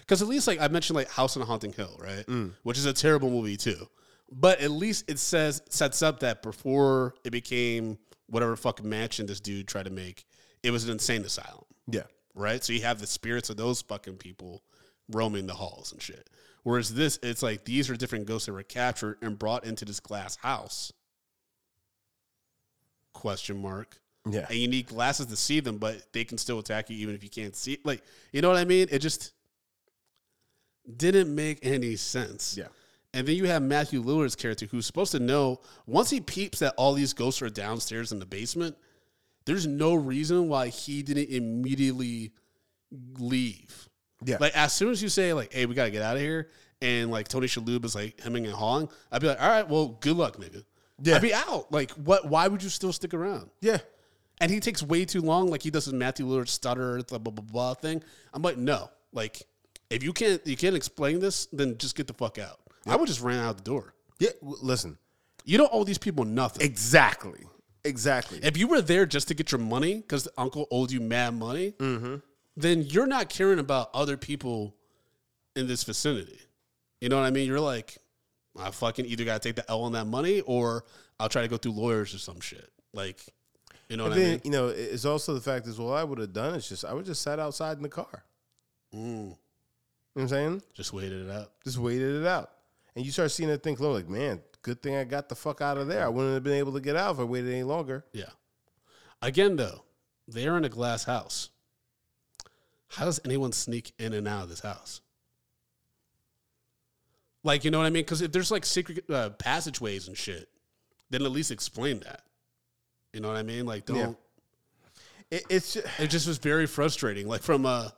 Because 0.00 0.22
at 0.22 0.28
least 0.28 0.46
like 0.46 0.60
I 0.60 0.68
mentioned, 0.68 0.96
like 0.96 1.08
House 1.10 1.36
on 1.36 1.46
Haunting 1.46 1.72
Hill, 1.72 1.96
right, 2.00 2.24
which 2.64 2.76
is 2.78 2.86
a 2.86 2.92
terrible 2.92 3.30
movie 3.30 3.56
too, 3.56 3.86
but 4.30 4.60
at 4.60 4.70
least 4.70 5.10
it 5.10 5.18
says 5.18 5.62
sets 5.68 6.02
up 6.02 6.20
that 6.20 6.42
before 6.42 7.14
it 7.24 7.30
became 7.30 7.98
whatever 8.28 8.54
fucking 8.56 8.88
mansion 8.88 9.26
this 9.26 9.40
dude 9.40 9.66
tried 9.66 9.84
to 9.86 9.90
make, 9.90 10.24
it 10.62 10.70
was 10.70 10.84
an 10.84 10.90
insane 10.92 11.24
asylum, 11.24 11.64
Yeah. 11.88 12.04
right? 12.34 12.62
So 12.62 12.72
you 12.72 12.82
have 12.82 13.00
the 13.00 13.06
spirits 13.06 13.50
of 13.50 13.56
those 13.56 13.82
fucking 13.82 14.16
people 14.18 14.62
roaming 15.10 15.46
the 15.46 15.54
halls 15.54 15.90
and 15.92 16.00
shit. 16.00 16.30
Whereas 16.62 16.94
this, 16.94 17.18
it's 17.22 17.42
like 17.42 17.64
these 17.64 17.88
are 17.90 17.96
different 17.96 18.26
ghosts 18.26 18.46
that 18.46 18.52
were 18.52 18.62
captured 18.62 19.16
and 19.22 19.38
brought 19.38 19.64
into 19.64 19.84
this 19.84 19.98
glass 19.98 20.36
house. 20.36 20.92
Question 23.12 23.60
mark. 23.60 23.98
Yeah. 24.30 24.46
And 24.48 24.58
you 24.58 24.68
need 24.68 24.86
glasses 24.86 25.26
to 25.26 25.36
see 25.36 25.60
them, 25.60 25.78
but 25.78 26.12
they 26.12 26.24
can 26.24 26.38
still 26.38 26.58
attack 26.58 26.90
you 26.90 26.96
even 26.98 27.14
if 27.14 27.24
you 27.24 27.30
can't 27.30 27.56
see. 27.56 27.78
Like, 27.84 28.02
you 28.32 28.42
know 28.42 28.48
what 28.48 28.58
I 28.58 28.64
mean? 28.64 28.86
It 28.90 28.98
just 29.00 29.32
didn't 30.96 31.34
make 31.34 31.58
any 31.62 31.96
sense. 31.96 32.56
Yeah. 32.56 32.66
And 33.12 33.26
then 33.26 33.34
you 33.36 33.46
have 33.46 33.62
Matthew 33.62 34.02
Lillard's 34.02 34.36
character 34.36 34.66
who's 34.66 34.86
supposed 34.86 35.12
to 35.12 35.18
know 35.18 35.60
once 35.86 36.10
he 36.10 36.20
peeps 36.20 36.60
that 36.60 36.74
all 36.76 36.92
these 36.92 37.12
ghosts 37.12 37.42
are 37.42 37.50
downstairs 37.50 38.12
in 38.12 38.20
the 38.20 38.26
basement, 38.26 38.76
there's 39.46 39.66
no 39.66 39.94
reason 39.94 40.48
why 40.48 40.68
he 40.68 41.02
didn't 41.02 41.28
immediately 41.28 42.32
leave. 43.18 43.88
Yeah. 44.24 44.36
Like 44.38 44.56
as 44.56 44.72
soon 44.72 44.90
as 44.90 45.02
you 45.02 45.08
say 45.08 45.32
like, 45.32 45.52
"Hey, 45.52 45.66
we 45.66 45.74
gotta 45.74 45.90
get 45.90 46.02
out 46.02 46.16
of 46.16 46.22
here," 46.22 46.50
and 46.80 47.10
like 47.10 47.26
Tony 47.26 47.46
Shalhoub 47.46 47.84
is 47.84 47.94
like 47.94 48.20
hemming 48.20 48.46
and 48.46 48.54
hawing, 48.54 48.88
I'd 49.10 49.22
be 49.22 49.28
like, 49.28 49.40
"All 49.40 49.48
right, 49.48 49.68
well, 49.68 49.98
good 50.00 50.16
luck, 50.16 50.36
nigga." 50.36 50.64
Yeah. 51.02 51.16
I'd 51.16 51.22
be 51.22 51.34
out. 51.34 51.72
Like, 51.72 51.92
what? 51.92 52.26
Why 52.26 52.46
would 52.46 52.62
you 52.62 52.68
still 52.68 52.92
stick 52.92 53.14
around? 53.14 53.50
Yeah. 53.60 53.78
And 54.40 54.50
he 54.50 54.60
takes 54.60 54.82
way 54.82 55.04
too 55.04 55.20
long, 55.20 55.48
like 55.48 55.62
he 55.62 55.70
does 55.70 55.86
his 55.86 55.94
Matthew 55.94 56.26
Lillard 56.26 56.48
stutter, 56.48 57.02
blah 57.02 57.18
blah 57.18 57.32
blah 57.32 57.44
blah 57.44 57.74
thing. 57.74 58.02
I'm 58.32 58.42
like, 58.42 58.56
no, 58.56 58.90
like 59.12 59.42
if 59.88 60.02
you 60.02 60.12
can't 60.12 60.46
you 60.46 60.56
can't 60.56 60.76
explain 60.76 61.18
this, 61.18 61.46
then 61.46 61.76
just 61.78 61.96
get 61.96 62.06
the 62.06 62.14
fuck 62.14 62.38
out. 62.38 62.60
I 62.86 62.96
would 62.96 63.06
just 63.08 63.20
ran 63.20 63.38
out 63.38 63.56
the 63.56 63.62
door. 63.62 63.94
Yeah. 64.18 64.30
Listen. 64.42 64.98
You 65.44 65.58
don't 65.58 65.70
owe 65.72 65.84
these 65.84 65.98
people 65.98 66.24
nothing. 66.24 66.62
Exactly. 66.66 67.44
Exactly. 67.84 68.40
if 68.42 68.58
you 68.58 68.66
were 68.68 68.82
there 68.82 69.06
just 69.06 69.28
to 69.28 69.34
get 69.34 69.50
your 69.52 69.58
money 69.60 69.96
because 69.96 70.24
the 70.24 70.32
uncle 70.36 70.66
owed 70.70 70.90
you 70.92 71.00
mad 71.00 71.30
money, 71.34 71.72
then 72.56 72.82
you're 72.82 73.06
not 73.06 73.30
caring 73.30 73.58
about 73.58 73.88
other 73.94 74.18
people 74.18 74.74
in 75.56 75.66
this 75.66 75.82
vicinity. 75.84 76.38
You 77.00 77.08
know 77.08 77.16
what 77.18 77.24
I 77.24 77.30
mean? 77.30 77.46
You're 77.46 77.58
like, 77.60 77.96
I 78.58 78.70
fucking 78.70 79.06
either 79.06 79.24
got 79.24 79.40
to 79.40 79.48
take 79.48 79.56
the 79.56 79.70
L 79.70 79.82
on 79.84 79.92
that 79.92 80.06
money 80.06 80.42
or 80.42 80.84
I'll 81.18 81.30
try 81.30 81.40
to 81.42 81.48
go 81.48 81.56
through 81.56 81.72
lawyers 81.72 82.14
or 82.14 82.18
some 82.18 82.40
shit. 82.40 82.68
Like, 82.92 83.24
you 83.88 83.96
know 83.96 84.04
And 84.04 84.14
what 84.14 84.20
I 84.20 84.24
mean? 84.24 84.40
you 84.44 84.50
know, 84.50 84.68
it's 84.68 85.06
also 85.06 85.32
the 85.32 85.40
fact 85.40 85.66
is, 85.66 85.78
well, 85.78 85.94
I 85.94 86.04
would 86.04 86.18
have 86.18 86.34
done 86.34 86.54
is 86.56 86.68
just 86.68 86.84
I 86.84 86.92
would 86.92 87.06
just 87.06 87.22
sat 87.22 87.38
outside 87.38 87.78
in 87.78 87.82
the 87.82 87.88
car. 87.88 88.24
Mm, 88.94 88.98
You 88.98 89.02
know 89.24 89.36
what 90.14 90.22
I'm 90.22 90.28
saying? 90.28 90.62
just 90.74 90.92
waited 90.92 91.28
it 91.28 91.30
out. 91.32 91.50
Just 91.64 91.78
waited 91.78 92.16
it 92.22 92.26
out, 92.26 92.50
and 92.94 93.04
you 93.04 93.12
start 93.12 93.30
seeing 93.30 93.48
that 93.48 93.62
thing 93.62 93.76
close. 93.76 94.02
Like, 94.02 94.08
man, 94.08 94.40
good 94.62 94.82
thing 94.82 94.96
I 94.96 95.04
got 95.04 95.28
the 95.28 95.34
fuck 95.34 95.60
out 95.60 95.78
of 95.78 95.86
there. 95.86 96.04
I 96.04 96.08
wouldn't 96.08 96.34
have 96.34 96.42
been 96.42 96.54
able 96.54 96.72
to 96.72 96.80
get 96.80 96.96
out 96.96 97.14
if 97.14 97.20
I 97.20 97.24
waited 97.24 97.52
any 97.52 97.62
longer. 97.62 98.04
Yeah. 98.12 98.30
Again, 99.22 99.56
though, 99.56 99.84
they're 100.26 100.56
in 100.56 100.64
a 100.64 100.68
glass 100.68 101.04
house. 101.04 101.50
How 102.88 103.04
does 103.04 103.20
anyone 103.24 103.52
sneak 103.52 103.92
in 103.98 104.12
and 104.12 104.26
out 104.26 104.44
of 104.44 104.48
this 104.48 104.60
house? 104.60 105.00
Like, 107.42 107.64
you 107.64 107.70
know 107.70 107.78
what 107.78 107.86
I 107.86 107.90
mean? 107.90 108.02
Because 108.02 108.20
if 108.20 108.32
there's 108.32 108.50
like 108.50 108.66
secret 108.66 109.08
uh, 109.08 109.30
passageways 109.30 110.08
and 110.08 110.16
shit, 110.16 110.48
then 111.08 111.22
at 111.22 111.30
least 111.30 111.50
explain 111.50 112.00
that. 112.00 112.22
You 113.12 113.20
know 113.20 113.28
what 113.28 113.36
I 113.36 113.42
mean? 113.42 113.66
Like, 113.66 113.86
don't. 113.86 113.96
Yeah. 113.96 115.38
It, 115.38 115.44
it's 115.48 115.74
just, 115.74 116.00
It 116.00 116.10
just 116.10 116.26
was 116.26 116.38
very 116.38 116.66
frustrating. 116.66 117.28
Like 117.28 117.42
from 117.42 117.64
uh, 117.64 117.88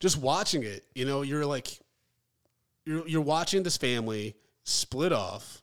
just 0.00 0.18
watching 0.18 0.62
it, 0.62 0.84
you 0.94 1.04
know, 1.04 1.22
you're 1.22 1.46
like, 1.46 1.78
you're 2.84 3.06
you're 3.06 3.20
watching 3.22 3.62
this 3.62 3.76
family 3.76 4.34
split 4.64 5.12
off. 5.12 5.62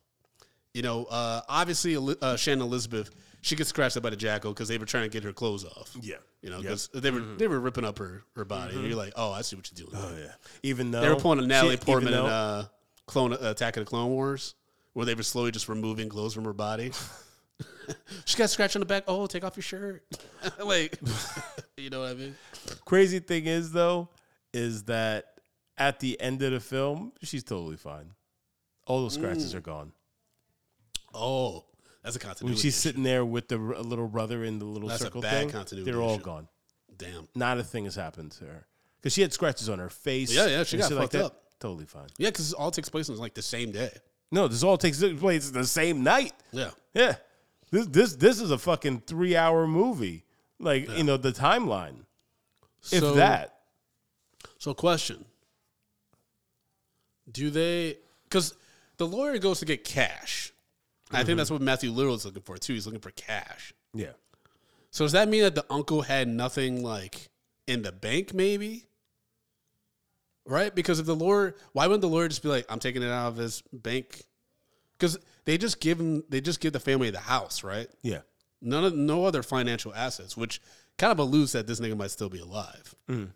You 0.73 0.81
know, 0.83 1.05
uh, 1.05 1.41
obviously, 1.49 1.97
uh, 2.21 2.35
Shannon 2.35 2.61
Elizabeth, 2.61 3.09
she 3.41 3.55
gets 3.55 3.69
scratched 3.69 3.97
up 3.97 4.03
by 4.03 4.11
the 4.11 4.15
jackal 4.15 4.53
because 4.53 4.67
they 4.67 4.77
were 4.77 4.85
trying 4.85 5.03
to 5.03 5.09
get 5.09 5.23
her 5.23 5.33
clothes 5.33 5.65
off. 5.65 5.95
yeah, 5.99 6.17
You 6.41 6.51
know, 6.51 6.61
because 6.61 6.89
they 6.93 7.09
were 7.09 7.21
they 7.21 7.47
were 7.47 7.59
ripping 7.59 7.85
up 7.85 7.97
her 7.97 8.23
her 8.35 8.45
body. 8.45 8.75
And 8.75 8.85
you're 8.85 8.95
like, 8.95 9.13
oh, 9.15 9.31
I 9.31 9.41
see 9.41 9.55
what 9.55 9.69
you're 9.71 9.87
doing. 9.87 9.99
oh 10.01 10.15
yeah. 10.17 10.33
Even 10.63 10.91
though 10.91 11.01
They 11.01 11.09
were 11.09 11.15
pulling 11.15 11.39
a 11.39 11.47
Natalie 11.47 11.75
she- 11.77 11.83
Portman 11.83 12.13
even 12.13 12.25
in 12.25 12.31
uh, 12.31 12.65
Clone 13.07 13.33
uh, 13.33 13.37
Attack 13.41 13.77
of 13.77 13.85
the 13.85 13.89
Clone 13.89 14.11
Wars, 14.11 14.53
where 14.93 15.05
they 15.05 15.15
were 15.15 15.23
slowly 15.23 15.51
just 15.51 15.67
removing 15.69 16.07
clothes 16.07 16.33
from 16.35 16.45
her 16.45 16.53
body. 16.53 16.91
she 18.25 18.37
got 18.37 18.49
scratched 18.49 18.75
on 18.75 18.81
the 18.81 18.85
back. 18.85 19.03
Oh, 19.07 19.25
take 19.25 19.43
off 19.43 19.57
your 19.57 19.63
shirt. 19.63 20.03
like, 20.63 20.99
you 21.77 21.89
know 21.89 22.01
what 22.01 22.11
I 22.11 22.13
mean? 22.13 22.35
Crazy 22.85 23.19
thing 23.19 23.47
is 23.47 23.71
though, 23.71 24.09
is 24.53 24.83
that 24.83 25.38
at 25.79 25.99
the 25.99 26.19
end 26.19 26.41
of 26.43 26.51
the 26.51 26.59
film, 26.59 27.13
she's 27.23 27.43
totally 27.43 27.77
fine. 27.77 28.11
All 28.85 29.01
those 29.01 29.13
scratches 29.13 29.55
are 29.55 29.61
mm. 29.61 29.63
gone. 29.63 29.91
Oh, 31.13 31.65
that's 32.03 32.15
a 32.15 32.19
When 32.19 32.27
continuity. 32.27 32.61
she's 32.61 32.75
issue. 32.75 32.89
sitting 32.89 33.03
there 33.03 33.25
with 33.25 33.47
the 33.47 33.57
r- 33.57 33.79
little 33.81 34.07
brother 34.07 34.43
in 34.43 34.59
the 34.59 34.65
little 34.65 34.89
That's 34.89 35.01
a 35.01 35.05
circle 35.05 35.21
bad 35.21 35.31
thing, 35.31 35.49
continuity 35.49 35.91
they're 35.91 36.01
all 36.01 36.15
issue. 36.15 36.23
gone. 36.23 36.47
Damn. 36.97 37.27
Not 37.33 37.57
a 37.57 37.63
thing 37.63 37.85
has 37.85 37.95
happened 37.95 38.31
to 38.33 38.45
her 38.45 38.67
because 38.99 39.13
she 39.13 39.21
had 39.21 39.33
scratches 39.33 39.69
on 39.69 39.79
her 39.79 39.89
face. 39.89 40.33
Yeah, 40.33 40.47
yeah, 40.47 40.63
she 40.63 40.75
and 40.75 40.81
got 40.81 40.89
shit 40.89 40.97
fucked 40.97 41.11
that. 41.13 41.25
up. 41.25 41.43
Totally 41.59 41.85
fine. 41.85 42.07
Yeah, 42.17 42.29
because 42.29 42.51
it 42.51 42.57
all 42.57 42.71
takes 42.71 42.89
place 42.89 43.09
on 43.09 43.17
like 43.17 43.33
the 43.33 43.41
same 43.41 43.71
day. 43.71 43.91
No, 44.31 44.47
this 44.47 44.63
all 44.63 44.77
takes 44.77 44.99
place 44.99 45.49
the 45.49 45.65
same 45.65 46.03
night. 46.03 46.33
Yeah. 46.51 46.71
Yeah, 46.93 47.15
this 47.71 47.87
this 47.87 48.15
this 48.15 48.39
is 48.39 48.51
a 48.51 48.57
fucking 48.57 49.01
three 49.01 49.35
hour 49.35 49.67
movie. 49.67 50.25
Like 50.59 50.89
you 50.89 51.03
know 51.03 51.17
the 51.17 51.31
timeline, 51.31 52.05
if 52.91 53.15
that. 53.15 53.55
So, 54.57 54.73
question: 54.73 55.25
Do 57.31 57.49
they? 57.49 57.97
Because 58.23 58.53
the 58.97 59.07
lawyer 59.07 59.37
goes 59.37 59.59
to 59.59 59.65
get 59.65 59.83
cash. 59.83 60.53
I 61.11 61.23
think 61.23 61.37
that's 61.37 61.49
what 61.49 61.61
Matthew 61.61 61.91
Lillard 61.91 62.15
is 62.17 62.25
looking 62.25 62.43
for 62.43 62.57
too. 62.57 62.73
He's 62.73 62.85
looking 62.85 63.01
for 63.01 63.11
cash. 63.11 63.73
Yeah. 63.93 64.11
So 64.91 65.05
does 65.05 65.13
that 65.13 65.27
mean 65.27 65.41
that 65.41 65.55
the 65.55 65.65
uncle 65.69 66.03
had 66.03 66.27
nothing 66.27 66.83
like 66.83 67.29
in 67.67 67.81
the 67.81 67.91
bank, 67.91 68.33
maybe? 68.33 68.85
Right? 70.45 70.73
Because 70.73 70.99
if 70.99 71.05
the 71.05 71.15
lawyer, 71.15 71.55
why 71.73 71.87
wouldn't 71.87 72.01
the 72.01 72.09
lawyer 72.09 72.27
just 72.27 72.43
be 72.43 72.49
like, 72.49 72.65
"I'm 72.69 72.79
taking 72.79 73.01
it 73.03 73.09
out 73.09 73.29
of 73.29 73.37
his 73.37 73.63
bank"? 73.73 74.23
Because 74.97 75.17
they 75.45 75.57
just 75.57 75.79
give 75.79 75.99
him, 75.99 76.23
they 76.29 76.41
just 76.41 76.59
give 76.59 76.73
the 76.73 76.79
family 76.79 77.09
the 77.09 77.19
house, 77.19 77.63
right? 77.63 77.87
Yeah. 78.01 78.21
None 78.61 78.83
of 78.83 78.95
no 78.95 79.25
other 79.25 79.41
financial 79.41 79.93
assets, 79.93 80.35
which 80.35 80.61
kind 80.97 81.11
of 81.11 81.19
alludes 81.19 81.53
that 81.53 81.65
this 81.65 81.79
nigga 81.79 81.97
might 81.97 82.11
still 82.11 82.29
be 82.29 82.39
alive. 82.39 82.93
Mm. 83.07 83.29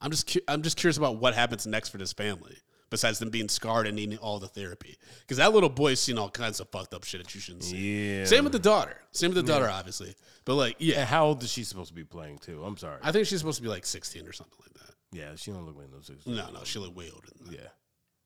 I'm 0.00 0.10
just 0.10 0.32
cu- 0.32 0.42
I'm 0.48 0.62
just 0.62 0.76
curious 0.76 0.96
about 0.98 1.16
what 1.16 1.34
happens 1.34 1.66
next 1.66 1.88
for 1.88 1.98
this 1.98 2.12
family, 2.12 2.58
besides 2.92 3.18
them 3.18 3.30
being 3.30 3.48
scarred 3.48 3.86
and 3.88 3.96
needing 3.96 4.18
all 4.18 4.38
the 4.38 4.46
therapy. 4.46 4.96
Because 5.22 5.38
that 5.38 5.52
little 5.52 5.68
boy's 5.70 5.98
seen 5.98 6.18
all 6.18 6.28
kinds 6.30 6.60
of 6.60 6.68
fucked 6.68 6.94
up 6.94 7.02
shit 7.04 7.22
that 7.24 7.34
you 7.34 7.40
shouldn't 7.40 7.64
see. 7.64 8.18
Yeah. 8.18 8.24
Same 8.26 8.44
with 8.44 8.52
the 8.52 8.58
daughter. 8.60 8.96
Same 9.10 9.30
with 9.34 9.44
the 9.44 9.52
daughter, 9.52 9.68
obviously. 9.68 10.14
But 10.44 10.54
like, 10.54 10.76
yeah, 10.78 11.00
And 11.00 11.08
how 11.08 11.24
old 11.26 11.42
is 11.42 11.50
she 11.50 11.64
supposed 11.64 11.88
to 11.88 11.94
be 11.94 12.04
playing 12.04 12.38
too? 12.38 12.62
I'm 12.62 12.76
sorry. 12.76 12.98
I 13.02 13.10
think 13.10 13.26
she's 13.26 13.38
supposed 13.38 13.56
to 13.56 13.62
be 13.62 13.68
like 13.68 13.86
16 13.86 14.28
or 14.28 14.32
something 14.32 14.58
like 14.60 14.74
that. 14.74 14.94
yeah, 15.10 15.34
she 15.36 15.50
don't 15.50 15.64
look 15.66 15.76
like 15.76 15.90
no 15.90 16.00
six. 16.02 16.26
No, 16.26 16.50
no, 16.52 16.60
she 16.64 16.78
look 16.78 16.94
way 16.96 17.10
older 17.12 17.28
than 17.36 17.46
that. 17.50 17.54
Yeah. 17.60 17.68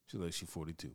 She 0.09 0.18
like 0.18 0.33
she's 0.33 0.48
42. 0.50 0.90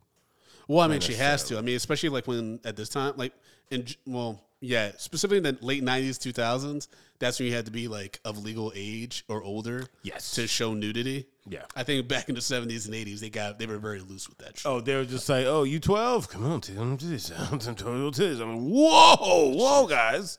Well, 0.68 0.80
I 0.80 0.88
mean, 0.88 1.00
she 1.00 1.14
has 1.14 1.44
to. 1.44 1.58
I 1.58 1.60
mean, 1.60 1.76
especially 1.76 2.08
like 2.08 2.26
when 2.26 2.60
at 2.64 2.76
this 2.76 2.88
time, 2.88 3.14
like 3.16 3.32
in 3.70 3.86
well, 4.06 4.42
yeah, 4.60 4.92
specifically 4.96 5.38
in 5.38 5.42
the 5.42 5.58
late 5.60 5.82
90s, 5.82 6.18
2000s, 6.18 6.88
that's 7.18 7.38
when 7.38 7.48
you 7.48 7.54
had 7.54 7.64
to 7.66 7.72
be 7.72 7.88
like 7.88 8.20
of 8.24 8.42
legal 8.42 8.72
age 8.74 9.24
or 9.28 9.42
older. 9.42 9.86
Yes. 10.02 10.32
To 10.32 10.46
show 10.46 10.72
nudity. 10.74 11.26
Yeah. 11.48 11.64
I 11.74 11.82
think 11.82 12.06
back 12.06 12.28
in 12.28 12.34
the 12.36 12.40
70s 12.40 12.86
and 12.86 12.94
80s, 12.94 13.20
they 13.20 13.30
got 13.30 13.58
they 13.58 13.66
were 13.66 13.78
very 13.78 14.00
loose 14.00 14.28
with 14.28 14.38
that 14.38 14.58
shit. 14.58 14.66
Oh, 14.66 14.80
they 14.80 14.94
were 14.94 15.04
just 15.04 15.28
like, 15.28 15.46
"Oh, 15.46 15.64
you 15.64 15.80
12? 15.80 16.28
Come 16.28 16.44
on, 16.44 16.60
tell 16.60 16.76
them 16.76 16.96
this. 16.96 17.28
Tell 17.28 17.58
them 17.58 18.10
this." 18.12 18.40
I'm 18.40 18.56
like, 18.56 18.72
"Whoa, 18.72 19.52
whoa, 19.56 19.86
guys." 19.86 20.38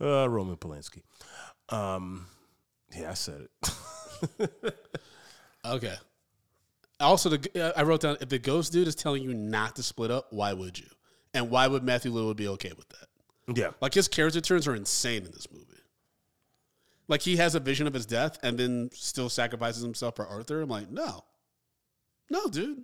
Uh, 0.00 0.28
Roman 0.28 0.56
Polanski. 0.56 1.02
Um, 1.70 2.26
yeah, 2.94 3.10
I 3.10 3.14
said 3.14 3.48
it. 4.40 4.74
Okay. 5.66 5.94
Also, 6.98 7.28
the, 7.30 7.62
uh, 7.62 7.72
I 7.78 7.82
wrote 7.82 8.00
down 8.00 8.16
if 8.20 8.28
the 8.28 8.38
ghost 8.38 8.72
dude 8.72 8.88
is 8.88 8.94
telling 8.94 9.22
you 9.22 9.34
not 9.34 9.76
to 9.76 9.82
split 9.82 10.10
up, 10.10 10.28
why 10.30 10.52
would 10.52 10.78
you? 10.78 10.86
And 11.34 11.50
why 11.50 11.66
would 11.66 11.82
Matthew 11.84 12.10
Lillard 12.12 12.36
be 12.36 12.48
okay 12.48 12.72
with 12.76 12.88
that? 12.88 13.56
yeah, 13.58 13.70
Like 13.80 13.94
his 13.94 14.08
character 14.08 14.40
turns 14.40 14.66
are 14.66 14.74
insane 14.74 15.24
in 15.24 15.30
this 15.32 15.46
movie. 15.52 15.64
Like 17.08 17.22
he 17.22 17.36
has 17.36 17.54
a 17.54 17.60
vision 17.60 17.86
of 17.86 17.94
his 17.94 18.06
death 18.06 18.38
and 18.42 18.58
then 18.58 18.90
still 18.92 19.28
sacrifices 19.28 19.82
himself 19.82 20.16
for 20.16 20.26
Arthur. 20.26 20.62
I'm 20.62 20.68
like, 20.68 20.90
no, 20.90 21.22
no, 22.30 22.46
dude. 22.48 22.82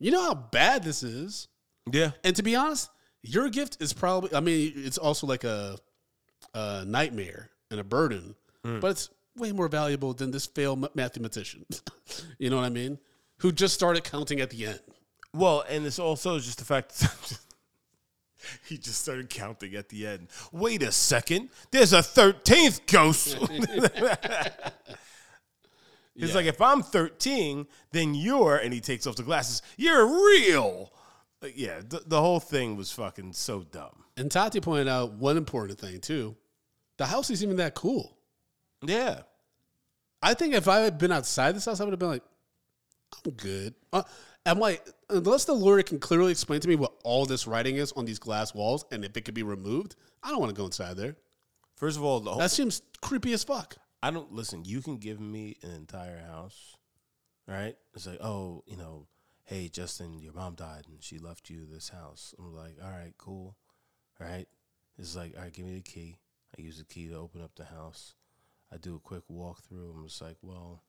You 0.00 0.10
know 0.10 0.22
how 0.22 0.34
bad 0.34 0.82
this 0.84 1.02
is. 1.02 1.48
Yeah. 1.90 2.10
And 2.24 2.36
to 2.36 2.42
be 2.42 2.54
honest, 2.56 2.90
your 3.22 3.48
gift 3.48 3.78
is 3.80 3.92
probably, 3.92 4.34
I 4.34 4.40
mean, 4.40 4.72
it's 4.76 4.98
also 4.98 5.26
like 5.26 5.44
a, 5.44 5.78
a 6.54 6.84
nightmare 6.86 7.50
and 7.70 7.80
a 7.80 7.84
burden, 7.84 8.34
Mm. 8.64 8.80
but 8.80 8.90
it's 8.90 9.08
way 9.36 9.52
more 9.52 9.68
valuable 9.68 10.12
than 10.14 10.30
this 10.30 10.46
failed 10.46 10.88
mathematician. 10.94 11.64
you 12.38 12.50
know 12.50 12.56
what 12.56 12.64
I 12.64 12.70
mean? 12.70 12.98
Who 13.38 13.52
just 13.52 13.74
started 13.74 14.04
counting 14.04 14.40
at 14.40 14.50
the 14.50 14.66
end. 14.66 14.80
Well, 15.34 15.64
and 15.68 15.86
it's 15.86 15.98
also 15.98 16.36
is 16.36 16.46
just 16.46 16.58
the 16.58 16.64
fact 16.64 17.06
he 18.66 18.78
just 18.78 19.00
started 19.02 19.28
counting 19.30 19.74
at 19.74 19.88
the 19.90 20.06
end. 20.06 20.28
Wait 20.52 20.82
a 20.82 20.90
second, 20.90 21.50
there's 21.70 21.92
a 21.92 22.02
thirteenth 22.02 22.86
ghost. 22.86 23.36
It's 26.20 26.30
Yeah. 26.30 26.34
like 26.34 26.46
if 26.46 26.60
I'm 26.60 26.82
13, 26.82 27.64
then 27.92 28.12
you're, 28.12 28.56
and 28.56 28.72
he 28.74 28.80
takes 28.80 29.06
off 29.06 29.14
the 29.14 29.22
glasses. 29.22 29.62
You're 29.76 30.04
real. 30.04 30.92
Like, 31.40 31.54
yeah, 31.56 31.78
the, 31.88 32.02
the 32.04 32.20
whole 32.20 32.40
thing 32.40 32.76
was 32.76 32.90
fucking 32.90 33.34
so 33.34 33.62
dumb. 33.62 34.02
And 34.16 34.28
Tati 34.28 34.60
pointed 34.60 34.88
out 34.88 35.12
one 35.12 35.36
important 35.36 35.78
thing 35.78 36.00
too. 36.00 36.34
The 36.96 37.06
house 37.06 37.30
isn't 37.30 37.46
even 37.46 37.58
that 37.58 37.74
cool. 37.76 38.17
Yeah, 38.82 39.20
I 40.22 40.34
think 40.34 40.54
if 40.54 40.68
I 40.68 40.80
had 40.80 40.98
been 40.98 41.12
outside 41.12 41.54
this 41.54 41.64
house, 41.64 41.80
I 41.80 41.84
would 41.84 41.92
have 41.92 41.98
been 41.98 42.08
like, 42.08 42.22
I'm 43.24 43.32
good. 43.32 43.74
Uh, 43.92 44.02
I'm 44.46 44.58
like, 44.58 44.86
unless 45.10 45.44
the 45.44 45.52
lawyer 45.52 45.82
can 45.82 45.98
clearly 45.98 46.30
explain 46.30 46.60
to 46.60 46.68
me 46.68 46.76
what 46.76 46.92
all 47.04 47.26
this 47.26 47.46
writing 47.46 47.76
is 47.76 47.92
on 47.92 48.04
these 48.04 48.18
glass 48.18 48.54
walls 48.54 48.84
and 48.90 49.04
if 49.04 49.16
it 49.16 49.24
could 49.24 49.34
be 49.34 49.42
removed, 49.42 49.96
I 50.22 50.30
don't 50.30 50.40
want 50.40 50.54
to 50.54 50.58
go 50.58 50.66
inside 50.66 50.96
there. 50.96 51.16
First 51.76 51.96
of 51.96 52.04
all, 52.04 52.20
the 52.20 52.30
whole, 52.30 52.40
That 52.40 52.50
seems 52.50 52.82
creepy 53.02 53.32
as 53.32 53.44
fuck. 53.44 53.76
I 54.02 54.10
don't 54.10 54.32
listen. 54.32 54.64
You 54.64 54.80
can 54.80 54.96
give 54.98 55.20
me 55.20 55.56
an 55.62 55.70
entire 55.70 56.20
house, 56.20 56.76
right? 57.46 57.76
It's 57.94 58.06
like, 58.06 58.20
oh, 58.20 58.64
you 58.66 58.76
know, 58.76 59.06
hey, 59.44 59.68
Justin, 59.68 60.18
your 60.20 60.32
mom 60.32 60.54
died 60.54 60.84
and 60.88 61.02
she 61.02 61.18
left 61.18 61.50
you 61.50 61.66
this 61.66 61.88
house. 61.88 62.34
I'm 62.38 62.54
like, 62.54 62.76
all 62.82 62.90
right, 62.90 63.14
cool, 63.18 63.56
all 64.20 64.26
right. 64.26 64.46
It's 64.98 65.16
like, 65.16 65.34
all 65.36 65.42
right, 65.42 65.52
give 65.52 65.66
me 65.66 65.74
the 65.74 65.80
key. 65.82 66.16
I 66.56 66.62
use 66.62 66.78
the 66.78 66.84
key 66.84 67.08
to 67.08 67.14
open 67.14 67.42
up 67.42 67.54
the 67.56 67.64
house. 67.64 68.14
I 68.72 68.76
do 68.76 68.96
a 68.96 68.98
quick 68.98 69.22
walkthrough. 69.30 69.94
I'm 69.94 70.04
just 70.06 70.20
like, 70.20 70.36
well, 70.42 70.82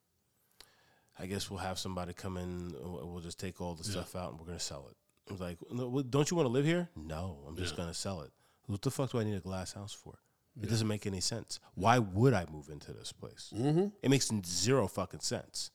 I 1.18 1.26
guess 1.26 1.50
we'll 1.50 1.60
have 1.60 1.80
somebody 1.80 2.14
come 2.14 2.38
in. 2.38 2.74
We'll 2.82 3.22
just 3.22 3.40
take 3.40 3.62
all 3.62 3.76
the 3.76 3.84
stuff 3.84 4.16
out 4.16 4.32
and 4.32 4.40
we're 4.40 4.46
gonna 4.46 4.60
sell 4.60 4.88
it. 4.90 4.98
I 5.30 5.34
was 5.34 5.42
like, 5.42 5.58
no, 5.72 6.02
don't 6.02 6.30
you 6.32 6.38
want 6.38 6.48
to 6.48 6.52
live 6.52 6.66
here? 6.66 6.90
No, 6.96 7.40
I'm 7.48 7.56
just 7.56 7.78
gonna 7.78 7.94
sell 7.94 8.22
it. 8.22 8.32
What 8.68 8.82
the 8.82 8.92
fuck 8.92 9.12
do 9.12 9.20
I 9.20 9.24
need 9.24 9.36
a 9.36 9.40
glass 9.40 9.74
house 9.74 9.94
for? 9.94 10.20
It 10.62 10.70
doesn't 10.70 10.88
make 10.88 11.08
any 11.08 11.22
sense. 11.22 11.60
Why 11.76 12.00
would 12.00 12.34
I 12.34 12.46
move 12.52 12.70
into 12.70 12.92
this 12.92 13.14
place? 13.14 13.54
Mm-hmm. 13.56 13.88
It 14.04 14.10
makes 14.10 14.30
zero 14.46 14.88
fucking 14.88 15.22
sense. 15.22 15.72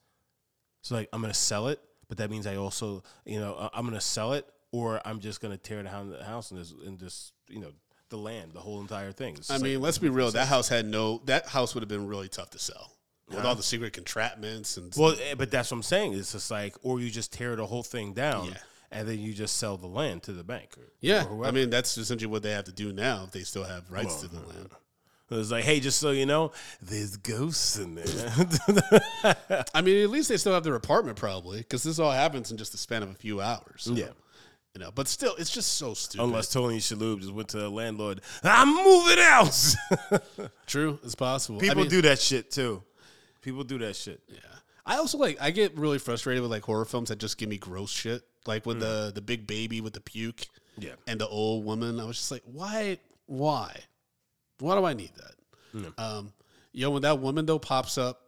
So 0.82 0.94
like, 0.94 1.08
I'm 1.12 1.22
gonna 1.22 1.32
sell 1.32 1.68
it, 1.68 1.80
but 2.08 2.18
that 2.18 2.30
means 2.30 2.46
I 2.46 2.56
also, 2.56 3.02
you 3.24 3.40
know, 3.40 3.70
I'm 3.72 3.86
gonna 3.86 4.00
sell 4.00 4.34
it, 4.34 4.46
or 4.72 5.00
I'm 5.06 5.20
just 5.20 5.40
gonna 5.40 5.56
tear 5.56 5.82
down 5.82 6.10
the 6.10 6.22
house 6.22 6.50
and 6.50 6.60
just, 6.60 6.74
and 6.84 6.98
just, 6.98 7.32
you 7.48 7.60
know, 7.60 7.72
the 8.14 8.22
land, 8.22 8.52
the 8.52 8.60
whole 8.60 8.80
entire 8.80 9.10
thing. 9.12 9.34
It's 9.36 9.50
I 9.50 9.58
mean, 9.58 9.74
like- 9.76 9.84
let's 9.84 9.98
be 9.98 10.08
real. 10.08 10.30
That 10.30 10.46
house 10.48 10.68
had 10.68 10.86
no. 10.86 11.20
That 11.24 11.46
house 11.48 11.74
would 11.74 11.82
have 11.82 11.88
been 11.88 12.06
really 12.06 12.28
tough 12.28 12.50
to 12.50 12.58
sell 12.58 12.92
with 13.28 13.44
all 13.44 13.54
the 13.54 13.62
secret 13.62 13.92
contraptments 13.92 14.76
and. 14.76 14.92
well, 14.96 15.16
eh, 15.20 15.34
but 15.36 15.50
that's 15.50 15.70
what 15.70 15.78
I'm 15.78 15.82
saying. 15.82 16.12
It's 16.14 16.32
just 16.32 16.50
like, 16.50 16.76
or 16.82 17.00
you 17.00 17.10
just 17.10 17.32
tear 17.32 17.56
the 17.56 17.66
whole 17.66 17.82
thing 17.82 18.12
down, 18.12 18.46
Yeah. 18.48 18.54
and 18.92 19.08
then 19.08 19.18
you 19.18 19.32
just 19.34 19.56
sell 19.56 19.76
the 19.76 19.86
land 19.88 20.22
to 20.24 20.32
the 20.32 20.44
bank. 20.44 20.76
Or, 20.78 20.84
yeah, 21.00 21.24
or. 21.26 21.44
I 21.46 21.50
mean 21.50 21.70
that's 21.70 21.96
essentially 21.98 22.30
what 22.30 22.42
they 22.42 22.52
have 22.52 22.64
to 22.66 22.72
do 22.72 22.92
now 22.92 23.24
if 23.24 23.32
they 23.32 23.40
still 23.42 23.64
have 23.64 23.90
rights 23.90 24.20
to 24.20 24.28
the 24.28 24.40
land. 24.40 24.68
it 25.30 25.34
was 25.34 25.50
like, 25.50 25.64
hey, 25.64 25.80
just 25.80 25.98
so 25.98 26.10
you 26.12 26.26
know, 26.26 26.52
there's 26.82 27.16
ghosts 27.16 27.78
in 27.78 27.94
there. 27.96 29.64
I 29.74 29.80
mean, 29.82 30.02
at 30.04 30.10
least 30.10 30.28
they 30.28 30.36
still 30.36 30.52
have 30.52 30.62
their 30.64 30.74
apartment 30.76 31.16
probably 31.16 31.58
because 31.58 31.82
this 31.82 31.98
all 31.98 32.12
happens 32.12 32.50
in 32.52 32.56
just 32.58 32.72
the 32.72 32.78
span 32.78 33.02
of 33.02 33.10
a 33.10 33.14
few 33.14 33.40
hours. 33.40 33.82
So, 33.84 33.94
Yeah. 33.94 34.10
You 34.74 34.80
know, 34.80 34.90
but 34.92 35.06
still, 35.06 35.34
it's 35.38 35.50
just 35.50 35.74
so 35.74 35.94
stupid. 35.94 36.24
Unless 36.24 36.52
Tony 36.52 36.78
Shalhoub 36.78 37.20
just 37.20 37.32
went 37.32 37.48
to 37.50 37.58
the 37.58 37.68
landlord, 37.68 38.20
I'm 38.42 38.74
moving 38.74 39.18
out. 39.20 39.76
true, 40.66 40.98
it's 41.04 41.14
possible. 41.14 41.58
I 41.58 41.60
People 41.60 41.82
mean, 41.82 41.90
do 41.90 42.02
that 42.02 42.18
shit 42.18 42.50
too. 42.50 42.82
People 43.40 43.62
do 43.62 43.78
that 43.78 43.94
shit. 43.94 44.20
Yeah. 44.26 44.38
I 44.86 44.96
also 44.96 45.16
like 45.18 45.38
I 45.40 45.50
get 45.50 45.76
really 45.78 45.98
frustrated 45.98 46.42
with 46.42 46.50
like 46.50 46.62
horror 46.62 46.84
films 46.84 47.08
that 47.10 47.18
just 47.18 47.38
give 47.38 47.48
me 47.48 47.56
gross 47.56 47.90
shit. 47.90 48.22
Like 48.46 48.66
with 48.66 48.80
the 48.80 49.12
the 49.14 49.22
big 49.22 49.46
baby 49.46 49.80
with 49.80 49.94
the 49.94 50.00
puke. 50.00 50.46
Yeah. 50.76 50.92
And 51.06 51.20
the 51.20 51.28
old 51.28 51.64
woman. 51.64 52.00
I 52.00 52.04
was 52.04 52.16
just 52.18 52.30
like, 52.30 52.42
why 52.44 52.98
why? 53.26 53.74
Why 54.58 54.76
do 54.76 54.84
I 54.84 54.92
need 54.92 55.12
that? 55.16 55.92
Um 55.98 56.32
yo, 56.72 56.90
when 56.90 57.02
that 57.02 57.20
woman 57.20 57.46
though 57.46 57.58
pops 57.58 57.96
up 57.96 58.23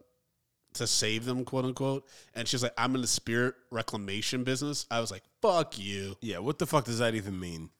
to 0.76 0.86
save 0.86 1.24
them, 1.24 1.44
quote 1.44 1.64
unquote, 1.64 2.06
and 2.34 2.46
she's 2.48 2.62
like, 2.62 2.74
I'm 2.78 2.94
in 2.94 3.00
the 3.00 3.06
spirit 3.06 3.54
reclamation 3.70 4.44
business, 4.44 4.86
I 4.90 5.00
was 5.00 5.10
like, 5.10 5.22
fuck 5.42 5.78
you. 5.78 6.16
Yeah, 6.20 6.38
what 6.38 6.58
the 6.58 6.66
fuck 6.66 6.84
does 6.84 6.98
that 6.98 7.14
even 7.14 7.38
mean? 7.38 7.70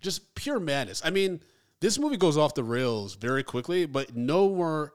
just 0.00 0.34
pure 0.34 0.60
madness. 0.60 1.02
I 1.04 1.10
mean, 1.10 1.40
this 1.80 1.98
movie 1.98 2.16
goes 2.16 2.36
off 2.36 2.54
the 2.54 2.64
rails 2.64 3.14
very 3.14 3.42
quickly, 3.42 3.86
but 3.86 4.16
no 4.16 4.48
more 4.48 4.92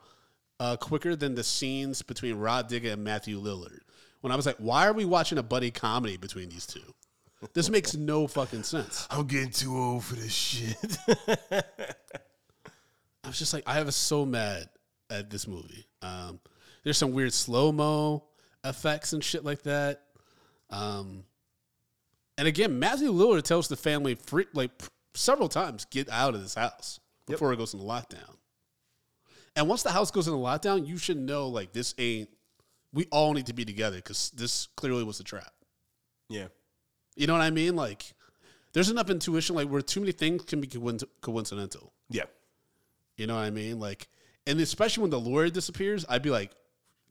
uh, 0.60 0.78
quicker 0.78 1.16
than 1.16 1.36
the 1.36 1.44
scenes 1.44 2.02
between 2.02 2.36
Rah 2.36 2.64
Digga 2.64 2.94
and 2.94 3.04
Matthew 3.04 3.42
Lillard. 3.42 3.80
When 4.22 4.32
I 4.32 4.36
was 4.36 4.46
like, 4.46 4.58
why 4.58 4.88
are 4.88 4.94
we 4.94 5.06
watching 5.06 5.38
a 5.38 5.44
buddy 5.44 5.72
comedy 5.72 6.18
between 6.18 6.50
these 6.50 6.66
two? 6.66 6.94
This 7.54 7.70
makes 7.70 7.94
no 7.96 8.28
fucking 8.28 8.64
sense. 8.64 9.08
I'm 9.12 9.28
getting 9.28 9.52
too 9.52 9.76
old 9.76 10.06
for 10.06 10.16
this 10.16 10.32
shit. 10.32 10.98
I 13.24 13.28
was 13.28 13.40
just 13.40 13.54
like, 13.54 13.64
I 13.68 13.82
was 13.84 13.96
so 13.96 14.26
mad 14.26 14.70
at 15.10 15.30
this 15.30 15.48
movie. 15.48 15.86
Um, 16.02 16.40
there's 16.84 16.98
some 16.98 17.12
weird 17.12 17.34
slow 17.34 17.72
mo 17.72 18.26
effects 18.64 19.14
and 19.14 19.24
shit 19.24 19.44
like 19.44 19.64
that. 19.64 20.02
Um, 20.70 21.24
and 22.38 22.48
again, 22.48 22.80
Matthew 22.80 23.12
Lillard 23.12 23.44
tells 23.44 23.68
the 23.68 23.76
family 23.76 24.16
free, 24.16 24.46
like 24.54 24.72
several 25.14 25.50
times, 25.50 25.86
get 25.86 26.10
out 26.10 26.34
of 26.34 26.42
this 26.42 26.56
house 26.56 27.00
before 27.28 27.54
it 27.54 27.58
goes 27.58 27.74
into 27.74 27.86
lockdown. 27.86 28.38
And 29.56 29.68
once 29.70 29.84
the 29.84 29.92
house 29.92 30.10
goes 30.12 30.28
into 30.28 30.40
lockdown, 30.40 30.88
you 30.88 30.98
should 30.98 31.18
know 31.18 31.48
like 31.48 31.74
this 31.74 31.94
ain't. 31.98 32.30
We 32.92 33.06
all 33.12 33.34
need 33.34 33.48
to 33.48 33.54
be 33.54 33.66
together 33.66 33.98
because 33.98 34.32
this 34.32 34.68
clearly 34.76 35.04
was 35.04 35.20
a 35.20 35.24
trap. 35.24 35.52
yeah. 36.30 36.48
You 37.16 37.28
know 37.28 37.34
what 37.34 37.42
I 37.44 37.52
mean? 37.52 37.76
Like, 37.76 38.14
there's 38.74 38.90
enough 38.90 39.10
intuition 39.12 39.56
like 39.56 39.68
where 39.68 39.82
too 39.82 40.00
many 40.00 40.12
things 40.12 40.44
can 40.46 40.60
be 40.60 40.68
coinc- 40.68 41.04
coincidental. 41.22 41.94
Yeah. 42.10 42.24
You 43.18 43.28
know 43.28 43.36
what 43.36 43.42
I 43.42 43.52
mean? 43.52 43.80
Like, 43.80 44.08
and 44.48 44.60
especially 44.60 45.04
when 45.04 45.12
the 45.12 45.20
lawyer 45.20 45.50
disappears, 45.50 46.06
I'd 46.10 46.24
be 46.24 46.32
like, 46.32 46.52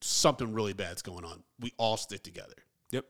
something 0.02 0.52
really 0.52 0.72
bad's 0.72 1.02
going 1.02 1.24
on. 1.24 1.42
We 1.60 1.72
all 1.78 1.96
stick 1.96 2.22
together. 2.22 2.54
Yep. 2.90 3.06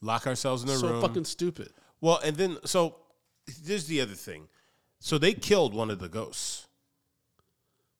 Lock 0.00 0.26
ourselves 0.26 0.62
in 0.62 0.68
the 0.68 0.74
so 0.76 0.88
room. 0.88 1.00
So 1.00 1.06
fucking 1.08 1.24
stupid. 1.24 1.72
well, 2.00 2.20
and 2.24 2.36
then 2.36 2.58
so 2.64 2.96
there's 3.62 3.86
the 3.86 4.00
other 4.00 4.14
thing. 4.14 4.48
So 5.00 5.18
they 5.18 5.32
killed 5.34 5.74
one 5.74 5.90
of 5.90 5.98
the 5.98 6.08
ghosts. 6.08 6.66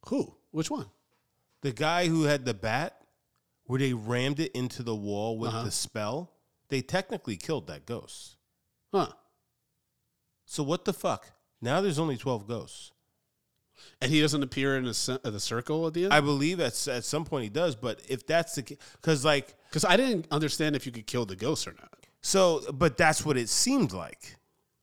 Who? 0.09 0.35
Which 0.51 0.71
one? 0.71 0.87
The 1.63 1.73
guy 1.73 2.09
who 2.09 2.25
had 2.25 2.45
the 2.45 2.55
bat, 2.55 3.01
where 3.65 3.79
they 3.79 3.93
rammed 3.95 4.39
it 4.41 4.53
into 4.53 4.83
the 4.83 4.95
wall 4.95 5.39
with 5.39 5.51
Uh-huh. 5.51 5.65
the 5.65 5.71
spell, 5.71 6.33
they 6.69 6.83
technically 6.83 7.37
killed 7.37 7.67
that 7.67 7.87
ghost. 7.87 8.37
Huh? 8.93 9.09
So 10.45 10.63
what 10.63 10.85
the 10.85 10.93
fuck? 10.93 11.33
Now 11.61 11.81
there's 11.81 11.99
only 11.99 12.17
12 12.17 12.47
ghosts. 12.47 12.93
And 14.01 14.11
he 14.11 14.21
doesn't 14.21 14.43
appear 14.43 14.77
in 14.77 14.85
the, 14.85 15.21
uh, 15.25 15.31
the 15.31 15.41
circle 15.41 15.87
at 15.87 15.95
the 15.95 16.05
end? 16.05 16.13
I 16.15 16.21
believe 16.21 16.61
at, 16.61 16.89
at 16.89 17.05
some 17.05 17.25
point 17.25 17.45
he 17.45 17.51
does, 17.51 17.75
but 17.77 18.01
if 18.09 18.27
that's 18.27 18.55
the 18.55 18.63
case, 18.63 18.79
because 19.01 19.25
like, 19.25 19.55
Because 19.69 19.85
I 19.85 19.97
didn't 19.97 20.27
understand 20.31 20.77
if 20.77 20.87
you 20.87 20.93
could 20.93 21.07
kill 21.07 21.27
the 21.27 21.37
ghosts 21.37 21.67
or 21.67 21.73
not. 21.73 21.93
so, 22.23 22.63
but 22.73 22.97
that's 22.97 23.25
what 23.25 23.37
it 23.37 23.49
seemed 23.49 23.93
like. 23.93 24.37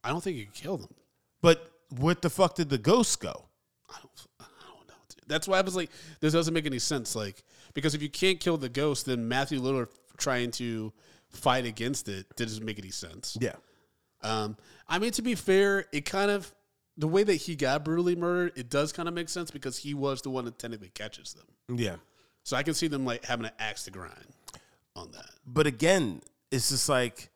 I 0.04 0.10
don't 0.10 0.24
think 0.24 0.38
you 0.38 0.46
could 0.46 0.56
kill 0.56 0.78
them. 0.78 0.94
But 1.42 1.72
what 1.90 2.22
the 2.22 2.30
fuck 2.30 2.56
did 2.56 2.70
the 2.70 2.78
ghosts 2.78 3.16
go? 3.16 3.46
I 3.90 3.98
don't, 4.00 4.28
I 4.40 4.46
don't 4.68 4.88
know. 4.88 4.94
dude. 5.10 5.28
That's 5.28 5.48
why 5.48 5.58
I 5.60 5.62
was 5.62 5.76
like, 5.76 5.90
this 6.20 6.34
doesn't 6.34 6.54
make 6.54 6.66
any 6.66 6.80
sense. 6.80 7.16
Like, 7.16 7.44
because 7.74 7.94
if 7.96 8.02
you 8.02 8.10
can't 8.10 8.40
kill 8.40 8.58
the 8.58 8.70
ghost, 8.70 9.06
then 9.06 9.28
Matthew 9.28 9.60
Lillard 9.62 9.90
trying 10.18 10.52
to 10.52 10.92
fight 11.30 11.66
against 11.66 12.10
it 12.10 12.26
doesn't 12.36 12.66
make 12.66 12.78
any 12.78 12.92
sense. 12.92 13.38
Yeah. 13.40 13.56
Um, 14.24 14.58
I 14.88 15.00
mean, 15.00 15.12
to 15.12 15.22
be 15.22 15.34
fair, 15.36 15.86
it 15.92 16.06
kind 16.06 16.30
of 16.30 16.54
the 17.02 17.08
way 17.08 17.24
that 17.24 17.34
he 17.36 17.56
got 17.56 17.84
brutally 17.84 18.16
murdered, 18.16 18.54
it 18.56 18.70
does 18.70 18.94
kind 18.94 19.10
of 19.10 19.16
make 19.16 19.28
sense 19.28 19.50
because 19.50 19.80
he 19.80 19.96
was 19.96 20.22
the 20.22 20.30
one 20.30 20.46
that 20.46 20.60
technically 20.60 20.92
catches 20.94 21.34
them. 21.34 21.78
Yeah. 21.78 21.96
So 22.44 22.56
I 22.56 22.62
can 22.62 22.76
see 22.76 22.88
them 22.88 23.06
like 23.06 23.26
having 23.26 23.48
an 23.48 23.54
axe 23.58 23.86
to 23.86 23.92
grind 23.92 24.14
on 24.96 25.12
that. 25.14 25.32
But 25.46 25.66
again, 25.66 26.22
it's 26.52 26.70
just 26.70 26.88
like 26.88 27.30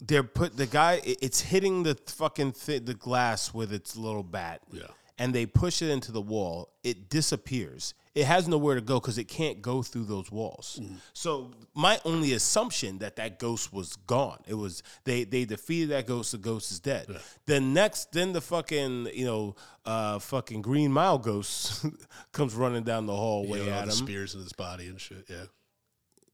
they're 0.00 0.24
put 0.24 0.56
the 0.56 0.66
guy. 0.66 1.00
It's 1.04 1.40
hitting 1.40 1.84
the 1.84 1.94
fucking 2.06 2.52
thi- 2.52 2.80
the 2.80 2.94
glass 2.94 3.54
with 3.54 3.72
its 3.72 3.96
little 3.96 4.24
bat. 4.24 4.60
Yeah. 4.72 4.82
And 5.16 5.32
they 5.32 5.46
push 5.46 5.80
it 5.80 5.90
into 5.90 6.10
the 6.10 6.20
wall. 6.20 6.72
It 6.82 7.08
disappears. 7.08 7.94
It 8.16 8.24
has 8.26 8.48
nowhere 8.48 8.74
to 8.74 8.80
go 8.80 8.98
because 8.98 9.16
it 9.16 9.28
can't 9.28 9.62
go 9.62 9.82
through 9.82 10.04
those 10.04 10.30
walls. 10.30 10.80
So 11.12 11.52
my 11.74 12.00
only 12.04 12.32
assumption 12.32 12.98
that 12.98 13.14
that 13.16 13.38
ghost 13.38 13.72
was 13.72 13.94
gone. 14.06 14.38
It 14.46 14.54
was 14.54 14.82
they 15.04 15.22
they 15.24 15.44
defeated 15.44 15.90
that 15.90 16.06
ghost. 16.06 16.32
The 16.32 16.38
ghost 16.38 16.72
is 16.72 16.80
dead. 16.80 17.06
Then 17.46 17.72
next, 17.72 18.10
then 18.12 18.32
the 18.32 18.40
fucking 18.40 19.08
you 19.14 19.24
know 19.24 19.56
uh 19.84 20.18
fucking 20.20 20.62
Green 20.62 20.90
Mile 20.92 21.18
ghost 21.18 21.84
comes 22.32 22.54
running 22.54 22.82
down 22.82 23.06
the 23.06 23.14
hallway 23.16 23.66
Yeah, 23.66 23.74
all 23.74 23.78
at 23.80 23.86
the 23.86 23.92
him. 23.92 23.96
spears 24.06 24.34
in 24.34 24.40
his 24.40 24.52
body 24.52 24.86
and 24.86 25.00
shit. 25.00 25.26
Yeah. 25.28 25.44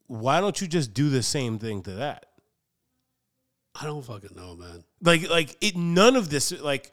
Why 0.07 0.39
don't 0.41 0.59
you 0.59 0.67
just 0.67 0.93
do 0.93 1.09
the 1.09 1.23
same 1.23 1.57
thing 1.59 1.81
to 1.83 1.91
that? 1.93 2.25
I 3.79 3.85
don't 3.85 4.03
fucking 4.03 4.35
know, 4.35 4.55
man. 4.55 4.83
Like 5.01 5.29
like 5.29 5.55
it 5.61 5.75
none 5.75 6.15
of 6.15 6.29
this 6.29 6.51
like 6.51 6.91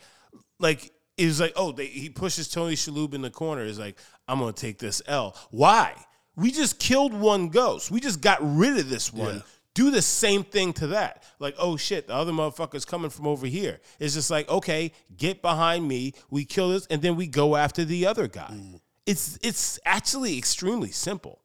like 0.60 0.92
was 1.26 1.40
like 1.40 1.52
oh 1.56 1.72
they 1.72 1.86
he 1.86 2.08
pushes 2.10 2.48
Tony 2.48 2.74
Shalhoub 2.74 3.14
in 3.14 3.22
the 3.22 3.30
corner 3.30 3.62
is 3.62 3.78
like 3.78 3.96
I'm 4.26 4.38
gonna 4.38 4.52
take 4.52 4.78
this 4.78 5.02
L. 5.06 5.36
Why? 5.50 5.94
We 6.36 6.50
just 6.52 6.78
killed 6.78 7.12
one 7.14 7.48
ghost. 7.48 7.90
We 7.90 8.00
just 8.00 8.20
got 8.20 8.38
rid 8.40 8.78
of 8.78 8.88
this 8.88 9.12
one. 9.12 9.36
Yeah. 9.36 9.42
Do 9.74 9.90
the 9.90 10.02
same 10.02 10.42
thing 10.44 10.72
to 10.74 10.88
that. 10.88 11.22
Like, 11.38 11.54
oh 11.58 11.76
shit, 11.76 12.08
the 12.08 12.14
other 12.14 12.32
motherfucker's 12.32 12.84
coming 12.84 13.10
from 13.10 13.26
over 13.28 13.46
here. 13.46 13.80
It's 14.00 14.14
just 14.14 14.30
like, 14.30 14.48
okay, 14.48 14.92
get 15.16 15.40
behind 15.42 15.86
me. 15.86 16.14
We 16.30 16.44
kill 16.44 16.70
this, 16.70 16.86
and 16.86 17.00
then 17.00 17.14
we 17.16 17.26
go 17.28 17.54
after 17.54 17.84
the 17.84 18.06
other 18.06 18.26
guy. 18.28 18.50
Mm. 18.52 18.80
It's 19.06 19.38
it's 19.42 19.78
actually 19.84 20.36
extremely 20.36 20.90
simple. 20.90 21.40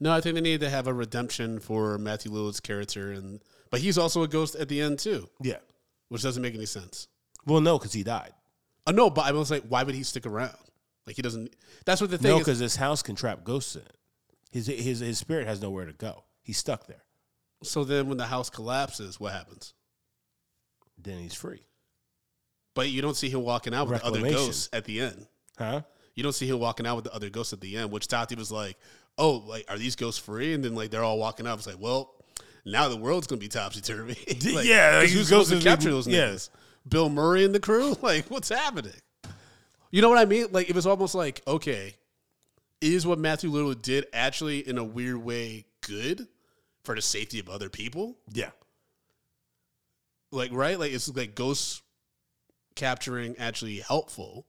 No, 0.00 0.12
I 0.12 0.20
think 0.20 0.34
they 0.34 0.40
need 0.40 0.60
to 0.60 0.70
have 0.70 0.86
a 0.86 0.92
redemption 0.94 1.58
for 1.60 1.98
Matthew 1.98 2.32
Lillard's 2.32 2.60
character, 2.60 3.12
and 3.12 3.40
but 3.70 3.80
he's 3.80 3.98
also 3.98 4.22
a 4.22 4.28
ghost 4.28 4.54
at 4.56 4.68
the 4.68 4.80
end 4.80 4.98
too, 4.98 5.28
Yeah. 5.42 5.58
which 6.08 6.22
doesn't 6.22 6.42
make 6.42 6.54
any 6.54 6.66
sense. 6.66 7.08
Well, 7.46 7.60
no, 7.60 7.78
because 7.78 7.92
he 7.92 8.02
died. 8.02 8.32
Oh 8.86 8.92
no, 8.92 9.10
but 9.10 9.26
I 9.26 9.32
was 9.32 9.50
like, 9.50 9.64
why 9.68 9.82
would 9.82 9.94
he 9.94 10.02
stick 10.02 10.26
around? 10.26 10.56
Like 11.06 11.16
he 11.16 11.22
doesn't. 11.22 11.54
That's 11.84 12.00
what 12.00 12.10
the 12.10 12.18
thing 12.18 12.30
No, 12.30 12.36
is. 12.38 12.44
because 12.44 12.58
his 12.58 12.76
house 12.76 13.02
can 13.02 13.14
trap 13.14 13.44
ghosts 13.44 13.76
in 13.76 13.82
it. 13.82 13.96
His 14.50 14.66
his 14.66 15.00
his 15.00 15.18
spirit 15.18 15.46
has 15.46 15.60
nowhere 15.60 15.86
to 15.86 15.92
go. 15.92 16.24
He's 16.42 16.58
stuck 16.58 16.86
there. 16.86 17.02
So 17.62 17.84
then, 17.84 18.08
when 18.08 18.18
the 18.18 18.26
house 18.26 18.50
collapses, 18.50 19.18
what 19.18 19.32
happens? 19.32 19.74
Then 20.98 21.18
he's 21.18 21.34
free. 21.34 21.66
But 22.74 22.90
you 22.90 23.02
don't 23.02 23.16
see 23.16 23.30
him 23.30 23.42
walking 23.42 23.74
out 23.74 23.88
with 23.88 24.00
the 24.00 24.06
other 24.06 24.20
ghosts 24.20 24.68
at 24.72 24.84
the 24.84 25.00
end. 25.00 25.26
Huh? 25.58 25.82
You 26.14 26.22
don't 26.22 26.34
see 26.34 26.46
him 26.46 26.58
walking 26.58 26.86
out 26.86 26.96
with 26.96 27.04
the 27.06 27.14
other 27.14 27.30
ghosts 27.30 27.52
at 27.52 27.60
the 27.60 27.76
end, 27.76 27.90
which 27.90 28.06
Tati 28.08 28.34
was 28.34 28.52
like, 28.52 28.76
"Oh, 29.18 29.42
like 29.46 29.64
are 29.68 29.78
these 29.78 29.96
ghosts 29.96 30.20
free?" 30.20 30.54
And 30.54 30.64
then 30.64 30.74
like 30.74 30.90
they're 30.90 31.04
all 31.04 31.18
walking 31.18 31.46
out. 31.46 31.58
It's 31.58 31.66
like, 31.66 31.80
well, 31.80 32.14
now 32.64 32.88
the 32.88 32.96
world's 32.96 33.26
gonna 33.26 33.40
be 33.40 33.48
topsy 33.48 33.80
turvy. 33.80 34.18
like, 34.52 34.66
yeah, 34.66 34.98
like, 34.98 35.10
who's 35.10 35.30
ghosts 35.30 35.48
supposed 35.48 35.64
to 35.64 35.68
capture 35.68 35.90
those 35.90 36.06
yeah. 36.06 36.36
Bill 36.88 37.08
Murray 37.08 37.44
and 37.44 37.54
the 37.54 37.60
crew. 37.60 37.96
Like, 38.02 38.26
what's 38.30 38.48
happening? 38.48 38.92
You 39.90 40.02
know 40.02 40.08
what 40.08 40.18
I 40.18 40.24
mean? 40.24 40.46
Like, 40.50 40.68
it 40.68 40.74
was 40.74 40.86
almost 40.86 41.14
like, 41.14 41.42
okay, 41.46 41.94
is 42.80 43.06
what 43.06 43.18
Matthew 43.18 43.50
Lillard 43.50 43.82
did 43.82 44.06
actually 44.12 44.66
in 44.66 44.78
a 44.78 44.84
weird 44.84 45.16
way 45.16 45.64
good 45.80 46.26
for 46.84 46.94
the 46.94 47.02
safety 47.02 47.38
of 47.40 47.48
other 47.48 47.68
people? 47.68 48.16
Yeah. 48.32 48.50
like 50.32 50.52
right 50.52 50.78
like 50.78 50.92
it's 50.92 51.08
like 51.16 51.34
ghost 51.34 51.82
capturing 52.74 53.36
actually 53.38 53.78
helpful 53.78 54.44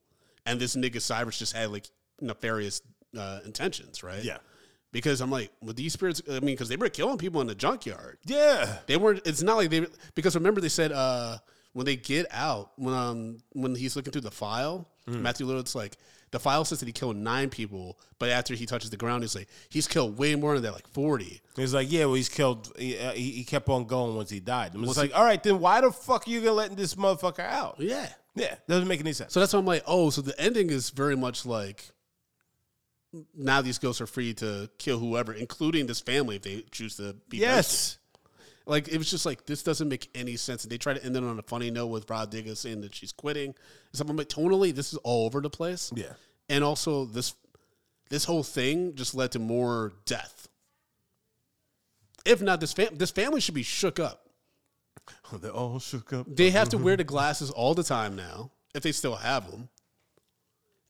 and 0.46 0.60
this 0.60 0.76
nigga 0.76 1.00
cyrus 1.02 1.40
just 1.40 1.56
had 1.56 1.70
like 1.72 1.86
nefarious 2.20 2.82
uh, 3.18 3.40
intentions 3.46 4.04
right 4.04 4.24
Yeah. 4.24 4.38
because 4.92 5.22
i'm 5.22 5.30
like 5.32 5.52
with 5.62 5.76
these 5.78 5.94
spirits 5.94 6.22
i 6.30 6.34
mean 6.34 6.42
because 6.56 6.68
they 6.68 6.76
were 6.76 6.90
killing 6.90 7.18
people 7.18 7.40
in 7.42 7.48
the 7.48 7.56
junkyard 7.56 8.18
Yeah. 8.26 8.80
they 8.88 8.98
weren't 8.98 9.22
it's 9.26 9.44
not 9.44 9.56
like 9.58 9.70
they 9.70 9.86
because 10.16 10.36
remember 10.36 10.60
they 10.62 10.68
said 10.70 10.92
uh 10.92 11.38
when 11.74 11.86
they 11.86 11.95
get 11.95 12.26
out 12.32 12.72
when 12.78 12.93
um 12.93 13.38
when 13.53 13.76
he's 13.76 13.95
looking 13.95 14.11
through 14.11 14.22
the 14.22 14.32
file 14.32 14.88
matthew 15.07 15.45
lillard's 15.45 15.74
like 15.76 15.95
the 16.32 16.39
file 16.39 16.65
says 16.65 16.80
that 16.82 16.86
he 16.86 16.91
killed 16.91 17.15
nine 17.15 17.49
people 17.49 17.97
but 18.20 18.30
after 18.30 18.53
he 18.53 18.65
touches 18.65 18.89
the 18.89 18.97
ground 18.97 19.24
he's 19.24 19.36
like 19.36 19.47
he's 19.70 19.88
killed 19.88 20.18
way 20.18 20.36
more 20.36 20.53
than 20.55 20.63
that 20.63 20.74
like 20.74 20.88
40 20.89 21.41
He's 21.55 21.74
like, 21.74 21.91
yeah, 21.91 22.05
well, 22.05 22.13
he's 22.13 22.30
killed. 22.30 22.72
He, 22.78 22.97
uh, 22.99 23.13
he, 23.13 23.32
he 23.32 23.43
kept 23.43 23.68
on 23.68 23.86
going 23.86 24.15
once 24.15 24.30
he 24.30 24.39
died. 24.39 24.76
I'm 24.76 24.84
like, 24.84 25.15
all 25.15 25.24
right, 25.24 25.41
then 25.41 25.59
why 25.59 25.82
the 25.82 25.91
fuck 25.91 26.28
are 26.28 26.30
you 26.30 26.39
gonna 26.41 26.53
letting 26.53 26.76
this 26.76 26.93
motherfucker 26.95 27.39
out? 27.39 27.78
yeah 27.80 28.09
Yeah, 28.36 28.53
doesn't 28.68 28.88
make 28.88 28.99
any 28.99 29.13
sense. 29.13 29.34
So 29.34 29.39
that's 29.39 29.53
why 29.53 29.59
I'm 29.59 29.65
like, 29.65 29.84
oh, 29.88 30.11
so 30.11 30.22
the 30.22 30.39
ending 30.39 30.70
is 30.70 30.91
very 30.91 31.15
much 31.15 31.45
like 31.45 31.89
now 33.36 33.61
these 33.61 33.80
ghosts 33.80 34.01
are 34.01 34.07
free 34.07 34.34
to 34.36 34.70
kill 34.78 34.99
whoever, 34.99 35.34
including 35.34 35.88
this 35.88 35.99
family 35.99 36.36
if 36.36 36.43
they 36.43 36.63
choose 36.72 36.97
to 36.97 37.15
be. 37.30 37.38
yes. 37.38 37.97
Like 38.68 38.89
it 38.89 38.97
was 38.97 39.09
just 39.09 39.26
like 39.26 39.45
this 39.45 39.63
doesn't 39.63 39.88
make 39.88 40.09
any 40.13 40.36
sense. 40.36 40.63
And 40.63 40.72
they 40.72 40.78
try 40.78 40.93
to 40.93 41.03
end 41.03 41.15
it 41.15 41.24
on 41.24 41.39
a 41.39 41.43
funny 41.43 41.72
note 41.72 41.88
with 41.88 42.09
Rah 42.09 42.26
Digga 42.26 42.55
saying 42.57 42.82
that 42.82 42.93
she's 42.93 43.11
quitting. 43.11 43.55
So 43.93 44.05
I'm 44.07 44.18
like, 44.18 44.28
tonally, 44.28 44.76
this 44.76 44.91
is 44.91 44.99
all 44.99 45.26
over 45.26 45.41
the 45.41 45.49
place. 45.49 45.91
Yeah. 45.95 46.13
And 46.49 46.63
also 46.63 47.05
this 47.05 47.34
this 48.09 48.26
whole 48.26 48.43
thing 48.43 48.95
just 48.95 49.15
led 49.15 49.32
to 49.32 49.39
more 49.39 49.93
death. 50.05 50.47
If 52.26 52.41
not, 52.41 52.59
this 52.59 52.74
fam- 52.74 52.95
this 52.95 53.11
family 53.11 53.39
should 53.39 53.55
be 53.55 53.63
shook 53.63 53.99
up. 53.99 54.30
They're 55.41 55.51
all 55.51 55.80
shook 55.80 56.11
up. 56.11 56.28
They 56.30 56.49
have 56.51 56.70
to 56.70 56.78
wear 56.78 56.97
the 56.97 57.03
glasses 57.03 57.49
all 57.49 57.74
the 57.74 57.84
time 57.84 58.15
now, 58.15 58.51
if 58.76 58.84
they 58.84 58.91
still 58.91 59.15
have 59.15 59.49
them. 59.49 59.70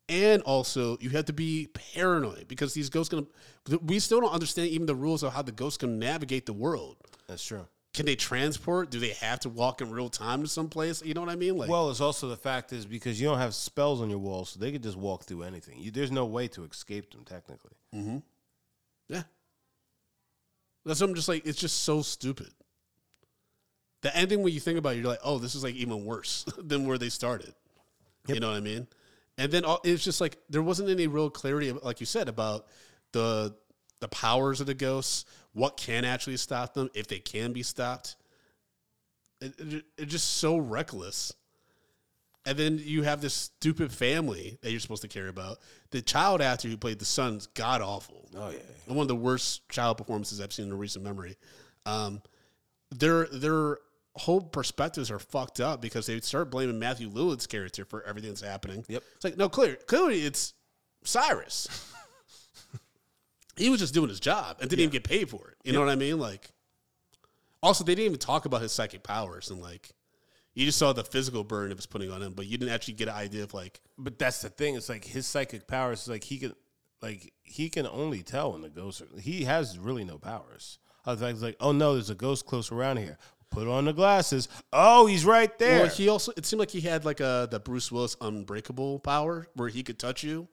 And 0.10 0.42
also, 0.44 0.98
you 1.02 1.10
have 1.12 1.26
to 1.26 1.34
be 1.34 1.68
paranoid 1.94 2.48
because 2.48 2.74
these 2.74 2.90
ghosts 2.90 3.14
gonna. 3.14 3.28
We 3.82 4.00
still 4.00 4.22
don't 4.22 4.32
understand 4.32 4.70
even 4.70 4.88
the 4.88 4.96
rules 4.96 5.22
of 5.22 5.34
how 5.34 5.42
the 5.42 5.52
ghosts 5.52 5.78
can 5.78 6.00
navigate 6.00 6.46
the 6.46 6.54
world. 6.54 6.98
That's 7.28 7.44
true. 7.44 7.68
Can 7.94 8.06
they 8.06 8.16
transport? 8.16 8.92
Do 8.92 9.00
they 9.00 9.10
have 9.14 9.40
to 9.42 9.50
walk 9.50 9.82
in 9.82 9.90
real 9.90 10.10
time 10.10 10.44
to 10.44 10.48
some 10.48 10.70
place? 10.70 11.04
You 11.04 11.14
know 11.14 11.22
what 11.22 11.30
I 11.32 11.36
mean? 11.36 11.58
Like, 11.58 11.70
Well, 11.70 11.90
it's 11.90 12.02
also 12.02 12.28
the 12.28 12.38
fact 12.38 12.72
is 12.72 12.86
because 12.86 13.20
you 13.20 13.28
don't 13.28 13.40
have 13.40 13.56
spells 13.56 14.02
on 14.02 14.10
your 14.10 14.20
wall, 14.20 14.46
so 14.46 14.60
they 14.60 14.72
could 14.72 14.84
just 14.84 14.98
walk 14.98 15.24
through 15.24 15.44
anything. 15.44 15.80
You, 15.80 15.90
there's 15.90 16.12
no 16.12 16.26
way 16.26 16.48
to 16.50 16.64
escape 16.64 17.12
them 17.12 17.24
technically. 17.26 17.72
Mm-hmm. 17.96 18.18
yeah. 19.10 19.24
That's 20.86 21.02
what 21.02 21.10
I'm 21.10 21.16
just 21.16 21.28
like. 21.28 21.46
It's 21.46 21.60
just 21.60 21.84
so 21.84 22.02
stupid. 22.02 22.50
The 24.02 24.16
ending, 24.16 24.44
when 24.44 24.54
you 24.54 24.60
think 24.60 24.78
about 24.78 24.94
it, 24.94 25.00
you're 25.00 25.08
like, 25.08 25.20
oh, 25.24 25.40
this 25.40 25.56
is 25.56 25.64
like 25.64 25.76
even 25.76 26.06
worse 26.06 26.46
than 26.58 26.86
where 26.88 26.98
they 26.98 27.10
started. 27.10 27.54
You 28.28 28.40
know 28.40 28.50
what 28.50 28.58
I 28.58 28.62
mean? 28.62 28.88
And 29.38 29.52
then 29.52 29.66
all, 29.66 29.80
it's 29.84 30.04
just 30.04 30.22
like 30.22 30.38
there 30.50 30.62
wasn't 30.62 30.90
any 30.90 31.08
real 31.08 31.30
clarity, 31.30 31.72
like 31.72 32.00
you 32.00 32.06
said, 32.06 32.30
about 32.30 32.68
the 33.12 33.56
the 34.00 34.08
powers 34.08 34.62
of 34.62 34.68
the 34.68 34.74
ghosts, 34.74 35.26
what 35.54 35.78
can 35.78 36.06
actually 36.06 36.38
stop 36.38 36.74
them, 36.74 36.90
if 36.94 37.08
they 37.08 37.20
can 37.20 37.54
be 37.54 37.64
stopped. 37.64 38.16
It, 39.42 39.54
it, 39.60 39.86
it's 39.98 40.12
just 40.12 40.38
so 40.38 40.58
reckless. 40.58 41.34
And 42.46 42.58
then 42.58 42.80
you 42.82 43.04
have 43.04 43.20
this 43.20 43.34
stupid 43.34 43.92
family 43.92 44.58
that 44.62 44.72
you're 44.72 44.80
supposed 44.80 45.02
to 45.02 45.10
care 45.10 45.28
about. 45.28 45.58
The 45.92 46.02
child 46.02 46.42
actor 46.42 46.70
who 46.70 46.78
played 46.78 47.00
the 47.00 47.06
son's 47.06 47.48
god 47.48 47.82
awful. 47.82 48.30
Oh 48.36 48.50
yeah. 48.50 48.60
And 48.88 48.96
one 48.96 49.04
of 49.04 49.10
the 49.10 49.16
worst 49.16 49.68
child 49.68 49.98
performances 49.98 50.40
I've 50.40 50.54
seen 50.54 50.68
in 50.68 50.72
a 50.72 50.76
recent 50.76 51.04
memory. 51.04 51.36
Um, 51.86 52.22
their 52.92 53.26
their 53.28 53.80
whole 54.16 54.42
perspectives 54.42 55.12
are 55.12 55.20
fucked 55.20 55.60
up 55.60 55.82
because 55.82 56.06
they 56.06 56.20
start 56.22 56.50
blaming 56.50 56.80
Matthew 56.80 57.10
Lillard's 57.10 57.48
character 57.48 57.84
for 57.84 58.04
everything 58.04 58.32
that's 58.32 58.42
happening. 58.42 58.86
Yep. 58.88 59.04
It's 59.16 59.26
like 59.26 59.38
no, 59.38 59.50
clear 59.50 59.76
clearly 59.88 60.22
it's 60.22 60.54
Cyrus. 61.04 61.68
he 63.58 63.70
was 63.70 63.80
just 63.80 63.94
doing 63.94 64.10
his 64.10 64.20
job 64.20 64.58
and 64.60 64.70
didn't 64.70 64.82
even 64.82 64.92
get 64.92 65.04
paid 65.04 65.30
for 65.30 65.50
it. 65.50 65.58
You 65.64 65.74
know 65.74 65.80
what 65.80 65.90
I 65.90 65.96
mean? 65.96 66.20
Like, 66.20 66.52
also 67.62 67.84
they 67.84 67.96
didn't 67.96 68.06
even 68.06 68.20
talk 68.20 68.46
about 68.46 68.62
his 68.62 68.72
psychic 68.72 69.04
powers 69.04 69.50
and 69.50 69.62
like. 69.62 69.92
You 70.54 70.66
just 70.66 70.80
saw 70.80 70.92
the 70.92 71.04
physical 71.04 71.44
burden 71.44 71.72
it 71.72 71.78
was 71.78 71.86
putting 71.86 72.10
on 72.12 72.24
him, 72.24 72.34
but 72.34 72.48
you 72.48 72.58
didn't 72.58 72.74
actually 72.74 72.96
get 72.96 73.10
an 73.10 73.14
idea 73.14 73.44
of 73.44 73.54
like, 73.54 73.80
But 73.96 74.18
that's 74.18 74.42
the 74.42 74.50
thing. 74.50 74.74
It's 74.74 74.90
like 74.90 75.06
his 75.06 75.28
psychic 75.28 75.68
powers. 75.68 76.02
is 76.02 76.08
like 76.08 76.24
he 76.24 76.40
can, 76.40 76.56
like 77.00 77.32
he 77.44 77.70
can 77.70 77.86
only 77.86 78.24
tell 78.24 78.54
when 78.54 78.64
the 78.64 78.70
ghosts. 78.70 79.02
Are, 79.02 79.20
he 79.20 79.44
has 79.44 79.78
really 79.78 80.04
no 80.04 80.18
powers. 80.18 80.80
Other 81.06 81.28
things 81.28 81.44
like, 81.44 81.58
oh 81.60 81.74
no, 81.74 81.94
there's 81.94 82.10
a 82.10 82.16
ghost 82.16 82.48
close 82.48 82.72
around 82.72 82.98
here. 82.98 83.20
Put 83.52 83.68
on 83.68 83.86
the 83.86 83.94
glasses. 83.94 84.50
Oh, 84.74 85.06
he's 85.06 85.26
right 85.26 85.56
there. 85.60 85.82
Well, 85.82 85.90
he 85.90 86.10
also 86.10 86.34
it 86.36 86.46
seemed 86.48 86.60
like 86.60 86.72
he 86.72 86.82
had 86.82 87.06
like 87.06 87.20
a 87.20 87.48
the 87.50 87.60
Bruce 87.60 87.92
Willis 87.92 88.18
unbreakable 88.20 89.00
power 89.00 89.48
where 89.54 89.70
he 89.70 89.84
could 89.84 90.00
touch 90.00 90.24
you 90.24 90.48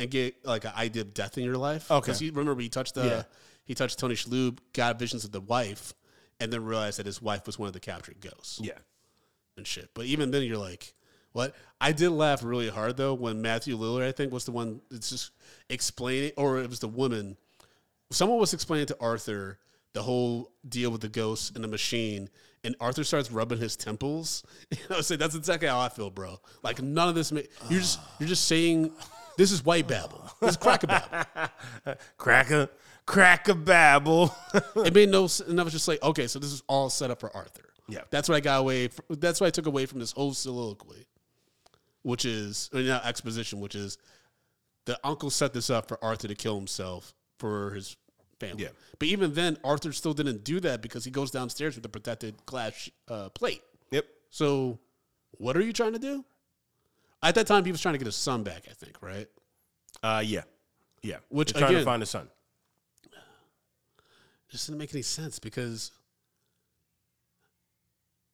and 0.00 0.10
get 0.10 0.44
like 0.44 0.64
an 0.64 0.72
idea 0.76 1.02
of 1.02 1.14
death 1.14 1.38
in 1.38 1.44
your 1.44 1.56
life. 1.56 1.90
Okay. 1.90 2.00
Because 2.00 2.18
he 2.18 2.30
remember 2.30 2.60
he 2.60 2.68
touched 2.68 2.94
the 2.94 3.04
Yeah. 3.04 3.22
he 3.64 3.74
touched 3.74 3.98
Tony 3.98 4.14
Shalhoub, 4.14 4.58
got 4.72 4.98
visions 4.98 5.24
of 5.24 5.32
the 5.32 5.40
wife, 5.40 5.94
and 6.40 6.52
then 6.52 6.64
realized 6.64 6.98
that 6.98 7.06
his 7.06 7.20
wife 7.22 7.46
was 7.46 7.58
one 7.58 7.66
of 7.68 7.72
the 7.72 7.80
captured 7.80 8.20
ghosts 8.20 8.60
yeah. 8.62 8.78
and 9.56 9.66
shit. 9.66 9.90
But 9.94 10.06
even 10.06 10.30
then, 10.30 10.42
you're 10.42 10.56
like, 10.56 10.94
what? 11.32 11.54
I 11.80 11.92
did 11.92 12.10
laugh 12.10 12.42
really 12.42 12.68
hard 12.70 12.96
though 12.96 13.14
when 13.14 13.42
Matthew 13.42 13.76
Lillard, 13.78 14.06
I 14.06 14.12
think, 14.12 14.32
was 14.32 14.44
the 14.44 14.52
one 14.52 14.80
that's 14.90 15.10
just 15.10 15.32
explaining, 15.68 16.32
or 16.36 16.58
it 16.58 16.68
was 16.68 16.80
the 16.80 16.88
woman. 16.88 17.36
Someone 18.10 18.38
was 18.40 18.54
explaining 18.54 18.86
to 18.86 18.96
Arthur 19.00 19.58
the 19.92 20.02
whole 20.02 20.50
deal 20.68 20.90
with 20.90 21.00
the 21.00 21.08
ghosts 21.08 21.50
and 21.54 21.62
the 21.62 21.68
machine, 21.68 22.28
and 22.64 22.74
Arthur 22.80 23.04
starts 23.04 23.30
rubbing 23.30 23.58
his 23.58 23.76
temples. 23.76 24.42
I 24.90 24.96
was 24.96 25.10
like, 25.10 25.18
that's 25.18 25.34
exactly 25.34 25.68
how 25.68 25.78
I 25.80 25.88
feel, 25.88 26.10
bro. 26.10 26.40
Like 26.62 26.82
none 26.82 27.08
of 27.08 27.14
this. 27.14 27.30
Ma- 27.32 27.40
you're 27.68 27.80
just 27.80 28.00
you're 28.18 28.28
just 28.28 28.46
saying 28.46 28.92
this 29.36 29.52
is 29.52 29.64
white 29.64 29.86
babble. 29.88 30.30
This 30.40 30.50
is 30.50 30.56
crack 30.56 30.86
babble. 30.86 31.96
Cracker, 32.18 32.68
cracker 33.06 33.54
babble. 33.54 34.34
it 34.76 34.94
made 34.94 35.08
no 35.08 35.26
sense. 35.26 35.48
And 35.48 35.60
I 35.60 35.62
was 35.62 35.72
just 35.72 35.88
like, 35.88 36.02
okay, 36.02 36.26
so 36.26 36.38
this 36.38 36.52
is 36.52 36.62
all 36.66 36.90
set 36.90 37.10
up 37.10 37.20
for 37.20 37.34
Arthur. 37.34 37.70
Yeah. 37.88 38.00
That's 38.10 38.28
what 38.28 38.36
I 38.36 38.40
got 38.40 38.60
away 38.60 38.88
from. 38.88 39.04
That's 39.10 39.40
what 39.40 39.48
I 39.48 39.50
took 39.50 39.66
away 39.66 39.86
from 39.86 39.98
this 39.98 40.12
whole 40.12 40.32
soliloquy, 40.32 41.06
which 42.02 42.24
is, 42.24 42.70
or 42.72 42.80
not 42.80 43.04
exposition, 43.04 43.60
which 43.60 43.74
is 43.74 43.98
the 44.84 44.98
uncle 45.04 45.30
set 45.30 45.52
this 45.52 45.70
up 45.70 45.88
for 45.88 46.02
Arthur 46.02 46.28
to 46.28 46.34
kill 46.34 46.56
himself 46.56 47.14
for 47.38 47.72
his 47.72 47.96
family. 48.38 48.64
Yeah. 48.64 48.70
But 48.98 49.08
even 49.08 49.34
then, 49.34 49.56
Arthur 49.64 49.92
still 49.92 50.14
didn't 50.14 50.44
do 50.44 50.60
that 50.60 50.82
because 50.82 51.04
he 51.04 51.10
goes 51.10 51.30
downstairs 51.30 51.76
with 51.76 51.84
a 51.84 51.88
protected 51.88 52.34
glass 52.46 52.88
uh, 53.08 53.28
plate. 53.30 53.62
yep. 53.90 54.06
So, 54.30 54.78
what 55.32 55.56
are 55.56 55.60
you 55.62 55.72
trying 55.72 55.92
to 55.92 55.98
do? 55.98 56.24
At 57.22 57.34
that 57.34 57.46
time, 57.46 57.64
he 57.64 57.70
was 57.72 57.80
trying 57.80 57.94
to 57.94 57.98
get 57.98 58.06
his 58.06 58.16
son 58.16 58.42
back, 58.42 58.64
I 58.70 58.72
think, 58.72 58.96
right? 59.02 59.26
Uh, 60.02 60.22
yeah. 60.24 60.42
Yeah. 61.02 61.16
Which, 61.28 61.52
They're 61.52 61.60
trying 61.60 61.70
again- 61.72 61.80
to 61.82 61.84
find 61.84 62.02
his 62.02 62.10
son. 62.10 62.28
This 63.02 63.12
just 64.52 64.66
didn't 64.66 64.78
make 64.78 64.92
any 64.94 65.02
sense 65.02 65.38
because 65.38 65.92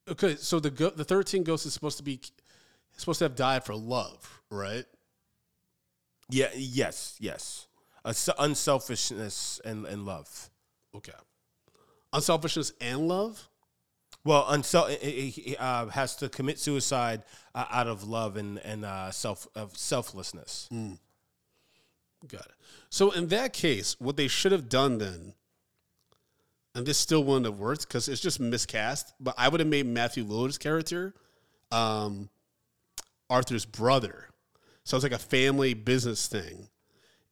Okay, 0.08 0.36
so 0.36 0.60
the 0.60 0.70
go- 0.70 0.90
the 0.90 1.02
thirteen 1.04 1.42
ghost 1.42 1.66
is 1.66 1.74
supposed 1.74 1.96
to 1.96 2.04
be 2.04 2.20
supposed 2.96 3.18
to 3.18 3.24
have 3.24 3.34
died 3.34 3.64
for 3.64 3.74
love, 3.74 4.40
right? 4.50 4.84
Yeah. 6.30 6.48
Yes. 6.54 7.16
Yes. 7.18 7.66
A 8.04 8.10
s- 8.10 8.28
unselfishness 8.38 9.60
and, 9.64 9.84
and 9.84 10.06
love. 10.06 10.48
Okay, 10.94 11.12
unselfishness 12.12 12.72
and 12.80 13.08
love. 13.08 13.48
Well, 14.26 14.44
unsel- 14.46 14.88
he- 15.00 15.56
uh, 15.56 15.86
has 15.86 16.16
to 16.16 16.28
commit 16.28 16.58
suicide 16.58 17.22
uh, 17.54 17.64
out 17.70 17.86
of 17.86 18.02
love 18.08 18.36
and 18.36 18.58
and 18.58 18.84
uh, 18.84 19.10
self 19.12 19.46
of 19.54 19.76
selflessness. 19.78 20.68
Got 22.26 22.40
it. 22.40 22.52
So 22.90 23.12
in 23.12 23.28
that 23.28 23.52
case, 23.52 23.94
what 24.00 24.16
they 24.16 24.26
should 24.26 24.50
have 24.50 24.68
done 24.68 24.98
then, 24.98 25.34
and 26.74 26.84
this 26.84 26.98
still 26.98 27.22
wouldn't 27.22 27.46
have 27.46 27.60
worked 27.60 27.86
because 27.86 28.08
it's 28.08 28.20
just 28.20 28.40
miscast. 28.40 29.14
But 29.20 29.34
I 29.38 29.48
would 29.48 29.60
have 29.60 29.68
made 29.68 29.86
Matthew 29.86 30.24
Lillard's 30.24 30.58
character, 30.58 31.14
um, 31.70 32.28
Arthur's 33.30 33.64
brother. 33.64 34.28
So 34.82 34.96
it's 34.96 35.04
like 35.04 35.12
a 35.12 35.18
family 35.18 35.74
business 35.74 36.26
thing, 36.26 36.68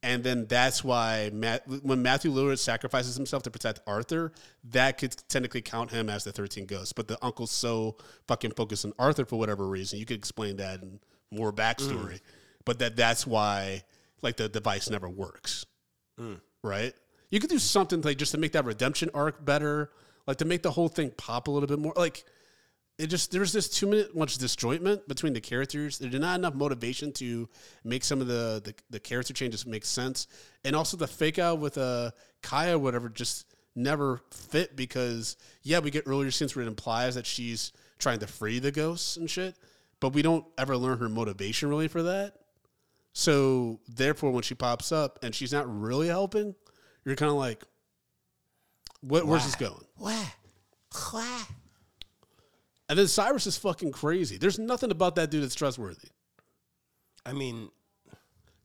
and 0.04 0.22
then 0.22 0.46
that's 0.46 0.84
why 0.84 1.30
Matt, 1.32 1.66
when 1.82 2.02
Matthew 2.02 2.30
Lillard 2.30 2.58
sacrifices 2.58 3.16
himself 3.16 3.42
to 3.44 3.50
protect 3.50 3.80
Arthur, 3.86 4.32
that 4.64 4.98
could 4.98 5.16
technically 5.28 5.62
count 5.62 5.90
him 5.90 6.10
as 6.10 6.24
the 6.24 6.32
thirteen 6.32 6.66
ghosts. 6.66 6.92
But 6.92 7.08
the 7.08 7.18
uncle's 7.24 7.50
so 7.50 7.96
fucking 8.28 8.52
focused 8.52 8.84
on 8.84 8.92
Arthur 8.98 9.24
for 9.24 9.38
whatever 9.38 9.66
reason, 9.66 9.98
you 9.98 10.04
could 10.04 10.18
explain 10.18 10.58
that 10.58 10.82
in 10.82 11.00
more 11.30 11.52
backstory. 11.52 12.14
Mm. 12.14 12.20
But 12.66 12.78
that 12.80 12.96
that's 12.96 13.26
why 13.26 13.82
like 14.20 14.36
the 14.36 14.48
device 14.48 14.90
never 14.90 15.08
works, 15.08 15.64
mm. 16.20 16.38
right? 16.62 16.92
You 17.30 17.40
could 17.40 17.50
do 17.50 17.58
something 17.58 18.02
like 18.02 18.18
just 18.18 18.32
to 18.32 18.38
make 18.38 18.52
that 18.52 18.66
redemption 18.66 19.10
arc 19.14 19.42
better, 19.44 19.90
like 20.26 20.36
to 20.36 20.44
make 20.44 20.62
the 20.62 20.70
whole 20.70 20.88
thing 20.88 21.12
pop 21.16 21.48
a 21.48 21.50
little 21.50 21.66
bit 21.66 21.78
more. 21.78 21.94
Like 21.96 22.24
it 22.98 23.08
just 23.08 23.32
there's 23.32 23.52
this 23.52 23.68
too 23.68 23.86
minute 23.86 24.16
much 24.16 24.38
disjointment 24.38 25.08
between 25.08 25.32
the 25.32 25.40
characters. 25.40 25.98
There's 25.98 26.14
not 26.14 26.38
enough 26.38 26.54
motivation 26.54 27.12
to 27.14 27.48
make 27.82 28.04
some 28.04 28.20
of 28.20 28.26
the 28.26 28.60
the, 28.64 28.74
the 28.90 29.00
character 29.00 29.32
changes 29.32 29.66
make 29.66 29.84
sense, 29.84 30.28
and 30.64 30.76
also 30.76 30.96
the 30.96 31.06
fake 31.06 31.38
out 31.38 31.58
with 31.58 31.76
uh 31.78 32.12
Kaya 32.42 32.78
whatever 32.78 33.08
just 33.08 33.46
never 33.74 34.20
fit 34.30 34.76
because 34.76 35.36
yeah 35.62 35.80
we 35.80 35.90
get 35.90 36.04
earlier 36.06 36.30
scenes 36.30 36.54
where 36.54 36.64
it 36.64 36.68
implies 36.68 37.16
that 37.16 37.26
she's 37.26 37.72
trying 37.98 38.20
to 38.20 38.26
free 38.26 38.60
the 38.60 38.70
ghosts 38.70 39.16
and 39.16 39.28
shit, 39.28 39.56
but 39.98 40.12
we 40.12 40.22
don't 40.22 40.44
ever 40.58 40.76
learn 40.76 40.98
her 40.98 41.08
motivation 41.08 41.68
really 41.68 41.88
for 41.88 42.04
that. 42.04 42.34
So 43.12 43.80
therefore, 43.88 44.32
when 44.32 44.42
she 44.42 44.54
pops 44.54 44.92
up 44.92 45.20
and 45.22 45.34
she's 45.34 45.52
not 45.52 45.66
really 45.68 46.08
helping, 46.08 46.54
you're 47.04 47.14
kind 47.16 47.30
of 47.30 47.38
like, 47.38 47.62
what, 49.00 49.24
where's 49.26 49.44
this 49.44 49.54
going? 49.54 49.84
Why? 49.96 50.32
Why? 51.12 51.44
And 52.88 52.98
then 52.98 53.08
Cyrus 53.08 53.46
is 53.46 53.56
fucking 53.56 53.92
crazy. 53.92 54.36
There's 54.36 54.58
nothing 54.58 54.90
about 54.90 55.14
that 55.16 55.30
dude 55.30 55.42
that's 55.42 55.54
trustworthy. 55.54 56.08
I 57.24 57.32
mean, 57.32 57.70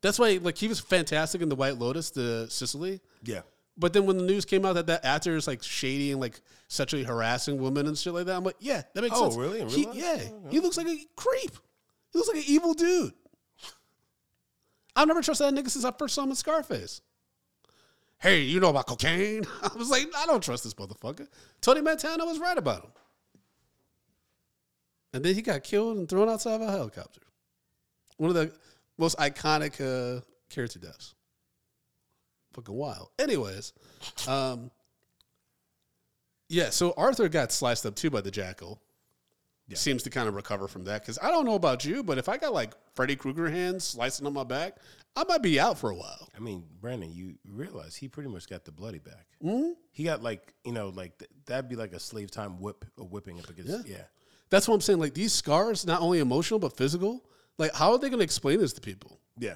That's 0.01 0.19
why, 0.19 0.39
like, 0.41 0.57
he 0.57 0.67
was 0.67 0.79
fantastic 0.79 1.41
in 1.41 1.49
the 1.49 1.55
White 1.55 1.77
Lotus, 1.77 2.09
the 2.11 2.47
Sicily. 2.49 3.01
yeah. 3.23 3.41
But 3.77 3.93
then 3.93 4.05
when 4.05 4.17
the 4.17 4.23
news 4.25 4.43
came 4.43 4.65
out 4.65 4.73
that 4.73 4.87
that 4.87 5.05
actor 5.05 5.37
is 5.37 5.47
like 5.47 5.63
shady 5.63 6.11
and 6.11 6.19
like 6.19 6.41
sexually 6.67 7.05
harassing 7.05 7.61
women 7.61 7.87
and 7.87 7.97
shit 7.97 8.13
like 8.13 8.25
that, 8.25 8.35
I'm 8.35 8.43
like, 8.43 8.57
yeah, 8.59 8.81
that 8.93 9.01
makes 9.01 9.15
Oh, 9.17 9.23
sense. 9.29 9.35
Oh, 9.35 9.39
really? 9.39 9.63
He- 9.69 9.87
yeah, 9.93 10.19
he 10.49 10.59
looks 10.59 10.75
like 10.75 10.87
a 10.87 10.97
creep. 11.15 11.51
He 12.11 12.19
looks 12.19 12.27
like 12.27 12.37
an 12.39 12.43
evil 12.45 12.73
dude. 12.73 13.13
I've 14.97 15.07
never 15.07 15.21
trusted 15.21 15.47
that 15.47 15.53
nigga 15.63 15.69
since 15.69 15.85
I 15.85 15.91
first 15.97 16.13
saw 16.15 16.23
him 16.23 16.31
in 16.31 16.35
Scarface. 16.35 16.99
Hey, 18.19 18.41
you 18.41 18.59
know 18.59 18.69
about 18.69 18.87
cocaine? 18.87 19.45
I 19.63 19.69
was 19.77 19.89
like, 19.89 20.07
I 20.17 20.25
don't 20.25 20.43
trust 20.43 20.65
this 20.65 20.73
motherfucker. 20.73 21.27
Tony 21.61 21.79
Montana 21.81 22.25
was 22.25 22.37
right 22.37 22.57
about 22.57 22.83
him. 22.83 22.91
And 25.13 25.23
then 25.23 25.35
he 25.35 25.41
got 25.41 25.63
killed 25.63 25.97
and 25.97 26.07
thrown 26.07 26.29
outside 26.29 26.55
of 26.55 26.61
a 26.61 26.71
helicopter. 26.71 27.21
One 28.17 28.29
of 28.29 28.35
the 28.35 28.51
most 28.97 29.17
iconic 29.17 29.79
uh, 29.79 30.21
character 30.49 30.79
deaths. 30.79 31.15
Fucking 32.53 32.75
wild. 32.75 33.09
Anyways, 33.17 33.73
um, 34.27 34.71
yeah. 36.49 36.69
So 36.71 36.93
Arthur 36.97 37.29
got 37.29 37.51
sliced 37.51 37.85
up 37.85 37.95
too 37.95 38.09
by 38.09 38.21
the 38.21 38.31
jackal. 38.31 38.81
Seems 39.75 40.01
to 40.01 40.09
kind 40.09 40.27
of 40.27 40.33
recover 40.33 40.67
from 40.67 40.85
that 40.85 41.03
because 41.03 41.19
I 41.21 41.29
don't 41.29 41.45
know 41.45 41.53
about 41.53 41.85
you, 41.85 42.01
but 42.01 42.17
if 42.17 42.27
I 42.27 42.37
got 42.37 42.53
like 42.53 42.73
Freddy 42.95 43.15
Krueger 43.15 43.47
hands 43.49 43.83
slicing 43.83 44.25
on 44.25 44.33
my 44.33 44.43
back, 44.43 44.77
I 45.15 45.23
might 45.25 45.43
be 45.43 45.59
out 45.59 45.77
for 45.77 45.91
a 45.91 45.95
while. 45.95 46.27
I 46.35 46.39
mean, 46.39 46.63
Brandon, 46.81 47.11
you 47.13 47.35
realize 47.47 47.95
he 47.95 48.07
pretty 48.07 48.29
much 48.29 48.49
got 48.49 48.65
the 48.65 48.71
bloody 48.71 48.97
back. 48.97 49.27
Mm-hmm. 49.43 49.73
He 49.91 50.05
got 50.05 50.23
like 50.23 50.55
you 50.65 50.71
know, 50.71 50.89
like 50.89 51.19
th- 51.19 51.29
that'd 51.45 51.69
be 51.69 51.75
like 51.75 51.93
a 51.93 51.99
slave 51.99 52.31
time 52.31 52.59
whip, 52.59 52.83
a 52.97 53.03
whipping 53.03 53.37
up 53.37 53.47
against. 53.47 53.87
Yeah. 53.87 53.97
That's 54.49 54.67
what 54.67 54.75
I'm 54.75 54.81
saying. 54.81 54.99
Like 54.99 55.13
these 55.13 55.33
scars, 55.33 55.85
not 55.85 56.01
only 56.01 56.19
emotional 56.19 56.59
but 56.59 56.75
physical. 56.75 57.23
Like, 57.57 57.73
how 57.73 57.91
are 57.91 57.97
they 57.99 58.07
going 58.09 58.19
to 58.19 58.23
explain 58.23 58.59
this 58.59 58.71
to 58.73 58.81
people? 58.81 59.19
yeah, 59.37 59.55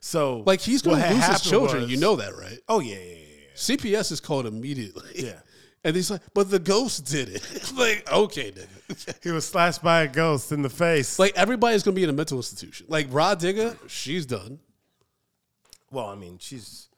So 0.00 0.42
Like 0.46 0.60
he's 0.60 0.82
going 0.82 1.00
to 1.02 1.14
lose 1.14 1.24
his 1.26 1.40
children. 1.42 1.82
was- 1.82 1.90
you 1.90 1.96
know 1.98 2.16
that, 2.16 2.36
right? 2.36 2.58
Oh 2.68 2.80
yeah, 2.80 2.96
yeah, 2.96 3.00
yeah, 3.00 3.16
yeah. 3.16 3.54
CPS 3.54 4.12
is 4.12 4.20
called 4.20 4.46
immediately. 4.46 5.10
Yeah. 5.14 5.34
And 5.86 5.94
he's 5.94 6.10
like, 6.10 6.22
but 6.32 6.50
the 6.50 6.58
ghost 6.58 7.04
did 7.04 7.28
it. 7.28 7.72
like, 7.76 8.10
okay, 8.10 8.52
nigga. 8.52 9.16
He 9.22 9.30
was 9.30 9.46
slashed 9.46 9.82
by 9.82 10.04
a 10.04 10.08
ghost 10.08 10.50
in 10.50 10.62
the 10.62 10.70
face. 10.70 11.18
like 11.18 11.34
everybody's 11.36 11.82
gonna 11.82 11.94
be 11.94 12.02
in 12.04 12.08
a 12.08 12.12
mental 12.14 12.38
institution. 12.38 12.86
Like 12.88 13.06
Rah 13.10 13.34
Digga, 13.34 13.76
she's 13.86 14.24
done. 14.24 14.60
well, 15.90 16.06
I 16.06 16.14
mean, 16.14 16.38
she's. 16.40 16.88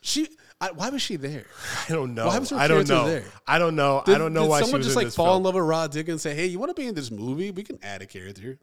She, 0.00 0.28
I, 0.60 0.72
why 0.72 0.90
was 0.90 1.00
she 1.00 1.16
there? 1.16 1.46
I 1.88 1.92
don't 1.92 2.14
know. 2.14 2.26
Why 2.26 2.38
was 2.38 2.50
her 2.50 2.56
I 2.56 2.68
don't 2.68 2.88
know. 2.88 3.06
there? 3.06 3.24
I 3.46 3.58
don't 3.58 3.76
know. 3.76 4.02
Did, 4.04 4.14
I 4.14 4.18
don't 4.18 4.34
know 4.34 4.46
why 4.46 4.58
she 4.60 4.66
someone 4.66 4.82
just 4.82 4.96
like 4.96 5.08
fall 5.08 5.26
film. 5.26 5.36
in 5.38 5.42
love 5.44 5.54
with 5.54 5.64
Rah 5.64 5.88
Digga 5.88 6.10
and 6.10 6.20
say, 6.20 6.34
"Hey, 6.34 6.46
you 6.46 6.58
want 6.58 6.74
to 6.74 6.80
be 6.80 6.86
in 6.86 6.94
this 6.94 7.10
movie? 7.10 7.50
We 7.50 7.62
can 7.62 7.78
add 7.82 8.02
a 8.02 8.06
character." 8.06 8.58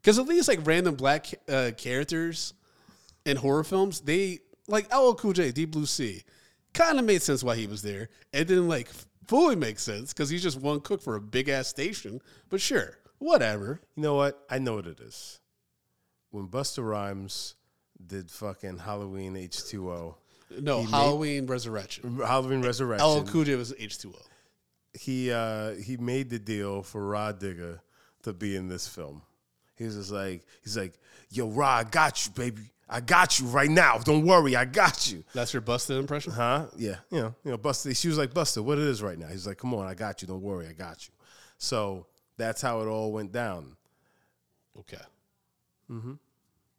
Because 0.00 0.18
at 0.18 0.26
least 0.26 0.48
like 0.48 0.60
random 0.64 0.94
black 0.96 1.26
uh, 1.48 1.70
characters 1.76 2.54
in 3.24 3.36
horror 3.36 3.64
films, 3.64 4.00
they 4.00 4.40
like 4.68 4.94
LL 4.94 5.12
Cool 5.12 5.32
J, 5.32 5.50
Deep 5.50 5.70
Blue 5.70 5.86
Sea, 5.86 6.22
kind 6.74 6.98
of 6.98 7.04
made 7.04 7.22
sense 7.22 7.42
why 7.42 7.56
he 7.56 7.66
was 7.66 7.82
there. 7.82 8.08
It 8.32 8.44
didn't 8.44 8.68
like 8.68 8.88
fully 9.26 9.56
make 9.56 9.78
sense 9.78 10.12
because 10.12 10.28
he's 10.28 10.42
just 10.42 10.60
one 10.60 10.80
cook 10.80 11.02
for 11.02 11.16
a 11.16 11.20
big 11.20 11.48
ass 11.48 11.68
station. 11.68 12.20
But 12.48 12.60
sure, 12.60 12.98
whatever. 13.18 13.80
You 13.96 14.02
know 14.02 14.14
what? 14.14 14.44
I 14.50 14.58
know 14.58 14.74
what 14.74 14.86
it 14.86 15.00
is. 15.00 15.40
When 16.30 16.48
Busta 16.48 16.86
Rhymes 16.86 17.56
did 18.04 18.30
fucking 18.30 18.78
Halloween 18.78 19.36
H 19.36 19.64
two 19.64 19.90
O, 19.90 20.16
No, 20.58 20.82
Halloween 20.82 21.46
Resurrection. 21.46 22.18
Halloween 22.18 22.62
Resurrection, 22.62 23.06
LL 23.06 23.22
Cool 23.24 23.44
J 23.44 23.54
was 23.54 23.74
H 23.78 23.98
two 23.98 24.12
O. 24.12 24.22
he 24.94 25.30
uh, 25.30 25.74
he 25.74 25.96
made 25.96 26.30
the 26.30 26.38
deal 26.38 26.82
for 26.82 27.06
Rah 27.06 27.32
Digga 27.32 27.80
to 28.22 28.32
be 28.32 28.56
in 28.56 28.68
this 28.68 28.88
film. 28.88 29.22
He 29.76 29.84
was 29.84 29.96
just 29.96 30.10
like, 30.10 30.42
he's 30.62 30.76
like, 30.76 30.92
yo, 31.30 31.48
Rod, 31.48 31.86
I 31.86 31.90
got 31.90 32.26
you, 32.26 32.32
baby. 32.32 32.62
I 32.86 33.00
got 33.00 33.38
you 33.38 33.46
right 33.46 33.70
now. 33.70 33.98
Don't 33.98 34.26
worry, 34.26 34.56
I 34.56 34.64
got 34.64 35.10
you. 35.10 35.22
That's 35.32 35.54
your 35.54 35.62
busted 35.62 35.96
impression. 35.96 36.32
Huh? 36.32 36.66
Yeah. 36.76 36.96
You 37.10 37.20
know, 37.20 37.34
you 37.44 37.50
know, 37.52 37.56
Busta. 37.58 37.96
She 37.96 38.08
was 38.08 38.18
like, 38.18 38.34
Busta, 38.34 38.62
what 38.62 38.78
it 38.78 38.84
is 38.84 39.00
right 39.00 39.16
now? 39.16 39.28
He's 39.28 39.46
like, 39.46 39.58
come 39.58 39.72
on, 39.72 39.86
I 39.86 39.94
got 39.94 40.20
you. 40.20 40.28
Don't 40.28 40.42
worry, 40.42 40.66
I 40.66 40.72
got 40.72 41.06
you. 41.06 41.14
So 41.56 42.06
that's 42.36 42.60
how 42.60 42.80
it 42.80 42.86
all 42.88 43.12
went 43.12 43.30
down. 43.32 43.76
Okay. 44.80 45.02
Mm-hmm. 45.90 46.14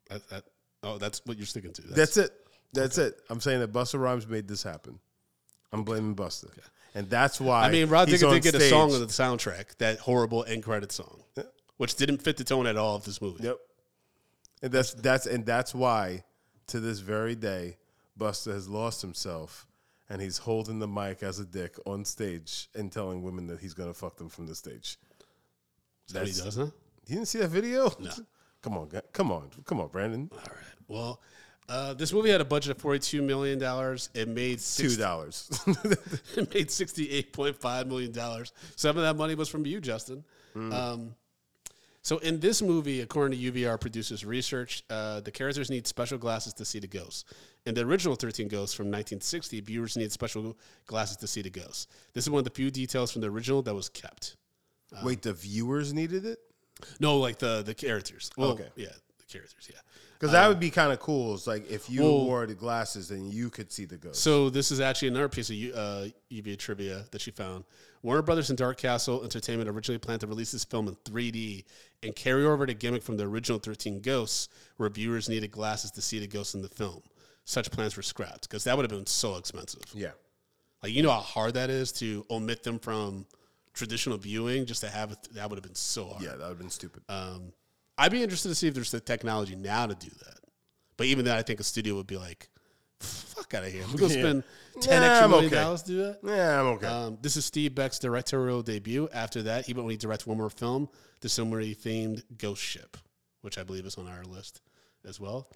That, 0.09 0.29
that, 0.29 0.43
oh, 0.83 0.97
that's 0.97 1.21
what 1.25 1.37
you're 1.37 1.45
sticking 1.45 1.71
to. 1.73 1.81
That's 1.83 2.17
it. 2.17 2.31
That's 2.73 2.97
it. 2.97 3.19
I'm 3.29 3.39
saying 3.39 3.59
that 3.59 3.73
Busta 3.73 3.99
Rhymes 3.99 4.27
made 4.27 4.47
this 4.47 4.63
happen. 4.63 4.99
I'm 5.71 5.83
blaming 5.83 6.15
Busta. 6.15 6.49
And 6.93 7.09
that's 7.09 7.39
why 7.39 7.63
I 7.65 7.71
mean, 7.71 7.87
Rah 7.87 8.05
Digga 8.05 8.31
did 8.31 8.43
get 8.43 8.55
a 8.55 8.69
song 8.69 8.93
on 8.93 8.99
the 8.99 9.07
soundtrack, 9.07 9.77
that 9.77 9.99
horrible 9.99 10.43
end 10.43 10.63
credit 10.63 10.91
song, 10.91 11.23
which 11.77 11.95
didn't 11.95 12.17
fit 12.19 12.37
the 12.37 12.43
tone 12.43 12.67
at 12.67 12.75
all 12.75 12.95
of 12.95 13.05
this 13.05 13.21
movie. 13.21 13.43
Yep. 13.45 13.57
And 14.63 14.71
that's 14.71 14.93
that's 14.93 15.25
and 15.25 15.45
that's 15.45 15.73
why 15.73 16.23
to 16.67 16.79
this 16.79 16.99
very 16.99 17.35
day, 17.35 17.77
Busta 18.19 18.51
has 18.51 18.67
lost 18.67 19.01
himself 19.01 19.67
and 20.09 20.21
he's 20.21 20.37
holding 20.37 20.79
the 20.79 20.87
mic 20.87 21.23
as 21.23 21.39
a 21.39 21.45
dick 21.45 21.77
on 21.85 22.03
stage 22.03 22.69
and 22.75 22.91
telling 22.91 23.23
women 23.23 23.47
that 23.47 23.59
he's 23.61 23.73
gonna 23.73 23.93
fuck 23.93 24.17
them 24.17 24.27
from 24.29 24.47
the 24.47 24.55
stage. 24.55 24.97
Is 26.07 26.13
that 26.13 26.19
what 26.19 26.27
he 26.27 26.41
does, 26.41 26.55
huh? 26.57 26.67
You 27.07 27.15
didn't 27.15 27.27
see 27.29 27.39
that 27.39 27.47
video? 27.47 27.91
No. 27.99 28.11
Come 28.61 28.77
on, 28.77 28.89
come 29.13 29.31
on, 29.31 29.49
come 29.65 29.79
on, 29.79 29.87
Brandon. 29.87 30.29
All 30.31 30.37
right. 30.37 30.75
Well, 30.87 31.21
uh, 31.69 31.93
this 31.93 32.11
movie 32.11 32.29
had 32.29 32.41
a 32.41 32.45
budget 32.45 32.71
of 32.75 32.81
forty-two 32.81 33.21
million 33.21 33.57
dollars. 33.59 34.09
It 34.13 34.27
made 34.27 34.59
two 34.59 34.95
dollars. 34.97 35.49
it 36.35 36.53
made 36.53 36.69
sixty-eight 36.71 37.31
point 37.33 37.55
five 37.55 37.87
million 37.87 38.11
dollars. 38.11 38.51
Some 38.75 38.97
of 38.97 39.03
that 39.03 39.15
money 39.15 39.35
was 39.35 39.47
from 39.49 39.65
you, 39.65 39.79
Justin. 39.79 40.23
Um, 40.55 41.15
so 42.03 42.17
in 42.17 42.39
this 42.39 42.61
movie, 42.61 43.01
according 43.01 43.39
to 43.39 43.51
UVR 43.51 43.79
producers' 43.79 44.25
research, 44.25 44.83
uh, 44.89 45.21
the 45.21 45.31
characters 45.31 45.69
need 45.69 45.85
special 45.87 46.17
glasses 46.17 46.51
to 46.55 46.65
see 46.65 46.79
the 46.79 46.87
ghosts. 46.87 47.25
In 47.67 47.75
the 47.75 47.81
original 47.81 48.15
13 48.15 48.47
Ghosts 48.47 48.73
from 48.75 48.85
1960, 48.87 49.61
viewers 49.61 49.95
need 49.95 50.11
special 50.11 50.57
glasses 50.87 51.15
to 51.17 51.27
see 51.27 51.43
the 51.43 51.51
ghosts. 51.51 51.85
This 52.13 52.23
is 52.25 52.29
one 52.31 52.39
of 52.39 52.43
the 52.45 52.49
few 52.49 52.71
details 52.71 53.11
from 53.11 53.21
the 53.21 53.29
original 53.29 53.61
that 53.61 53.75
was 53.75 53.87
kept. 53.87 54.35
Wait, 55.03 55.21
the 55.21 55.31
viewers 55.31 55.93
needed 55.93 56.25
it? 56.25 56.39
No, 56.99 57.17
like 57.17 57.37
the 57.37 57.61
the 57.61 57.75
characters. 57.75 58.31
Well, 58.35 58.51
Okay. 58.53 58.67
yeah, 58.75 58.87
the 59.19 59.25
characters. 59.31 59.69
Yeah. 59.71 59.79
Because 60.21 60.33
that 60.33 60.47
would 60.47 60.59
be 60.59 60.69
kind 60.69 60.93
of 60.93 60.99
cool. 60.99 61.33
It's 61.33 61.47
like 61.47 61.67
if 61.67 61.89
you 61.89 62.03
well- 62.03 62.25
wore 62.25 62.45
the 62.45 62.53
glasses, 62.53 63.09
then 63.09 63.31
you 63.31 63.49
could 63.49 63.71
see 63.71 63.85
the 63.85 63.97
ghost. 63.97 64.21
So 64.21 64.51
this 64.51 64.69
is 64.71 64.79
actually 64.79 65.07
another 65.07 65.27
piece 65.27 65.49
of 65.49 65.55
uh, 65.55 66.09
Lluvia 66.31 66.59
trivia 66.59 67.05
that 67.09 67.21
she 67.21 67.31
found. 67.31 67.63
Warner 68.03 68.21
Brothers 68.21 68.49
and 68.51 68.57
Dark 68.57 68.77
Castle 68.77 69.23
Entertainment 69.23 69.67
originally 69.67 69.97
planned 69.97 70.21
to 70.21 70.27
release 70.27 70.51
this 70.51 70.63
film 70.63 70.87
in 70.87 70.95
3D 71.05 71.63
and 72.03 72.15
carry 72.15 72.45
over 72.45 72.67
the 72.67 72.75
gimmick 72.75 73.01
from 73.01 73.17
the 73.17 73.23
original 73.23 73.57
13 73.57 73.99
Ghosts, 74.01 74.49
where 74.77 74.89
viewers 74.89 75.27
needed 75.27 75.49
glasses 75.49 75.89
to 75.91 76.03
see 76.03 76.19
the 76.19 76.27
ghosts 76.27 76.53
in 76.53 76.61
the 76.61 76.69
film. 76.69 77.01
Such 77.45 77.71
plans 77.71 77.97
were 77.97 78.03
scrapped 78.03 78.43
because 78.47 78.63
that 78.65 78.77
would 78.77 78.83
have 78.83 78.95
been 78.95 79.07
so 79.07 79.37
expensive. 79.37 79.81
yeah. 79.95 80.11
Like 80.83 80.93
you 80.93 81.01
know 81.01 81.11
how 81.11 81.19
hard 81.19 81.55
that 81.55 81.71
is 81.71 81.91
to 81.93 82.25
omit 82.29 82.61
them 82.61 82.77
from 82.77 83.25
traditional 83.73 84.17
viewing 84.17 84.67
just 84.67 84.81
to 84.81 84.89
have 84.89 85.11
it. 85.11 85.17
That 85.33 85.49
would 85.49 85.57
have 85.57 85.63
been 85.63 85.75
so 85.75 86.09
hard. 86.09 86.21
Yeah, 86.23 86.31
that 86.31 86.39
would 86.39 86.49
have 86.49 86.59
been 86.59 86.69
stupid. 86.69 87.01
Um, 87.09 87.53
I'd 88.01 88.11
be 88.11 88.23
interested 88.23 88.49
to 88.49 88.55
see 88.55 88.67
if 88.67 88.73
there's 88.73 88.91
the 88.91 88.99
technology 88.99 89.55
now 89.55 89.85
to 89.85 89.93
do 89.95 90.09
that. 90.09 90.37
But 90.97 91.07
even 91.07 91.25
then, 91.25 91.37
I 91.37 91.41
think 91.43 91.59
a 91.59 91.63
studio 91.63 91.95
would 91.95 92.07
be 92.07 92.17
like, 92.17 92.49
"Fuck 92.99 93.53
out 93.53 93.63
of 93.63 93.71
here! 93.71 93.83
We're 93.91 93.99
gonna 93.99 94.13
Yeah. 94.15 94.21
spend 94.21 94.43
ten 94.81 95.01
Nah, 95.01 95.07
extra 95.07 95.29
million 95.29 95.45
okay. 95.53 95.55
dollars 95.63 95.81
to 95.83 95.87
do 95.91 95.97
that." 95.97 96.19
yeah, 96.23 96.59
I'm 96.59 96.67
okay. 96.67 96.87
Um, 96.87 97.17
this 97.21 97.37
is 97.37 97.45
Steve 97.45 97.75
Beck's 97.75 97.99
directorial 97.99 98.61
debut. 98.63 99.07
After 99.13 99.43
that, 99.43 99.65
he 99.65 99.73
went 99.73 99.85
on 99.85 99.91
to 99.91 99.97
direct 99.97 100.25
one 100.27 100.37
more 100.37 100.49
film, 100.49 100.89
the 101.21 101.29
similarly 101.29 101.75
themed 101.75 102.23
Ghost 102.37 102.61
Ship, 102.63 102.97
which 103.41 103.57
I 103.57 103.63
believe 103.63 103.85
is 103.85 103.95
on 103.97 104.07
our 104.07 104.23
list 104.23 104.61
as 105.07 105.19
well. 105.19 105.49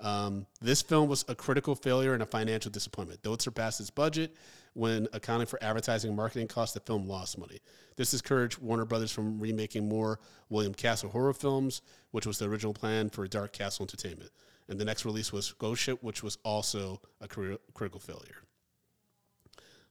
Um, 0.00 0.46
this 0.60 0.82
film 0.82 1.08
was 1.08 1.24
a 1.28 1.34
critical 1.34 1.74
failure 1.74 2.14
and 2.14 2.22
a 2.22 2.26
financial 2.26 2.70
disappointment. 2.70 3.20
Though 3.22 3.32
it 3.34 3.42
surpassed 3.42 3.80
its 3.80 3.90
budget, 3.90 4.34
when 4.74 5.06
accounting 5.12 5.46
for 5.46 5.62
advertising 5.62 6.08
and 6.08 6.16
marketing 6.16 6.48
costs, 6.48 6.74
the 6.74 6.80
film 6.80 7.06
lost 7.06 7.38
money. 7.38 7.58
This 7.96 8.10
discouraged 8.10 8.58
Warner 8.58 8.84
Brothers 8.84 9.12
from 9.12 9.38
remaking 9.38 9.88
more 9.88 10.18
William 10.48 10.72
Castle 10.72 11.10
horror 11.10 11.34
films, 11.34 11.82
which 12.10 12.26
was 12.26 12.38
the 12.38 12.46
original 12.46 12.72
plan 12.72 13.10
for 13.10 13.26
Dark 13.26 13.52
Castle 13.52 13.84
Entertainment. 13.84 14.30
And 14.68 14.78
the 14.78 14.84
next 14.84 15.04
release 15.04 15.32
was 15.32 15.52
Ghost 15.52 15.82
Ship, 15.82 15.98
which 16.02 16.22
was 16.22 16.38
also 16.44 17.00
a 17.20 17.28
cri- 17.28 17.58
critical 17.74 18.00
failure. 18.00 18.42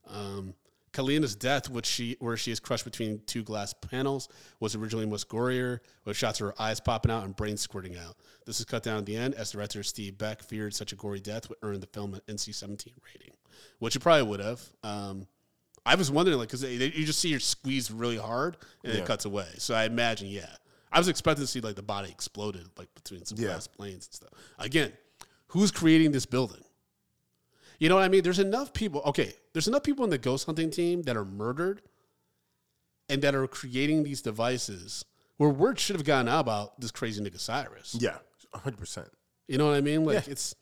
Um, 0.07 0.55
Kalina's 0.93 1.35
death, 1.35 1.69
which 1.69 1.85
she 1.85 2.17
where 2.19 2.35
she 2.37 2.51
is 2.51 2.59
crushed 2.59 2.83
between 2.85 3.21
two 3.25 3.43
glass 3.43 3.73
panels, 3.73 4.27
was 4.59 4.75
originally 4.75 5.05
much 5.05 5.27
gorier, 5.27 5.79
with 6.05 6.17
shots 6.17 6.41
of 6.41 6.47
her 6.47 6.61
eyes 6.61 6.79
popping 6.79 7.11
out 7.11 7.23
and 7.23 7.35
brain 7.35 7.55
squirting 7.57 7.95
out. 7.97 8.17
This 8.45 8.59
is 8.59 8.65
cut 8.65 8.83
down 8.83 8.97
at 8.99 9.05
the 9.05 9.15
end, 9.15 9.33
as 9.35 9.51
director 9.51 9.83
Steve 9.83 10.17
Beck 10.17 10.41
feared 10.43 10.73
such 10.73 10.91
a 10.91 10.95
gory 10.95 11.19
death 11.21 11.47
would 11.49 11.57
earn 11.61 11.79
the 11.79 11.87
film 11.87 12.13
an 12.13 12.21
NC-17 12.27 12.87
rating, 13.05 13.33
which 13.79 13.95
it 13.95 13.99
probably 13.99 14.23
would 14.23 14.39
have. 14.41 14.61
Um, 14.83 15.27
I 15.85 15.95
was 15.95 16.11
wondering, 16.11 16.37
like, 16.37 16.49
because 16.49 16.63
you 16.63 17.05
just 17.05 17.19
see 17.19 17.31
her 17.33 17.39
squeeze 17.39 17.89
really 17.89 18.17
hard 18.17 18.57
and 18.83 18.93
Yeah. 18.93 18.99
it 18.99 19.05
cuts 19.07 19.25
away. 19.25 19.47
So 19.57 19.73
I 19.73 19.85
imagine, 19.85 20.27
yeah, 20.27 20.49
I 20.91 20.99
was 20.99 21.07
expecting 21.07 21.43
to 21.43 21.47
see 21.47 21.61
like 21.61 21.75
the 21.75 21.81
body 21.81 22.09
exploded, 22.11 22.67
like 22.77 22.93
between 22.95 23.25
some 23.25 23.37
Yeah. 23.37 23.47
glass 23.47 23.65
planes 23.67 24.07
and 24.07 24.13
stuff. 24.13 24.29
Again, 24.59 24.91
who's 25.47 25.71
creating 25.71 26.11
this 26.11 26.25
building? 26.25 26.63
You 27.81 27.89
know 27.89 27.95
what 27.95 28.03
I 28.03 28.09
mean? 28.09 28.21
There's 28.21 28.37
enough 28.37 28.73
people. 28.73 29.01
Okay, 29.07 29.33
there's 29.53 29.67
enough 29.67 29.81
people 29.81 30.03
in 30.03 30.11
the 30.11 30.19
ghost 30.19 30.45
hunting 30.45 30.69
team 30.69 31.01
that 31.01 31.17
are 31.17 31.25
murdered 31.25 31.81
and 33.09 33.23
that 33.23 33.33
are 33.33 33.47
creating 33.47 34.03
these 34.03 34.21
devices 34.21 35.03
where 35.37 35.49
word 35.49 35.79
should 35.79 35.95
have 35.95 36.05
gotten 36.05 36.27
out 36.27 36.41
about 36.41 36.79
this 36.79 36.91
crazy 36.91 37.23
nigga 37.23 37.39
Cyrus. 37.39 37.97
yeah, 37.99 38.19
100%. 38.53 39.07
You 39.47 39.57
know 39.57 39.65
what 39.65 39.73
I 39.75 39.81
mean? 39.81 40.05
Like 40.05 40.27
Yeah. 40.27 40.31
it's 40.33 40.53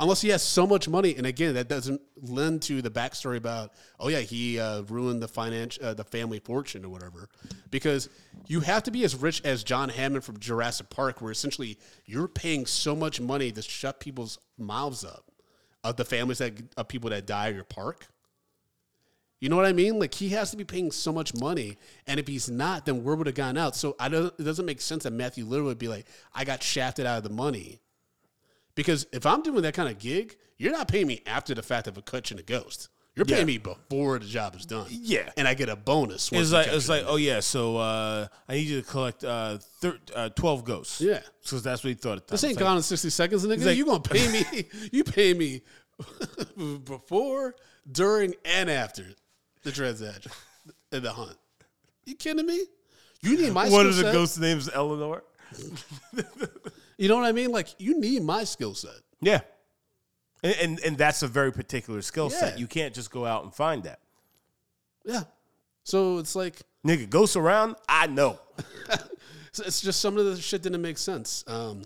unless 0.00 0.20
he 0.20 0.30
has 0.30 0.42
so 0.42 0.66
much 0.66 0.88
money, 0.88 1.14
and 1.14 1.28
again, 1.28 1.54
that 1.54 1.68
doesn't 1.68 2.00
lend 2.20 2.62
to 2.62 2.82
the 2.82 2.90
backstory 2.90 3.36
about 3.36 3.72
oh 4.00 4.08
yeah, 4.08 4.18
he 4.18 4.58
uh, 4.58 4.82
ruined 4.82 5.22
the 5.22 5.28
finance, 5.28 5.78
uh, 5.80 5.94
the 5.94 6.02
family 6.02 6.40
fortune 6.40 6.84
or 6.84 6.88
whatever. 6.88 7.28
Because 7.70 8.08
you 8.48 8.58
have 8.58 8.82
to 8.82 8.90
be 8.90 9.04
as 9.04 9.14
rich 9.14 9.40
as 9.44 9.62
John 9.62 9.90
Hammond 9.90 10.24
from 10.24 10.40
Jurassic 10.40 10.90
Park, 10.90 11.22
where 11.22 11.30
essentially 11.30 11.78
you're 12.04 12.26
paying 12.26 12.66
so 12.66 12.96
much 12.96 13.20
money 13.20 13.52
to 13.52 13.62
shut 13.62 14.00
people's 14.00 14.40
mouths 14.58 15.04
up 15.04 15.30
of 15.84 15.96
the 15.96 16.04
families 16.04 16.38
that 16.38 16.54
of 16.76 16.88
people 16.88 17.10
that 17.10 17.26
die 17.26 17.48
at 17.48 17.54
your 17.54 17.64
park. 17.64 18.08
You 19.40 19.50
know 19.50 19.56
what 19.56 19.66
I 19.66 19.74
mean? 19.74 19.98
Like 19.98 20.14
he 20.14 20.30
has 20.30 20.50
to 20.52 20.56
be 20.56 20.64
paying 20.64 20.90
so 20.90 21.12
much 21.12 21.34
money, 21.34 21.76
and 22.06 22.18
if 22.18 22.26
he's 22.26 22.48
not, 22.48 22.86
then 22.86 23.04
word 23.04 23.18
would 23.18 23.26
have 23.26 23.36
gone 23.36 23.58
out. 23.58 23.76
So 23.76 23.94
I 24.00 24.08
don't. 24.08 24.32
It 24.38 24.44
doesn't 24.44 24.64
make 24.64 24.80
sense 24.80 25.04
that 25.04 25.12
Matthew 25.12 25.44
Lillard 25.44 25.64
would 25.64 25.78
be 25.78 25.88
like, 25.88 26.06
"I 26.34 26.44
got 26.44 26.62
shafted 26.62 27.04
out 27.04 27.18
of 27.18 27.24
the 27.24 27.30
money," 27.30 27.80
because 28.74 29.06
if 29.12 29.26
I'm 29.26 29.42
doing 29.42 29.62
that 29.62 29.74
kind 29.74 29.90
of 29.90 29.98
gig, 29.98 30.36
you're 30.56 30.72
not 30.72 30.88
paying 30.88 31.06
me 31.06 31.22
after 31.26 31.54
the 31.54 31.62
fact 31.62 31.86
of 31.86 31.98
a 31.98 32.02
catch 32.02 32.30
and 32.30 32.40
a 32.40 32.42
ghost. 32.42 32.88
You're 33.16 33.26
paying 33.26 33.40
Yeah. 33.40 33.44
me 33.44 33.58
before 33.58 34.18
the 34.18 34.26
job 34.26 34.56
is 34.56 34.66
done. 34.66 34.86
Yeah. 34.90 35.30
and 35.36 35.46
I 35.46 35.54
get 35.54 35.68
a 35.68 35.76
bonus. 35.76 36.32
It's 36.32 36.50
like 36.52 36.66
it's 36.66 36.88
like 36.88 37.04
oh 37.06 37.16
yeah, 37.16 37.40
so 37.40 37.76
uh, 37.76 38.26
I 38.48 38.54
need 38.54 38.66
you 38.66 38.80
to 38.82 38.86
collect 38.88 39.22
uh, 39.24 39.58
thir- 39.80 40.00
uh, 40.14 40.28
twelve 40.30 40.64
ghosts. 40.64 41.00
Yeah. 41.00 41.20
because 41.42 41.62
that's 41.62 41.84
what 41.84 41.88
he 41.90 41.94
thought. 41.94 42.16
At 42.18 42.26
the 42.26 42.32
this 42.32 42.42
ain't 42.44 42.52
It's 42.52 42.60
like, 42.60 42.66
gone 42.66 42.76
in 42.78 42.82
sixty 42.82 43.10
seconds, 43.10 43.46
nigga. 43.46 43.64
like- 43.66 43.76
you 43.76 43.84
gonna 43.86 44.00
pay 44.00 44.28
me? 44.32 44.64
you 44.92 45.04
pay 45.04 45.32
me 45.32 45.62
before, 46.84 47.54
during, 47.90 48.34
and 48.44 48.68
after 48.70 49.04
the 49.62 49.70
transaction, 49.72 50.32
and 50.92 51.02
the 51.04 51.12
hunt. 51.12 51.36
You 52.04 52.16
kidding 52.16 52.44
me? 52.46 52.64
You 53.22 53.38
need 53.40 53.52
my 53.52 53.68
One 53.70 53.86
of 53.86 53.94
the 53.96 54.02
set. 54.02 54.12
ghost 54.12 54.40
names 54.40 54.68
Eleanor. 54.72 55.22
You 56.96 57.08
know 57.08 57.16
what 57.16 57.24
I 57.24 57.32
mean? 57.32 57.50
Like 57.50 57.68
you 57.78 57.98
need 58.00 58.22
my 58.22 58.44
skill 58.44 58.72
set. 58.74 58.94
Yeah, 59.20 59.40
and, 60.44 60.54
and 60.62 60.80
and 60.80 60.98
that's 60.98 61.22
a 61.24 61.28
very 61.28 61.50
particular 61.52 62.00
skill 62.02 62.28
Yeah. 62.30 62.38
set. 62.38 62.58
You 62.60 62.68
can't 62.68 62.94
just 62.94 63.10
go 63.10 63.26
out 63.26 63.42
and 63.42 63.52
find 63.52 63.82
that. 63.84 63.98
Yeah. 65.04 65.24
So 65.82 66.18
it's 66.18 66.36
like 66.36 66.62
Nigga, 66.86 67.08
ghosts 67.10 67.34
around. 67.36 67.76
I 67.88 68.06
know. 68.06 68.38
So 69.52 69.62
it's 69.66 69.80
just 69.80 70.00
some 70.00 70.16
of 70.18 70.24
the 70.26 70.36
shit 70.40 70.62
didn't 70.62 70.82
make 70.82 70.98
sense. 70.98 71.42
Um, 71.46 71.82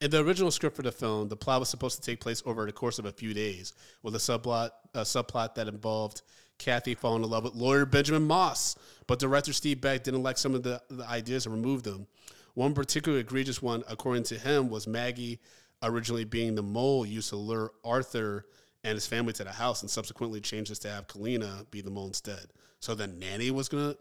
in 0.00 0.10
the 0.10 0.22
original 0.24 0.50
script 0.50 0.76
for 0.76 0.82
the 0.82 0.92
film, 0.92 1.28
the 1.28 1.36
plot 1.36 1.60
was 1.60 1.68
supposed 1.70 2.02
to 2.02 2.10
take 2.10 2.20
place 2.20 2.42
over 2.44 2.66
the 2.66 2.72
course 2.72 2.98
of 2.98 3.06
a 3.06 3.12
few 3.12 3.32
days, 3.32 3.72
with 4.02 4.14
a 4.14 4.18
subplot 4.18 4.70
a 4.94 5.00
subplot 5.00 5.54
that 5.54 5.68
involved 5.68 6.22
Kathy 6.58 6.94
falling 6.94 7.22
in 7.22 7.30
love 7.30 7.44
with 7.44 7.54
lawyer 7.54 7.86
Benjamin 7.86 8.24
Moss. 8.26 8.76
But 9.06 9.18
director 9.20 9.52
Steve 9.52 9.80
Beck 9.80 10.02
didn't 10.02 10.22
like 10.22 10.38
some 10.38 10.54
of 10.54 10.62
the, 10.62 10.82
the 10.90 11.04
ideas 11.06 11.46
and 11.46 11.54
removed 11.54 11.84
them. 11.84 12.06
One 12.54 12.72
particularly 12.74 13.20
egregious 13.20 13.60
one, 13.62 13.84
according 13.88 14.24
to 14.24 14.38
him, 14.38 14.70
was 14.70 14.86
Maggie 14.86 15.38
originally 15.82 16.24
being 16.24 16.54
the 16.54 16.62
mole 16.62 17.06
used 17.06 17.30
to 17.30 17.36
lure 17.36 17.72
Arthur 17.84 18.46
and 18.84 18.94
his 18.94 19.06
family 19.06 19.32
to 19.34 19.44
the 19.44 19.52
house, 19.52 19.82
and 19.82 19.90
subsequently 19.90 20.40
changed 20.40 20.70
this 20.70 20.78
to 20.80 20.88
have 20.88 21.08
Kalina 21.08 21.68
be 21.70 21.80
the 21.80 21.90
mole 21.90 22.06
instead. 22.06 22.46
So 22.80 22.94
then 22.94 23.18
nanny 23.18 23.50
was 23.50 23.68
gonna. 23.68 23.96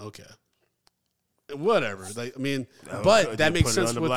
Okay 0.00 0.24
whatever. 1.54 2.06
Like, 2.14 2.34
I 2.36 2.40
mean, 2.40 2.66
but 3.02 3.38
that 3.38 3.52
makes 3.52 3.72
sense 3.72 3.94
with 3.94 4.12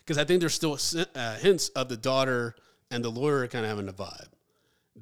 because 0.00 0.18
I 0.18 0.24
think 0.24 0.40
there's 0.40 0.54
still 0.54 0.78
uh, 1.14 1.36
hints 1.36 1.68
of 1.70 1.88
the 1.88 1.96
daughter 1.96 2.54
and 2.90 3.04
the 3.04 3.10
lawyer 3.10 3.46
kind 3.48 3.64
of 3.64 3.70
having 3.70 3.88
a 3.88 3.92
vibe. 3.92 4.28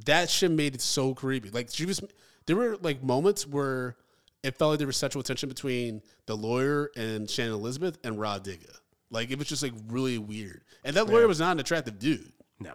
That 0.07 0.31
shit 0.31 0.51
made 0.51 0.75
it 0.75 0.81
so 0.81 1.15
creepy. 1.15 1.51
Like 1.51 1.69
she 1.71 1.85
was, 1.85 2.01
there 2.47 2.57
were 2.57 2.77
like 2.81 3.03
moments 3.03 3.47
where 3.47 3.97
it 4.43 4.57
felt 4.57 4.71
like 4.71 4.79
there 4.79 4.87
was 4.87 4.97
sexual 4.97 5.23
tension 5.23 5.49
between 5.49 6.03
the 6.27 6.37
lawyer 6.37 6.91
and 6.97 7.29
Shannon 7.29 7.55
Elizabeth 7.55 7.99
and 8.03 8.19
Rah 8.19 8.39
Digga. 8.39 8.79
Like 9.11 9.31
it 9.31 9.39
was 9.39 9.49
just 9.49 9.63
like 9.63 9.73
really 9.89 10.19
weird. 10.19 10.63
And 10.83 10.97
that 10.97 11.09
lawyer 11.09 11.29
was 11.29 11.41
not 11.41 11.53
an 11.53 11.61
attractive 11.61 11.99
dude. 11.99 12.33
no. 12.61 12.75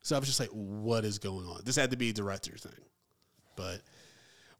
So 0.00 0.14
I 0.14 0.20
was 0.20 0.28
just 0.28 0.38
like, 0.38 0.50
what 0.50 1.04
is 1.04 1.18
going 1.18 1.46
on? 1.46 1.62
This 1.64 1.74
had 1.74 1.90
to 1.90 1.96
be 1.96 2.10
a 2.10 2.12
director 2.12 2.56
thing. 2.56 2.84
But 3.56 3.80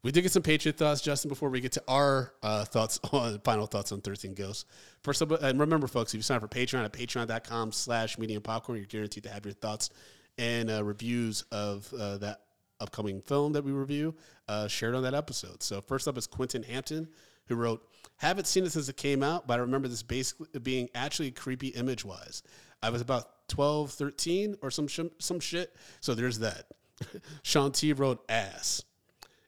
we 0.03 0.11
did 0.11 0.23
get 0.23 0.31
some 0.31 0.43
Patreon 0.43 0.75
thoughts, 0.75 0.99
Justin, 0.99 1.29
before 1.29 1.49
we 1.49 1.61
get 1.61 1.71
to 1.73 1.83
our 1.87 2.33
uh, 2.43 2.65
thoughts 2.65 2.99
on 3.13 3.39
final 3.39 3.65
thoughts 3.65 3.93
on 3.93 4.01
13 4.01 4.33
Ghosts. 4.33 4.65
First 5.03 5.21
up, 5.21 5.31
and 5.41 5.59
remember, 5.59 5.87
folks, 5.87 6.13
if 6.13 6.17
you 6.17 6.21
sign 6.21 6.37
up 6.37 6.41
for 6.41 6.49
Patreon 6.49 6.83
at 6.83 6.91
patreon.com 6.91 7.71
slash 7.71 8.17
medium 8.17 8.41
popcorn, 8.41 8.77
you're 8.77 8.87
guaranteed 8.87 9.23
to 9.23 9.29
have 9.29 9.45
your 9.45 9.53
thoughts 9.53 9.89
and 10.37 10.69
uh, 10.69 10.83
reviews 10.83 11.45
of 11.51 11.91
uh, 11.93 12.17
that 12.17 12.41
upcoming 12.79 13.21
film 13.21 13.53
that 13.53 13.63
we 13.63 13.71
review 13.71 14.13
uh, 14.47 14.67
shared 14.67 14.95
on 14.95 15.03
that 15.03 15.13
episode. 15.13 15.63
So 15.63 15.81
first 15.81 16.07
up 16.07 16.17
is 16.17 16.27
Quentin 16.27 16.63
Hampton, 16.63 17.07
who 17.47 17.55
wrote, 17.55 17.87
haven't 18.17 18.47
seen 18.47 18.65
it 18.65 18.71
since 18.71 18.89
it 18.89 18.97
came 18.97 19.23
out, 19.23 19.47
but 19.47 19.55
I 19.55 19.61
remember 19.61 19.87
this 19.87 20.03
basically 20.03 20.59
being 20.59 20.89
actually 20.95 21.31
creepy 21.31 21.69
image-wise. 21.69 22.43
I 22.81 22.89
was 22.89 23.01
about 23.01 23.47
12, 23.49 23.91
13 23.91 24.57
or 24.61 24.71
some, 24.71 24.87
sh- 24.87 25.01
some 25.19 25.39
shit, 25.39 25.75
so 26.01 26.13
there's 26.13 26.39
that. 26.39 26.65
Sean 27.43 27.71
T 27.71 27.93
wrote, 27.93 28.23
ass. 28.29 28.83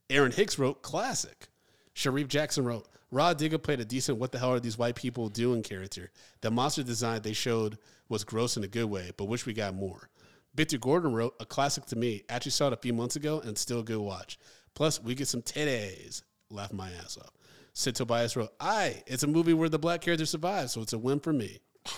Aaron 0.09 0.31
Hicks 0.31 0.57
wrote 0.57 0.81
classic. 0.81 1.47
Sharif 1.93 2.27
Jackson 2.27 2.63
wrote 2.63 2.87
Rah 3.11 3.33
Digga 3.33 3.61
played 3.61 3.79
a 3.79 3.85
decent 3.85 4.19
what 4.19 4.31
the 4.31 4.39
hell 4.39 4.53
are 4.53 4.59
these 4.59 4.77
white 4.77 4.95
people 4.95 5.29
doing 5.29 5.63
character. 5.63 6.11
The 6.41 6.51
monster 6.51 6.83
design 6.83 7.21
they 7.21 7.33
showed 7.33 7.77
was 8.07 8.23
gross 8.23 8.55
in 8.55 8.63
a 8.63 8.67
good 8.67 8.85
way, 8.85 9.11
but 9.17 9.25
wish 9.25 9.45
we 9.45 9.53
got 9.53 9.75
more. 9.75 10.09
Victor 10.55 10.77
Gordon 10.77 11.13
wrote 11.13 11.35
a 11.39 11.45
classic 11.45 11.85
to 11.85 11.95
me. 11.95 12.23
Actually 12.29 12.51
saw 12.51 12.67
it 12.67 12.73
a 12.73 12.77
few 12.77 12.93
months 12.93 13.15
ago 13.15 13.39
and 13.39 13.57
still 13.57 13.79
a 13.79 13.83
good 13.83 13.99
watch. 13.99 14.37
Plus 14.73 15.01
we 15.01 15.15
get 15.15 15.27
some 15.27 15.41
titties. 15.41 16.23
Laugh 16.49 16.73
my 16.73 16.89
ass 16.91 17.17
off. 17.17 17.31
Sid 17.79 17.95
Tobias 17.95 18.35
wrote, 18.35 18.53
"Aye, 18.59 19.03
it's 19.07 19.23
a 19.23 19.27
movie 19.27 19.53
where 19.53 19.69
the 19.69 19.79
black 19.79 20.01
character 20.01 20.25
survives, 20.25 20.73
so 20.73 20.81
it's 20.81 20.91
a 20.91 20.97
win 20.99 21.21
for 21.21 21.31
me." 21.31 21.59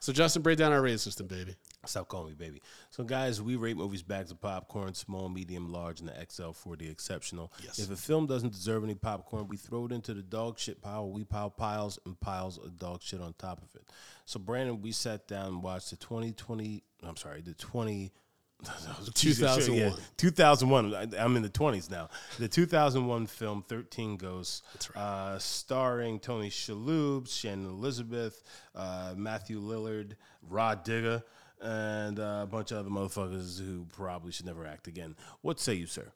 So 0.00 0.12
Justin, 0.12 0.42
break 0.42 0.58
down 0.58 0.70
our 0.70 0.80
rating 0.80 0.98
system, 0.98 1.26
baby. 1.26 1.56
Stop 1.84 2.06
calling 2.06 2.28
me 2.28 2.34
baby. 2.34 2.62
So, 2.90 3.02
guys, 3.02 3.42
we 3.42 3.56
rate 3.56 3.76
movies 3.76 4.02
bags 4.02 4.30
of 4.30 4.40
popcorn, 4.40 4.94
small, 4.94 5.28
medium, 5.28 5.72
large, 5.72 5.98
and 5.98 6.08
the 6.08 6.26
XL 6.30 6.52
for 6.52 6.76
the 6.76 6.88
exceptional. 6.88 7.52
Yes. 7.64 7.80
If 7.80 7.90
a 7.90 7.96
film 7.96 8.26
doesn't 8.26 8.52
deserve 8.52 8.84
any 8.84 8.94
popcorn, 8.94 9.48
we 9.48 9.56
throw 9.56 9.86
it 9.86 9.92
into 9.92 10.14
the 10.14 10.22
dog 10.22 10.58
shit 10.60 10.80
pile. 10.80 11.10
We 11.10 11.24
pile 11.24 11.50
piles 11.50 11.98
and 12.06 12.18
piles 12.20 12.58
of 12.58 12.78
dog 12.78 13.02
shit 13.02 13.20
on 13.20 13.34
top 13.38 13.60
of 13.60 13.74
it. 13.74 13.88
So, 14.24 14.38
Brandon, 14.38 14.80
we 14.80 14.92
sat 14.92 15.26
down 15.26 15.46
and 15.46 15.62
watched 15.64 15.90
the 15.90 15.96
2020, 15.96 16.84
I'm 17.02 17.16
sorry, 17.16 17.40
the 17.40 17.54
20. 17.54 18.12
2001. 19.14 19.76
Yeah, 19.78 19.94
2001. 20.16 20.94
I- 20.94 21.22
I'm 21.24 21.36
in 21.36 21.42
the 21.42 21.48
20s 21.48 21.90
now. 21.90 22.08
The 22.38 22.48
2001 22.48 23.26
film 23.26 23.62
13 23.68 24.16
Ghosts, 24.16 24.62
That's 24.72 24.94
right. 24.94 25.02
uh, 25.02 25.38
starring 25.38 26.18
Tony 26.20 26.50
Shalhoub, 26.50 27.28
Shannon 27.28 27.66
Elizabeth, 27.66 28.42
uh, 28.74 29.14
Matthew 29.16 29.60
Lillard, 29.60 30.12
Rah 30.48 30.74
Digga, 30.74 31.22
and 31.60 32.18
uh, 32.18 32.40
a 32.42 32.46
bunch 32.46 32.70
of 32.72 32.78
other 32.78 32.90
motherfuckers 32.90 33.58
who 33.60 33.86
probably 33.96 34.32
should 34.32 34.46
never 34.46 34.66
act 34.66 34.86
again. 34.88 35.16
What 35.42 35.60
say 35.60 35.74
you, 35.74 35.86
sir? 35.86 36.10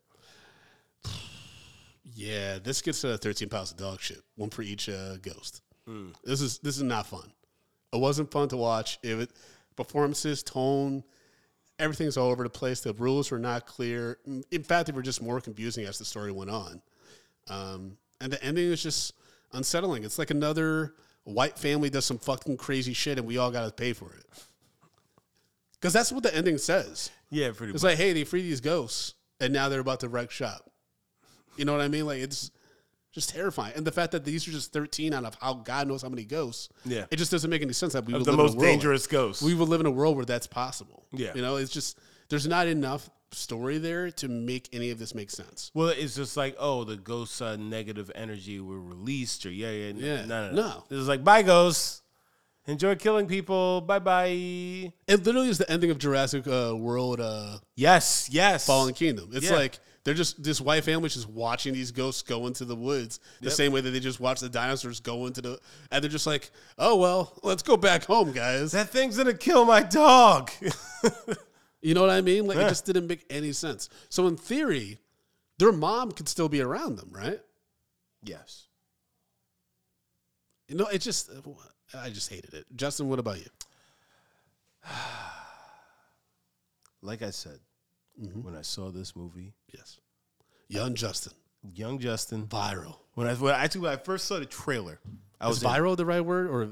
Yeah, 2.14 2.58
this 2.58 2.82
gets 2.82 3.04
uh, 3.04 3.16
13 3.20 3.48
pounds 3.48 3.70
of 3.70 3.76
dog 3.76 4.00
shit, 4.00 4.20
one 4.36 4.50
for 4.50 4.62
each 4.62 4.88
uh, 4.88 5.16
ghost. 5.22 5.62
Hmm. 5.86 6.08
This 6.24 6.40
is 6.40 6.58
this 6.58 6.76
is 6.76 6.82
not 6.82 7.06
fun. 7.06 7.32
It 7.92 7.98
wasn't 8.00 8.30
fun 8.30 8.48
to 8.48 8.56
watch. 8.56 8.98
If 9.02 9.20
it 9.20 9.30
performances, 9.76 10.42
tone, 10.42 11.04
everything's 11.82 12.16
all 12.16 12.30
over 12.30 12.44
the 12.44 12.50
place. 12.50 12.80
The 12.80 12.94
rules 12.94 13.30
were 13.30 13.38
not 13.38 13.66
clear. 13.66 14.18
In 14.50 14.62
fact, 14.62 14.86
they 14.86 14.92
were 14.92 15.02
just 15.02 15.20
more 15.20 15.40
confusing 15.40 15.84
as 15.84 15.98
the 15.98 16.04
story 16.04 16.32
went 16.32 16.50
on. 16.50 16.80
Um, 17.48 17.96
and 18.20 18.32
the 18.32 18.42
ending 18.42 18.70
is 18.70 18.82
just 18.82 19.14
unsettling. 19.52 20.04
It's 20.04 20.18
like 20.18 20.30
another 20.30 20.94
white 21.24 21.58
family 21.58 21.90
does 21.90 22.04
some 22.04 22.18
fucking 22.18 22.56
crazy 22.56 22.92
shit, 22.92 23.18
and 23.18 23.26
we 23.26 23.36
all 23.38 23.50
got 23.50 23.66
to 23.66 23.72
pay 23.72 23.92
for 23.92 24.12
it. 24.12 24.24
Because 25.74 25.92
that's 25.92 26.12
what 26.12 26.22
the 26.22 26.34
ending 26.34 26.58
says. 26.58 27.10
Yeah, 27.30 27.50
pretty 27.54 27.72
It's 27.72 27.82
like, 27.82 27.96
hey, 27.96 28.12
they 28.12 28.24
free 28.24 28.42
these 28.42 28.60
ghosts, 28.60 29.14
and 29.40 29.52
now 29.52 29.68
they're 29.68 29.80
about 29.80 30.00
to 30.00 30.08
wreck 30.08 30.30
shop. 30.30 30.70
You 31.56 31.64
know 31.64 31.72
what 31.72 31.80
I 31.80 31.88
mean? 31.88 32.06
Like 32.06 32.22
it's 32.22 32.50
just 33.12 33.30
terrifying, 33.30 33.74
and 33.76 33.86
the 33.86 33.92
fact 33.92 34.12
that 34.12 34.24
these 34.24 34.46
are 34.48 34.50
just 34.50 34.72
thirteen 34.72 35.12
out 35.14 35.24
of 35.24 35.36
how 35.40 35.54
God 35.54 35.86
knows 35.88 36.02
how 36.02 36.08
many 36.08 36.24
ghosts. 36.24 36.68
Yeah. 36.84 37.04
it 37.10 37.16
just 37.16 37.30
doesn't 37.30 37.50
make 37.50 37.62
any 37.62 37.72
sense 37.74 37.92
that 37.92 38.04
we 38.06 38.12
would 38.14 38.24
the 38.24 38.30
live 38.30 38.34
in 38.34 38.40
a 38.40 38.42
most 38.44 38.56
world- 38.56 38.64
dangerous 38.66 39.06
ghosts. 39.06 39.42
We 39.42 39.54
would 39.54 39.68
live 39.68 39.80
in 39.80 39.86
a 39.86 39.90
world 39.90 40.16
where 40.16 40.24
that's 40.24 40.46
possible. 40.46 41.06
Yeah. 41.12 41.32
you 41.34 41.42
know, 41.42 41.56
it's 41.56 41.70
just 41.72 41.98
there's 42.30 42.46
not 42.46 42.66
enough 42.66 43.10
story 43.32 43.78
there 43.78 44.10
to 44.10 44.28
make 44.28 44.68
any 44.72 44.90
of 44.90 44.98
this 44.98 45.14
make 45.14 45.30
sense. 45.30 45.70
well, 45.74 45.88
it's 45.88 46.14
just 46.14 46.36
like, 46.36 46.54
oh, 46.58 46.84
the 46.84 46.96
ghosts' 46.96 47.40
uh, 47.40 47.56
negative 47.56 48.10
energy 48.14 48.60
were 48.60 48.80
released, 48.80 49.44
or 49.46 49.50
yeah, 49.50 49.70
yeah, 49.70 49.88
n- 49.88 49.96
Yeah, 49.98 50.24
no, 50.26 50.48
no, 50.48 50.52
no. 50.52 50.62
no. 50.68 50.84
This 50.88 50.98
is 50.98 51.08
like, 51.08 51.22
bye, 51.24 51.42
ghosts. 51.42 52.00
Enjoy 52.66 52.94
killing 52.94 53.26
people. 53.26 53.80
Bye, 53.80 53.98
bye. 53.98 54.28
It 54.28 55.24
literally 55.24 55.48
is 55.48 55.58
the 55.58 55.68
ending 55.68 55.90
of 55.90 55.98
Jurassic 55.98 56.46
uh, 56.46 56.76
World 56.76 57.20
uh, 57.20 57.58
Yes, 57.74 58.28
yes. 58.30 58.66
Fallen 58.66 58.94
Kingdom. 58.94 59.30
It's 59.32 59.46
Yeah. 59.50 59.56
like 59.56 59.80
they're 60.04 60.14
just 60.14 60.42
this 60.42 60.60
white 60.60 60.82
family 60.84 61.08
just 61.08 61.28
watching 61.28 61.72
these 61.74 61.92
ghosts 61.92 62.22
go 62.22 62.46
into 62.48 62.64
the 62.64 62.74
woods 62.74 63.20
the 63.40 63.46
Yep. 63.46 63.52
same 63.54 63.72
way 63.72 63.80
that 63.80 63.90
they 63.90 64.00
just 64.00 64.18
watch 64.20 64.40
the 64.40 64.48
dinosaurs 64.48 64.98
go 65.00 65.26
into 65.26 65.40
the 65.42 65.60
and 65.90 66.02
they're 66.02 66.10
just 66.10 66.26
like, 66.26 66.50
oh 66.78 66.96
well, 66.96 67.38
let's 67.42 67.62
go 67.62 67.76
back 67.76 68.04
home, 68.04 68.32
guys. 68.32 68.72
That 68.72 68.88
thing's 68.88 69.16
gonna 69.16 69.34
kill 69.34 69.64
my 69.64 69.82
dog. 69.82 70.50
You 71.84 71.94
know 71.94 72.00
what 72.00 72.10
I 72.10 72.20
mean? 72.20 72.46
Like 72.46 72.58
Yeah. 72.58 72.66
it 72.66 72.68
just 72.68 72.84
didn't 72.86 73.08
make 73.08 73.24
any 73.28 73.50
sense. 73.52 73.88
So 74.08 74.28
in 74.28 74.36
theory, 74.36 74.98
their 75.58 75.72
mom 75.72 76.12
could 76.12 76.28
still 76.28 76.48
be 76.48 76.60
around 76.60 76.94
them, 76.96 77.10
right? 77.12 77.40
yes. 78.22 78.68
You 80.68 80.76
know, 80.76 80.86
it 80.86 80.98
just 80.98 81.28
I 81.92 82.08
just 82.10 82.30
hated 82.30 82.54
it. 82.54 82.66
Justin, 82.76 83.08
what 83.08 83.18
about 83.18 83.38
you? 83.38 83.46
Like 87.02 87.22
I 87.22 87.30
said, 87.30 87.58
Mm-hmm. 88.20 88.42
when 88.42 88.54
I 88.56 88.62
saw 88.62 88.90
this 88.90 89.14
movie, 89.16 89.52
Yes. 89.72 89.98
Young 90.68 90.94
Justin. 90.94 91.32
young 91.74 91.98
Justin. 91.98 92.46
Viral. 92.46 92.96
When 93.14 93.26
I 93.26 93.34
when, 93.34 93.54
actually 93.54 93.82
when 93.82 93.92
I 93.92 93.96
first 93.96 94.26
saw 94.26 94.38
the 94.38 94.46
trailer, 94.46 95.00
I 95.40 95.48
Was 95.48 95.62
was 95.62 95.64
in- 95.64 95.82
viral 95.82 95.96
the 95.96 96.06
right 96.06 96.20
word 96.24 96.48
or 96.48 96.68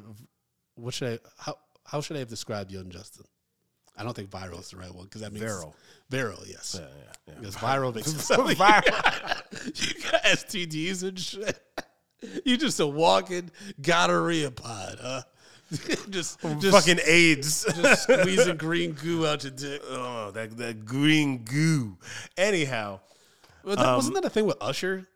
what 0.74 0.94
should 0.94 1.20
I 1.20 1.28
how 1.38 1.56
how 1.84 2.00
should 2.00 2.16
I 2.16 2.20
have 2.20 2.28
described 2.28 2.70
young 2.72 2.88
Justin? 2.90 3.24
I 3.96 4.02
don't 4.04 4.14
think 4.14 4.30
viral 4.30 4.60
is 4.60 4.70
the 4.70 4.76
right 4.78 4.94
one 4.94 5.04
because 5.04 5.20
that 5.22 5.32
means 5.32 5.44
Viral. 5.44 5.74
Viral, 6.10 6.48
yes. 6.48 6.76
Yeah, 6.80 6.86
yeah, 6.86 7.12
yeah. 7.28 7.34
Because 7.38 7.56
viral 7.56 7.94
makes 7.94 8.08
it 8.14 8.20
sound 8.20 8.46
like 8.46 8.58
you 8.58 8.62
got 10.10 10.22
STDs 10.24 11.02
and 11.02 11.18
shit. 11.18 11.60
You 12.44 12.58
just 12.58 12.78
a 12.80 12.86
walking 12.86 13.50
gonorrhea 13.80 14.50
pod, 14.50 14.98
huh? 15.00 15.22
just, 16.10 16.40
just 16.40 16.70
fucking 16.70 16.98
AIDS. 17.06 17.64
just 17.74 18.02
squeezing 18.04 18.56
green 18.66 18.92
goo 18.92 19.26
out 19.26 19.44
your 19.44 19.52
dick. 19.52 19.80
oh, 19.88 20.30
that 20.32 20.56
that 20.58 20.84
green 20.84 21.44
goo. 21.44 21.96
Anyhow, 22.36 23.00
Well, 23.64 23.76
that, 23.76 23.94
wasn't 23.96 24.16
um, 24.16 24.22
that 24.22 24.26
a 24.28 24.30
thing 24.30 24.46
with 24.46 24.56
Usher? 24.60 25.06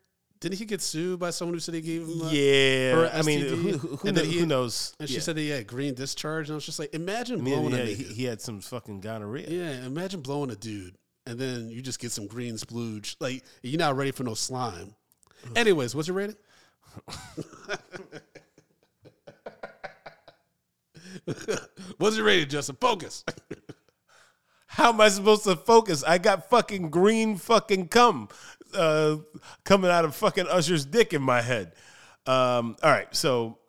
Didn't 0.41 0.57
he 0.59 0.65
get 0.65 0.81
sued 0.81 1.19
by 1.19 1.29
someone 1.31 1.55
who 1.55 1.59
said 1.59 1.73
he 1.75 1.81
gave 1.81 2.03
him? 2.03 2.21
A, 2.21 2.29
yeah. 2.31 3.09
I 3.13 3.21
mean, 3.23 3.39
who, 3.41 3.77
who, 3.77 4.11
then 4.11 4.25
he- 4.25 4.39
who 4.39 4.45
knows? 4.45 4.93
And 4.99 5.07
she 5.09 5.15
Yeah. 5.15 5.21
said 5.21 5.35
that 5.37 5.41
he 5.41 5.49
had 5.49 5.65
green 5.65 5.93
discharge, 5.95 6.49
and 6.49 6.53
I 6.53 6.55
was 6.55 6.65
just 6.65 6.77
like, 6.77 6.93
imagine 6.93 7.39
I 7.39 7.43
mean, 7.43 7.55
blowing 7.59 7.73
yeah, 7.73 7.91
a 7.91 7.95
he, 7.95 8.03
he 8.03 8.23
had 8.25 8.41
some 8.41 8.61
fucking 8.61 8.99
gonorrhea. 9.01 9.47
Yeah, 9.49 9.85
imagine 9.85 10.21
blowing 10.21 10.51
a 10.51 10.55
dude, 10.55 10.95
and 11.25 11.39
then 11.39 11.69
you 11.69 11.81
just 11.81 11.99
get 11.99 12.11
some 12.11 12.27
green 12.27 12.55
splooge. 12.55 13.15
Like 13.19 13.43
you're 13.63 13.79
not 13.79 13.95
ready 13.95 14.11
for 14.11 14.23
no 14.23 14.33
slime. 14.35 14.93
Anyways, 15.55 15.95
what's 15.95 16.07
your 16.07 16.17
rating? 16.17 16.35
what's 21.97 22.17
your 22.17 22.25
rating, 22.25 22.49
Justin? 22.49 22.77
Focus. 22.79 23.23
How 24.67 24.89
am 24.89 24.99
I 24.99 25.09
supposed 25.09 25.45
to 25.45 25.55
focus? 25.55 26.03
I 26.03 26.17
got 26.17 26.49
fucking 26.49 26.89
green 26.89 27.37
fucking 27.37 27.87
cum 27.87 28.27
uh, 28.73 29.17
coming 29.63 29.89
out 29.89 30.05
of 30.05 30.15
fucking 30.15 30.47
Usher's 30.47 30.85
dick 30.85 31.13
in 31.13 31.21
my 31.21 31.41
head. 31.41 31.73
Um, 32.25 32.75
all 32.83 32.91
right, 32.91 33.13
so 33.15 33.59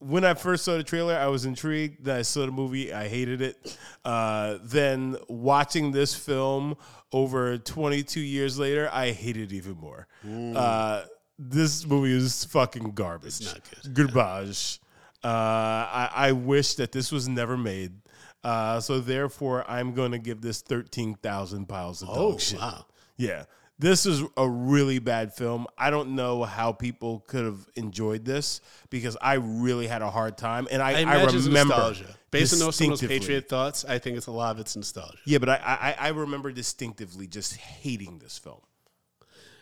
when 0.00 0.24
I 0.24 0.34
first 0.34 0.64
saw 0.64 0.76
the 0.76 0.82
trailer, 0.82 1.14
I 1.14 1.28
was 1.28 1.44
intrigued. 1.44 2.04
Then 2.04 2.16
I 2.16 2.22
saw 2.22 2.46
the 2.46 2.52
movie, 2.52 2.92
I 2.92 3.06
hated 3.06 3.42
it. 3.42 3.78
Uh, 4.04 4.58
then 4.64 5.16
watching 5.28 5.92
this 5.92 6.14
film 6.14 6.76
over 7.12 7.58
22 7.58 8.20
years 8.20 8.58
later, 8.58 8.88
I 8.92 9.12
hate 9.12 9.36
it 9.36 9.52
even 9.52 9.76
more. 9.76 10.08
Uh, 10.56 11.02
this 11.38 11.86
movie 11.86 12.16
is 12.16 12.44
fucking 12.46 12.92
garbage. 12.92 13.40
It's 13.40 13.54
not 13.54 13.62
good. 13.94 14.12
Garbage. 14.12 14.80
Uh, 15.22 15.26
I, 15.28 16.10
I 16.14 16.32
wish 16.32 16.74
that 16.74 16.92
this 16.92 17.12
was 17.12 17.28
never 17.28 17.56
made. 17.56 17.92
Uh, 18.42 18.80
so 18.80 19.00
therefore, 19.00 19.64
I'm 19.68 19.92
going 19.92 20.12
to 20.12 20.18
give 20.18 20.40
this 20.40 20.62
13,000 20.62 21.66
piles 21.68 22.00
of 22.02 22.08
dog 22.08 22.16
Oh, 22.18 22.38
shit. 22.38 22.58
wow. 22.58 22.86
Yeah. 23.16 23.44
This 23.78 24.04
is 24.04 24.22
a 24.36 24.48
really 24.48 24.98
bad 24.98 25.32
film. 25.32 25.66
I 25.78 25.88
don't 25.90 26.14
know 26.14 26.44
how 26.44 26.72
people 26.72 27.20
could 27.26 27.44
have 27.46 27.66
enjoyed 27.76 28.24
this 28.26 28.60
because 28.90 29.16
I 29.22 29.34
really 29.34 29.86
had 29.86 30.02
a 30.02 30.10
hard 30.10 30.36
time. 30.36 30.68
And 30.70 30.82
I, 30.82 31.00
I 31.02 31.18
I, 31.18 31.24
remember. 31.24 31.74
nostalgia. 31.74 32.14
Based 32.30 32.52
on 32.52 32.58
those, 32.60 32.76
some 32.76 32.92
of 32.92 33.00
those 33.00 33.00
distinctively- 33.00 33.36
Patreon 33.40 33.48
thoughts, 33.48 33.84
I 33.86 33.98
think 33.98 34.16
it's 34.18 34.26
a 34.26 34.32
lot 34.32 34.54
of 34.54 34.60
it's 34.60 34.76
nostalgia. 34.76 35.16
Yeah, 35.24 35.38
but 35.38 35.48
I, 35.48 35.56
I, 35.98 36.06
I 36.06 36.08
remember 36.10 36.52
distinctively 36.52 37.26
just 37.26 37.56
hating 37.56 38.18
this 38.18 38.36
film. 38.38 38.60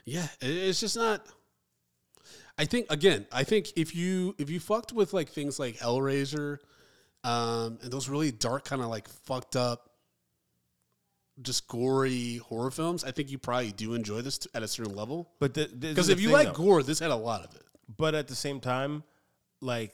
Yeah, 0.04 0.26
it's 0.40 0.80
just 0.80 0.96
not. 0.96 1.24
I 2.58 2.64
think 2.64 2.86
again, 2.90 3.26
I 3.32 3.44
think 3.44 3.72
if 3.76 3.94
you 3.94 4.34
if 4.38 4.50
you 4.50 4.58
fucked 4.60 4.92
with 4.92 5.12
like 5.12 5.28
things 5.28 5.58
like 5.58 5.76
Hellraiser, 5.78 6.58
um, 7.24 7.78
and 7.82 7.90
those 7.92 8.08
really 8.08 8.32
dark 8.32 8.64
kind 8.64 8.82
of 8.82 8.88
like 8.88 9.08
fucked 9.08 9.54
up, 9.56 9.90
just 11.40 11.68
gory 11.68 12.38
horror 12.38 12.70
films, 12.70 13.04
I 13.04 13.12
think 13.12 13.30
you 13.30 13.38
probably 13.38 13.70
do 13.72 13.94
enjoy 13.94 14.22
this 14.22 14.38
t- 14.38 14.50
at 14.54 14.62
a 14.62 14.68
certain 14.68 14.94
level. 14.96 15.30
But 15.38 15.54
the, 15.54 15.66
the- 15.66 15.88
Because 15.90 16.08
if 16.08 16.20
you 16.20 16.30
like 16.30 16.48
though. 16.48 16.64
gore, 16.64 16.82
this 16.82 16.98
had 16.98 17.10
a 17.12 17.16
lot 17.16 17.44
of 17.44 17.54
it. 17.54 17.62
but 17.96 18.14
at 18.14 18.26
the 18.28 18.34
same 18.34 18.58
time, 18.60 19.04
like 19.60 19.92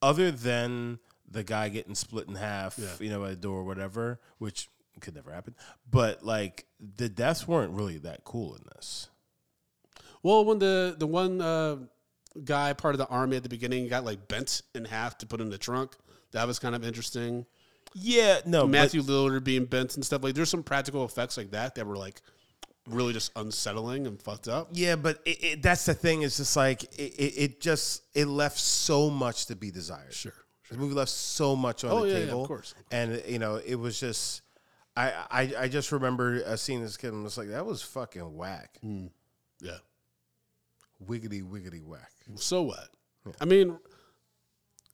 other 0.00 0.30
than 0.30 0.98
the 1.30 1.44
guy 1.44 1.68
getting 1.68 1.94
split 1.94 2.26
in 2.26 2.34
half, 2.36 2.78
Yeah. 2.78 2.88
you 3.00 3.10
know, 3.10 3.24
at 3.26 3.32
a 3.32 3.36
door 3.36 3.58
or 3.58 3.64
whatever, 3.64 4.18
which 4.38 4.68
could 5.00 5.14
never 5.14 5.30
happen. 5.30 5.54
But 5.90 6.24
like 6.24 6.64
the 6.80 7.08
deaths 7.10 7.46
weren't 7.46 7.72
really 7.72 7.98
that 7.98 8.24
cool 8.24 8.54
in 8.54 8.62
this. 8.74 9.08
Well, 10.22 10.44
when 10.46 10.58
the 10.58 10.96
the 10.98 11.06
one 11.06 11.40
uh, 11.40 11.76
guy 12.44 12.72
part 12.72 12.94
of 12.94 12.98
the 12.98 13.06
army 13.08 13.36
at 13.36 13.42
the 13.42 13.48
beginning 13.48 13.88
got 13.88 14.04
like 14.04 14.28
bent 14.28 14.62
in 14.74 14.84
half 14.84 15.18
to 15.18 15.26
put 15.26 15.40
in 15.40 15.50
the 15.50 15.58
trunk, 15.58 15.96
that 16.32 16.46
was 16.46 16.58
kind 16.58 16.74
of 16.74 16.84
interesting. 16.84 17.46
Yeah, 17.94 18.40
no, 18.44 18.62
but- 18.62 18.68
Matthew 18.70 19.02
Lillard 19.02 19.44
being 19.44 19.64
bent 19.64 19.94
and 19.96 20.04
stuff 20.04 20.22
like. 20.22 20.34
There's 20.34 20.50
some 20.50 20.62
practical 20.62 21.04
effects 21.04 21.36
like 21.36 21.50
that 21.52 21.74
that 21.76 21.86
were 21.86 21.96
like 21.96 22.20
really 22.86 23.12
just 23.12 23.32
unsettling 23.36 24.06
and 24.06 24.20
fucked 24.22 24.48
up. 24.48 24.68
Yeah, 24.72 24.96
but 24.96 25.20
it, 25.24 25.44
it, 25.44 25.62
that's 25.62 25.86
the 25.86 25.94
thing. 25.94 26.22
It's 26.22 26.36
just 26.36 26.56
like 26.56 26.84
it, 26.98 27.12
it, 27.14 27.60
just 27.60 28.02
it 28.14 28.26
left 28.26 28.58
so 28.58 29.08
much 29.10 29.46
to 29.46 29.56
be 29.56 29.70
desired. 29.70 30.12
Sure, 30.12 30.32
the 30.70 30.76
movie 30.76 30.94
left 30.94 31.10
so 31.10 31.56
much 31.56 31.82
on 31.84 31.90
Oh, 31.90 32.02
the 32.06 32.08
yeah, 32.12 32.24
yeah, 32.26 32.32
of 32.32 32.46
course. 32.46 32.74
And 32.90 33.22
you 33.26 33.38
know, 33.38 33.56
it 33.56 33.74
was 33.76 33.98
just 33.98 34.42
I 34.96 35.12
I, 35.30 35.52
I 35.60 35.68
just 35.68 35.90
remember 35.92 36.42
uh, 36.46 36.56
seeing 36.56 36.82
this 36.82 36.96
kid 36.98 37.12
and 37.14 37.24
was 37.24 37.38
like, 37.38 37.48
that 37.48 37.64
was 37.64 37.80
fucking 37.82 38.36
whack, 38.36 38.78
Yeah. 38.82 39.78
wiggity 41.06 41.42
wiggity 41.42 41.82
whack. 41.82 42.12
So 42.36 42.62
what? 42.62 42.88
I 43.40 43.44
mean, 43.44 43.78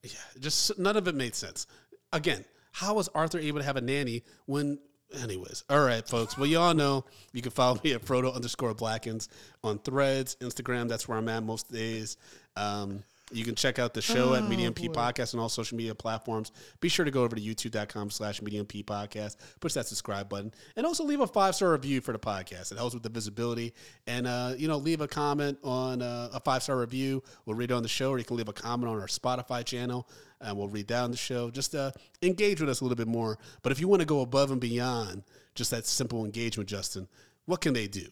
yeah, 0.03 0.11
just 0.41 0.79
none 0.79 0.97
of 0.97 1.09
it 1.09 1.15
made 1.15 1.35
sense. 1.35 1.67
again, 2.13 2.45
how 2.73 2.95
was 2.95 3.09
Arthur 3.15 3.39
able 3.39 3.61
to 3.61 3.65
have 3.65 3.77
a 3.77 3.81
nanny 3.81 4.23
when? 4.47 4.79
Anyways, 5.23 5.63
all 5.71 5.85
right, 5.85 6.07
folks. 6.09 6.37
Well, 6.37 6.47
you 6.47 6.59
all 6.59 6.75
know 6.75 7.05
you 7.33 7.41
can 7.41 7.53
follow 7.53 7.79
me 7.85 7.93
at 7.93 8.05
proto 8.05 8.33
underscore 8.33 8.75
Blackens 8.75 9.29
on 9.63 9.79
Threads, 9.79 10.37
Instagram. 10.41 10.89
That's 10.89 11.07
where 11.07 11.19
I'm 11.19 11.29
at 11.29 11.45
most 11.45 11.71
days. 11.71 12.17
Um, 12.57 13.05
you 13.33 13.45
can 13.45 13.55
check 13.55 13.79
out 13.79 13.95
the 13.95 14.03
show 14.03 14.35
at 14.35 14.49
Medium 14.49 14.75
P 14.75 14.89
Podcast 14.89 15.33
and 15.33 15.41
all 15.41 15.49
social 15.49 15.77
media 15.77 15.95
platforms. 15.95 16.53
Be 16.81 16.89
sure 16.89 17.05
to 17.05 17.11
go 17.11 17.25
over 17.25 17.35
to 17.35 17.41
youtube.com 17.43 18.11
slash 18.11 18.43
Medium 18.43 18.67
P 18.67 18.83
Podcast. 18.83 19.37
Push 19.61 19.73
that 19.75 19.87
subscribe 19.87 20.29
button. 20.29 20.53
And 20.77 20.87
also 20.87 21.05
leave 21.05 21.21
a 21.21 21.27
five 21.27 21.55
star 21.55 21.73
review 21.73 22.01
for 22.01 22.13
the 22.13 22.19
podcast. 22.19 22.71
It 22.71 22.77
helps 22.79 22.95
with 22.95 23.03
the 23.03 23.09
visibility. 23.09 23.73
And, 24.07 24.27
uh, 24.27 24.55
you 24.57 24.69
know, 24.69 24.77
leave 24.77 25.01
a 25.01 25.09
comment 25.09 25.59
on 25.65 26.03
uh, 26.03 26.29
a 26.35 26.41
five 26.41 26.63
star 26.63 26.79
review. 26.79 27.23
We'll 27.47 27.57
read 27.57 27.71
it 27.71 27.75
on 27.75 27.83
the 27.83 27.89
show, 27.89 28.11
or 28.11 28.19
you 28.19 28.25
can 28.25 28.37
leave 28.37 28.49
a 28.49 28.53
comment 28.53 28.91
on 28.93 29.01
our 29.01 29.07
Spotify 29.07 29.65
channel 29.65 30.09
and 30.41 30.57
we'll 30.57 30.69
read 30.69 30.87
down 30.87 31.11
the 31.11 31.17
show. 31.17 31.51
Just 31.51 31.75
uh, 31.75 31.91
engage 32.21 32.61
with 32.61 32.69
us 32.69 32.83
a 32.83 32.85
little 32.85 32.97
bit 32.97 33.09
more. 33.09 33.39
But 33.63 33.73
if 33.73 33.81
you 33.81 33.89
want 33.89 34.01
to 34.01 34.07
go 34.07 34.21
above 34.21 34.51
and 34.51 34.61
beyond 34.61 35.23
just 35.55 35.71
that 35.71 35.87
simple 35.87 36.25
engagement, 36.25 36.69
Justin, 36.69 37.09
what 37.47 37.63
can 37.63 37.73
they 37.73 37.87
do? 37.87 38.07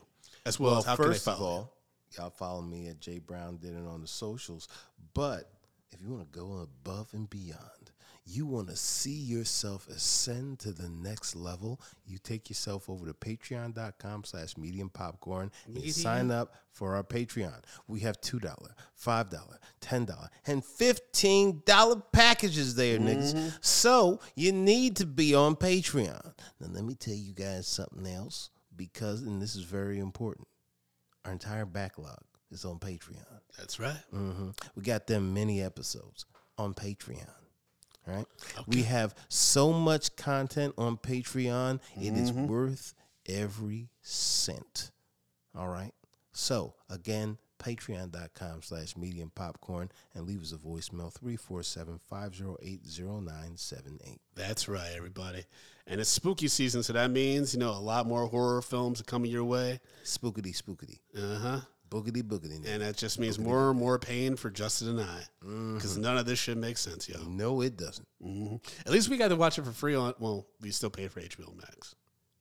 As 0.47 0.59
well, 0.59 0.71
Well, 0.73 0.79
as 0.81 0.87
how 0.87 0.97
can 0.97 1.05
they 1.05 1.11
first 1.13 1.29
of 1.29 1.37
follow? 1.37 1.49
all, 1.51 1.75
y'all 2.17 2.31
follow 2.31 2.63
me 2.63 2.89
at 2.89 3.01
Jay 3.01 3.19
Brown 3.19 3.57
did 3.57 3.75
it 3.75 3.87
on 3.87 4.01
the 4.01 4.09
socials. 4.09 4.69
But 5.15 5.51
if 5.91 6.01
you 6.01 6.11
want 6.11 6.33
to 6.33 6.39
go 6.39 6.63
above 6.63 7.09
and 7.13 7.29
beyond, 7.29 7.93
you 8.25 8.47
want 8.47 8.69
to 8.69 8.77
see 8.77 9.11
yourself 9.11 9.89
ascend 9.89 10.61
to 10.61 10.73
the 10.73 10.89
next 10.89 11.35
level, 11.35 11.81
you 12.07 12.19
take 12.19 12.49
yourself 12.49 12.89
over 12.89 13.07
to 13.07 13.13
patreon.com 13.13 14.25
slash 14.25 14.57
medium 14.57 14.89
popcorn 14.89 15.51
and 15.67 15.83
you 15.83 15.93
sign 15.93 16.31
up 16.31 16.55
for 16.71 16.95
our 16.95 17.03
Patreon. 17.03 17.63
We 17.89 18.01
have 18.01 18.21
$2, 18.21 18.41
$5, 18.41 19.59
$10, 19.81 20.29
and 20.47 20.63
$15 20.63 22.03
packages 22.13 22.75
there, 22.75 22.99
niggas. 22.99 23.35
Mm-hmm. 23.35 23.49
So 23.61 24.21
you 24.37 24.53
need 24.53 24.97
to 24.97 25.07
be 25.07 25.35
on 25.35 25.57
Patreon. 25.57 26.33
Now 26.61 26.69
let 26.71 26.85
me 26.85 26.95
tell 26.95 27.15
you 27.15 27.35
guys 27.35 27.67
something 27.67 28.07
else 28.07 28.51
because, 28.77 29.23
and 29.23 29.43
this 29.43 29.57
is 29.57 29.65
very 29.65 29.99
important, 29.99 30.47
our 31.25 31.33
entire 31.33 31.67
backlog 31.67 32.21
is 32.51 32.65
on 32.65 32.79
Patreon. 32.79 33.25
That's 33.59 33.79
right. 33.81 34.01
hmm 34.11 34.51
We 34.75 34.83
got 34.83 35.07
them 35.07 35.33
many 35.35 35.63
episodes 35.63 36.25
on 36.59 36.75
Patreon. 36.75 37.29
Right? 38.07 38.27
We 38.67 38.83
have 38.83 39.15
so 39.29 39.73
much 39.73 40.17
content 40.17 40.75
on 40.77 40.97
Patreon, 40.97 41.81
it 42.01 42.15
is 42.15 42.33
worth 42.33 42.95
every 43.29 43.91
cent. 44.03 44.91
All 45.57 45.69
right. 45.69 45.93
So 46.33 46.75
again, 46.91 47.39
patreon.com 47.63 48.63
slash 48.63 48.97
medium 48.97 49.31
popcorn 49.35 49.91
and 50.15 50.27
leave 50.27 50.43
us 50.43 50.53
a 50.53 50.57
voicemail 50.57 51.13
347-508-0978. 53.03 54.19
That's 54.35 54.69
right, 54.69 54.91
everybody. 54.97 55.45
And 55.87 56.01
it's 56.01 56.11
spooky 56.11 56.49
season, 56.49 56.83
so 56.83 56.93
that 56.93 57.11
means, 57.11 57.55
you 57.55 57.61
know, 57.61 57.71
a 57.71 57.79
lot 57.81 58.07
more 58.07 58.27
horror 58.27 58.63
films 58.63 59.01
are 59.01 59.05
coming 59.05 59.31
your 59.31 59.45
way. 59.45 59.81
Spookity 60.05 60.57
spookity. 60.61 60.99
Uh 61.17 61.39
huh. 61.39 61.61
Boogity 61.91 62.23
boogity. 62.23 62.65
And 62.67 62.83
that 62.83 62.97
just 62.97 63.19
means 63.19 63.39
more 63.39 63.71
and 63.71 63.79
more 63.79 63.99
pain 63.99 64.37
for 64.37 64.49
Justin 64.49 64.99
and 64.99 65.01
I. 65.03 65.21
Because 65.75 65.99
none 65.99 66.17
of 66.17 66.25
this 66.25 66.39
shit 66.39 66.57
makes 66.57 66.81
sense, 66.81 67.09
yo. 67.09 67.19
no, 67.29 67.61
it 67.61 67.77
doesn't. 67.77 68.09
hmm 68.23 68.57
At 68.87 68.93
least 68.93 69.11
we 69.11 69.19
got 69.19 69.29
to 69.29 69.37
watch 69.37 69.59
it 69.59 69.65
for 69.65 69.73
free 69.73 69.95
on, 69.95 70.15
well, 70.19 70.47
we 70.63 70.71
still 70.71 70.89
pay 70.91 71.09
for 71.09 71.21
HBO 71.21 71.55
Max. 71.55 71.95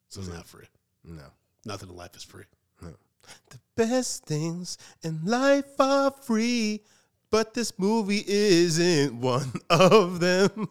So 0.08 0.22
it's 0.22 0.30
not 0.30 0.48
free. 0.48 0.66
No. 1.04 1.24
Nothing 1.66 1.90
in 1.90 1.96
life 1.96 2.16
is 2.16 2.24
free. 2.24 2.44
The 3.50 3.60
best 3.76 4.26
things 4.26 4.78
in 5.04 5.26
life 5.26 5.80
are 5.80 6.12
free, 6.12 6.82
but 7.30 7.54
this 7.54 7.78
movie 7.78 8.24
isn't 8.28 9.16
one 9.16 9.54
of 9.70 10.20
them. 10.20 10.70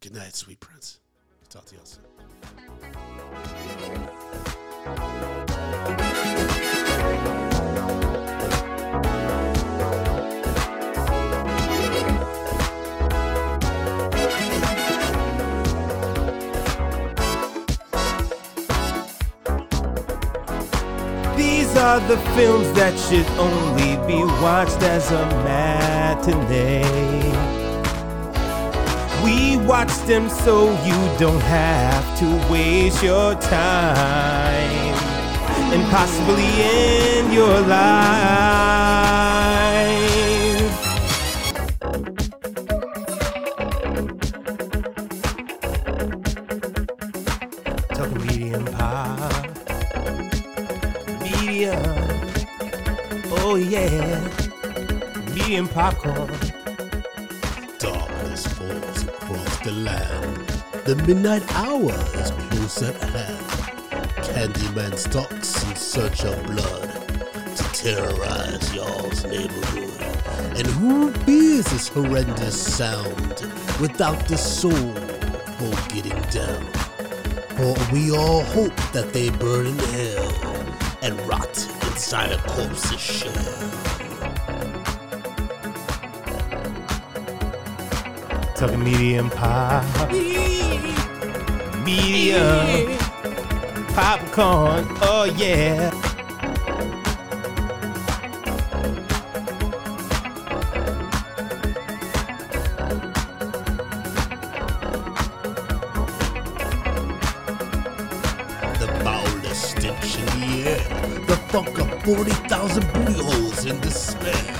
Good 0.00 0.14
night, 0.14 0.34
sweet 0.34 0.60
prince. 0.60 1.00
Talk 1.48 1.66
to 1.66 1.76
y'all 1.76 1.84
soon. 1.84 2.04
Are 21.76 21.98
the 22.08 22.16
films 22.36 22.72
that 22.78 22.96
should 22.96 23.26
only 23.36 23.96
be 24.06 24.22
watched 24.40 24.80
as 24.82 25.10
a 25.10 25.26
matinee. 25.42 26.84
We 29.24 29.56
watch 29.66 29.92
them 30.06 30.30
so 30.30 30.70
you 30.84 30.94
don't 31.18 31.42
have 31.42 32.18
to 32.20 32.26
waste 32.50 33.02
your 33.02 33.34
time 33.34 34.94
and 35.74 35.82
possibly 35.90 36.46
end 36.62 37.34
your 37.34 37.60
life. 37.60 39.63
Medium 55.54 55.68
popcorn. 55.68 56.26
Darkness 57.78 58.44
falls 58.44 59.04
across 59.04 59.58
the 59.60 59.70
land. 59.70 60.46
The 60.84 60.96
midnight 61.06 61.44
hour 61.54 61.92
is 61.92 62.32
close 62.32 62.82
at 62.82 62.96
hand. 62.96 63.38
Candyman 64.26 64.98
stalks 64.98 65.62
in 65.62 65.76
search 65.76 66.24
of 66.24 66.44
blood 66.46 66.90
to 67.56 67.62
terrorize 67.72 68.74
y'all's 68.74 69.24
neighborhood. 69.26 70.58
And 70.58 70.66
who 70.66 71.12
fears 71.22 71.66
this 71.66 71.86
horrendous 71.86 72.60
sound 72.60 73.46
without 73.80 74.26
the 74.26 74.36
soul 74.36 74.72
for 74.72 75.94
getting 75.94 76.20
down? 76.32 76.66
For 77.54 77.76
we 77.92 78.10
all 78.10 78.42
hope 78.42 78.74
that 78.92 79.12
they 79.12 79.30
burn 79.30 79.66
in 79.68 79.78
hell 79.78 80.66
and 81.02 81.20
rot 81.28 81.56
inside 81.86 82.32
a 82.32 82.38
corpse's 82.38 83.00
shell. 83.00 84.03
Talking 88.64 88.82
medium 88.82 89.28
pop. 89.28 89.84
Medium 91.84 92.96
popcorn. 93.88 94.86
Oh 95.02 95.30
yeah. 95.36 95.90
the 108.78 108.88
foulest 109.04 109.72
stench 109.72 110.16
in 110.16 110.40
the 110.40 110.70
air, 110.70 111.20
the 111.26 111.36
funk 111.48 111.78
of 111.78 112.02
40,000 112.02 112.92
booty 112.94 113.12
holes 113.12 113.66
in 113.66 113.78
despair, 113.80 114.53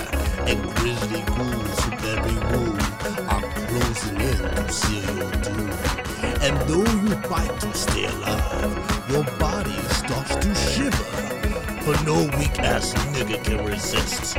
nigga 13.75 13.75
can 13.75 13.75
resist 13.75 14.35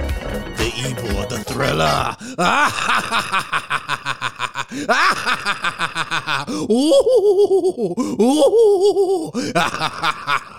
the 0.57 0.73
evil 0.77 1.21
of 1.23 1.29
the 1.29 1.39
thriller. 1.45 2.17
Ooh, 6.49 6.65
ooh, 8.21 9.31
niggas. 9.35 10.53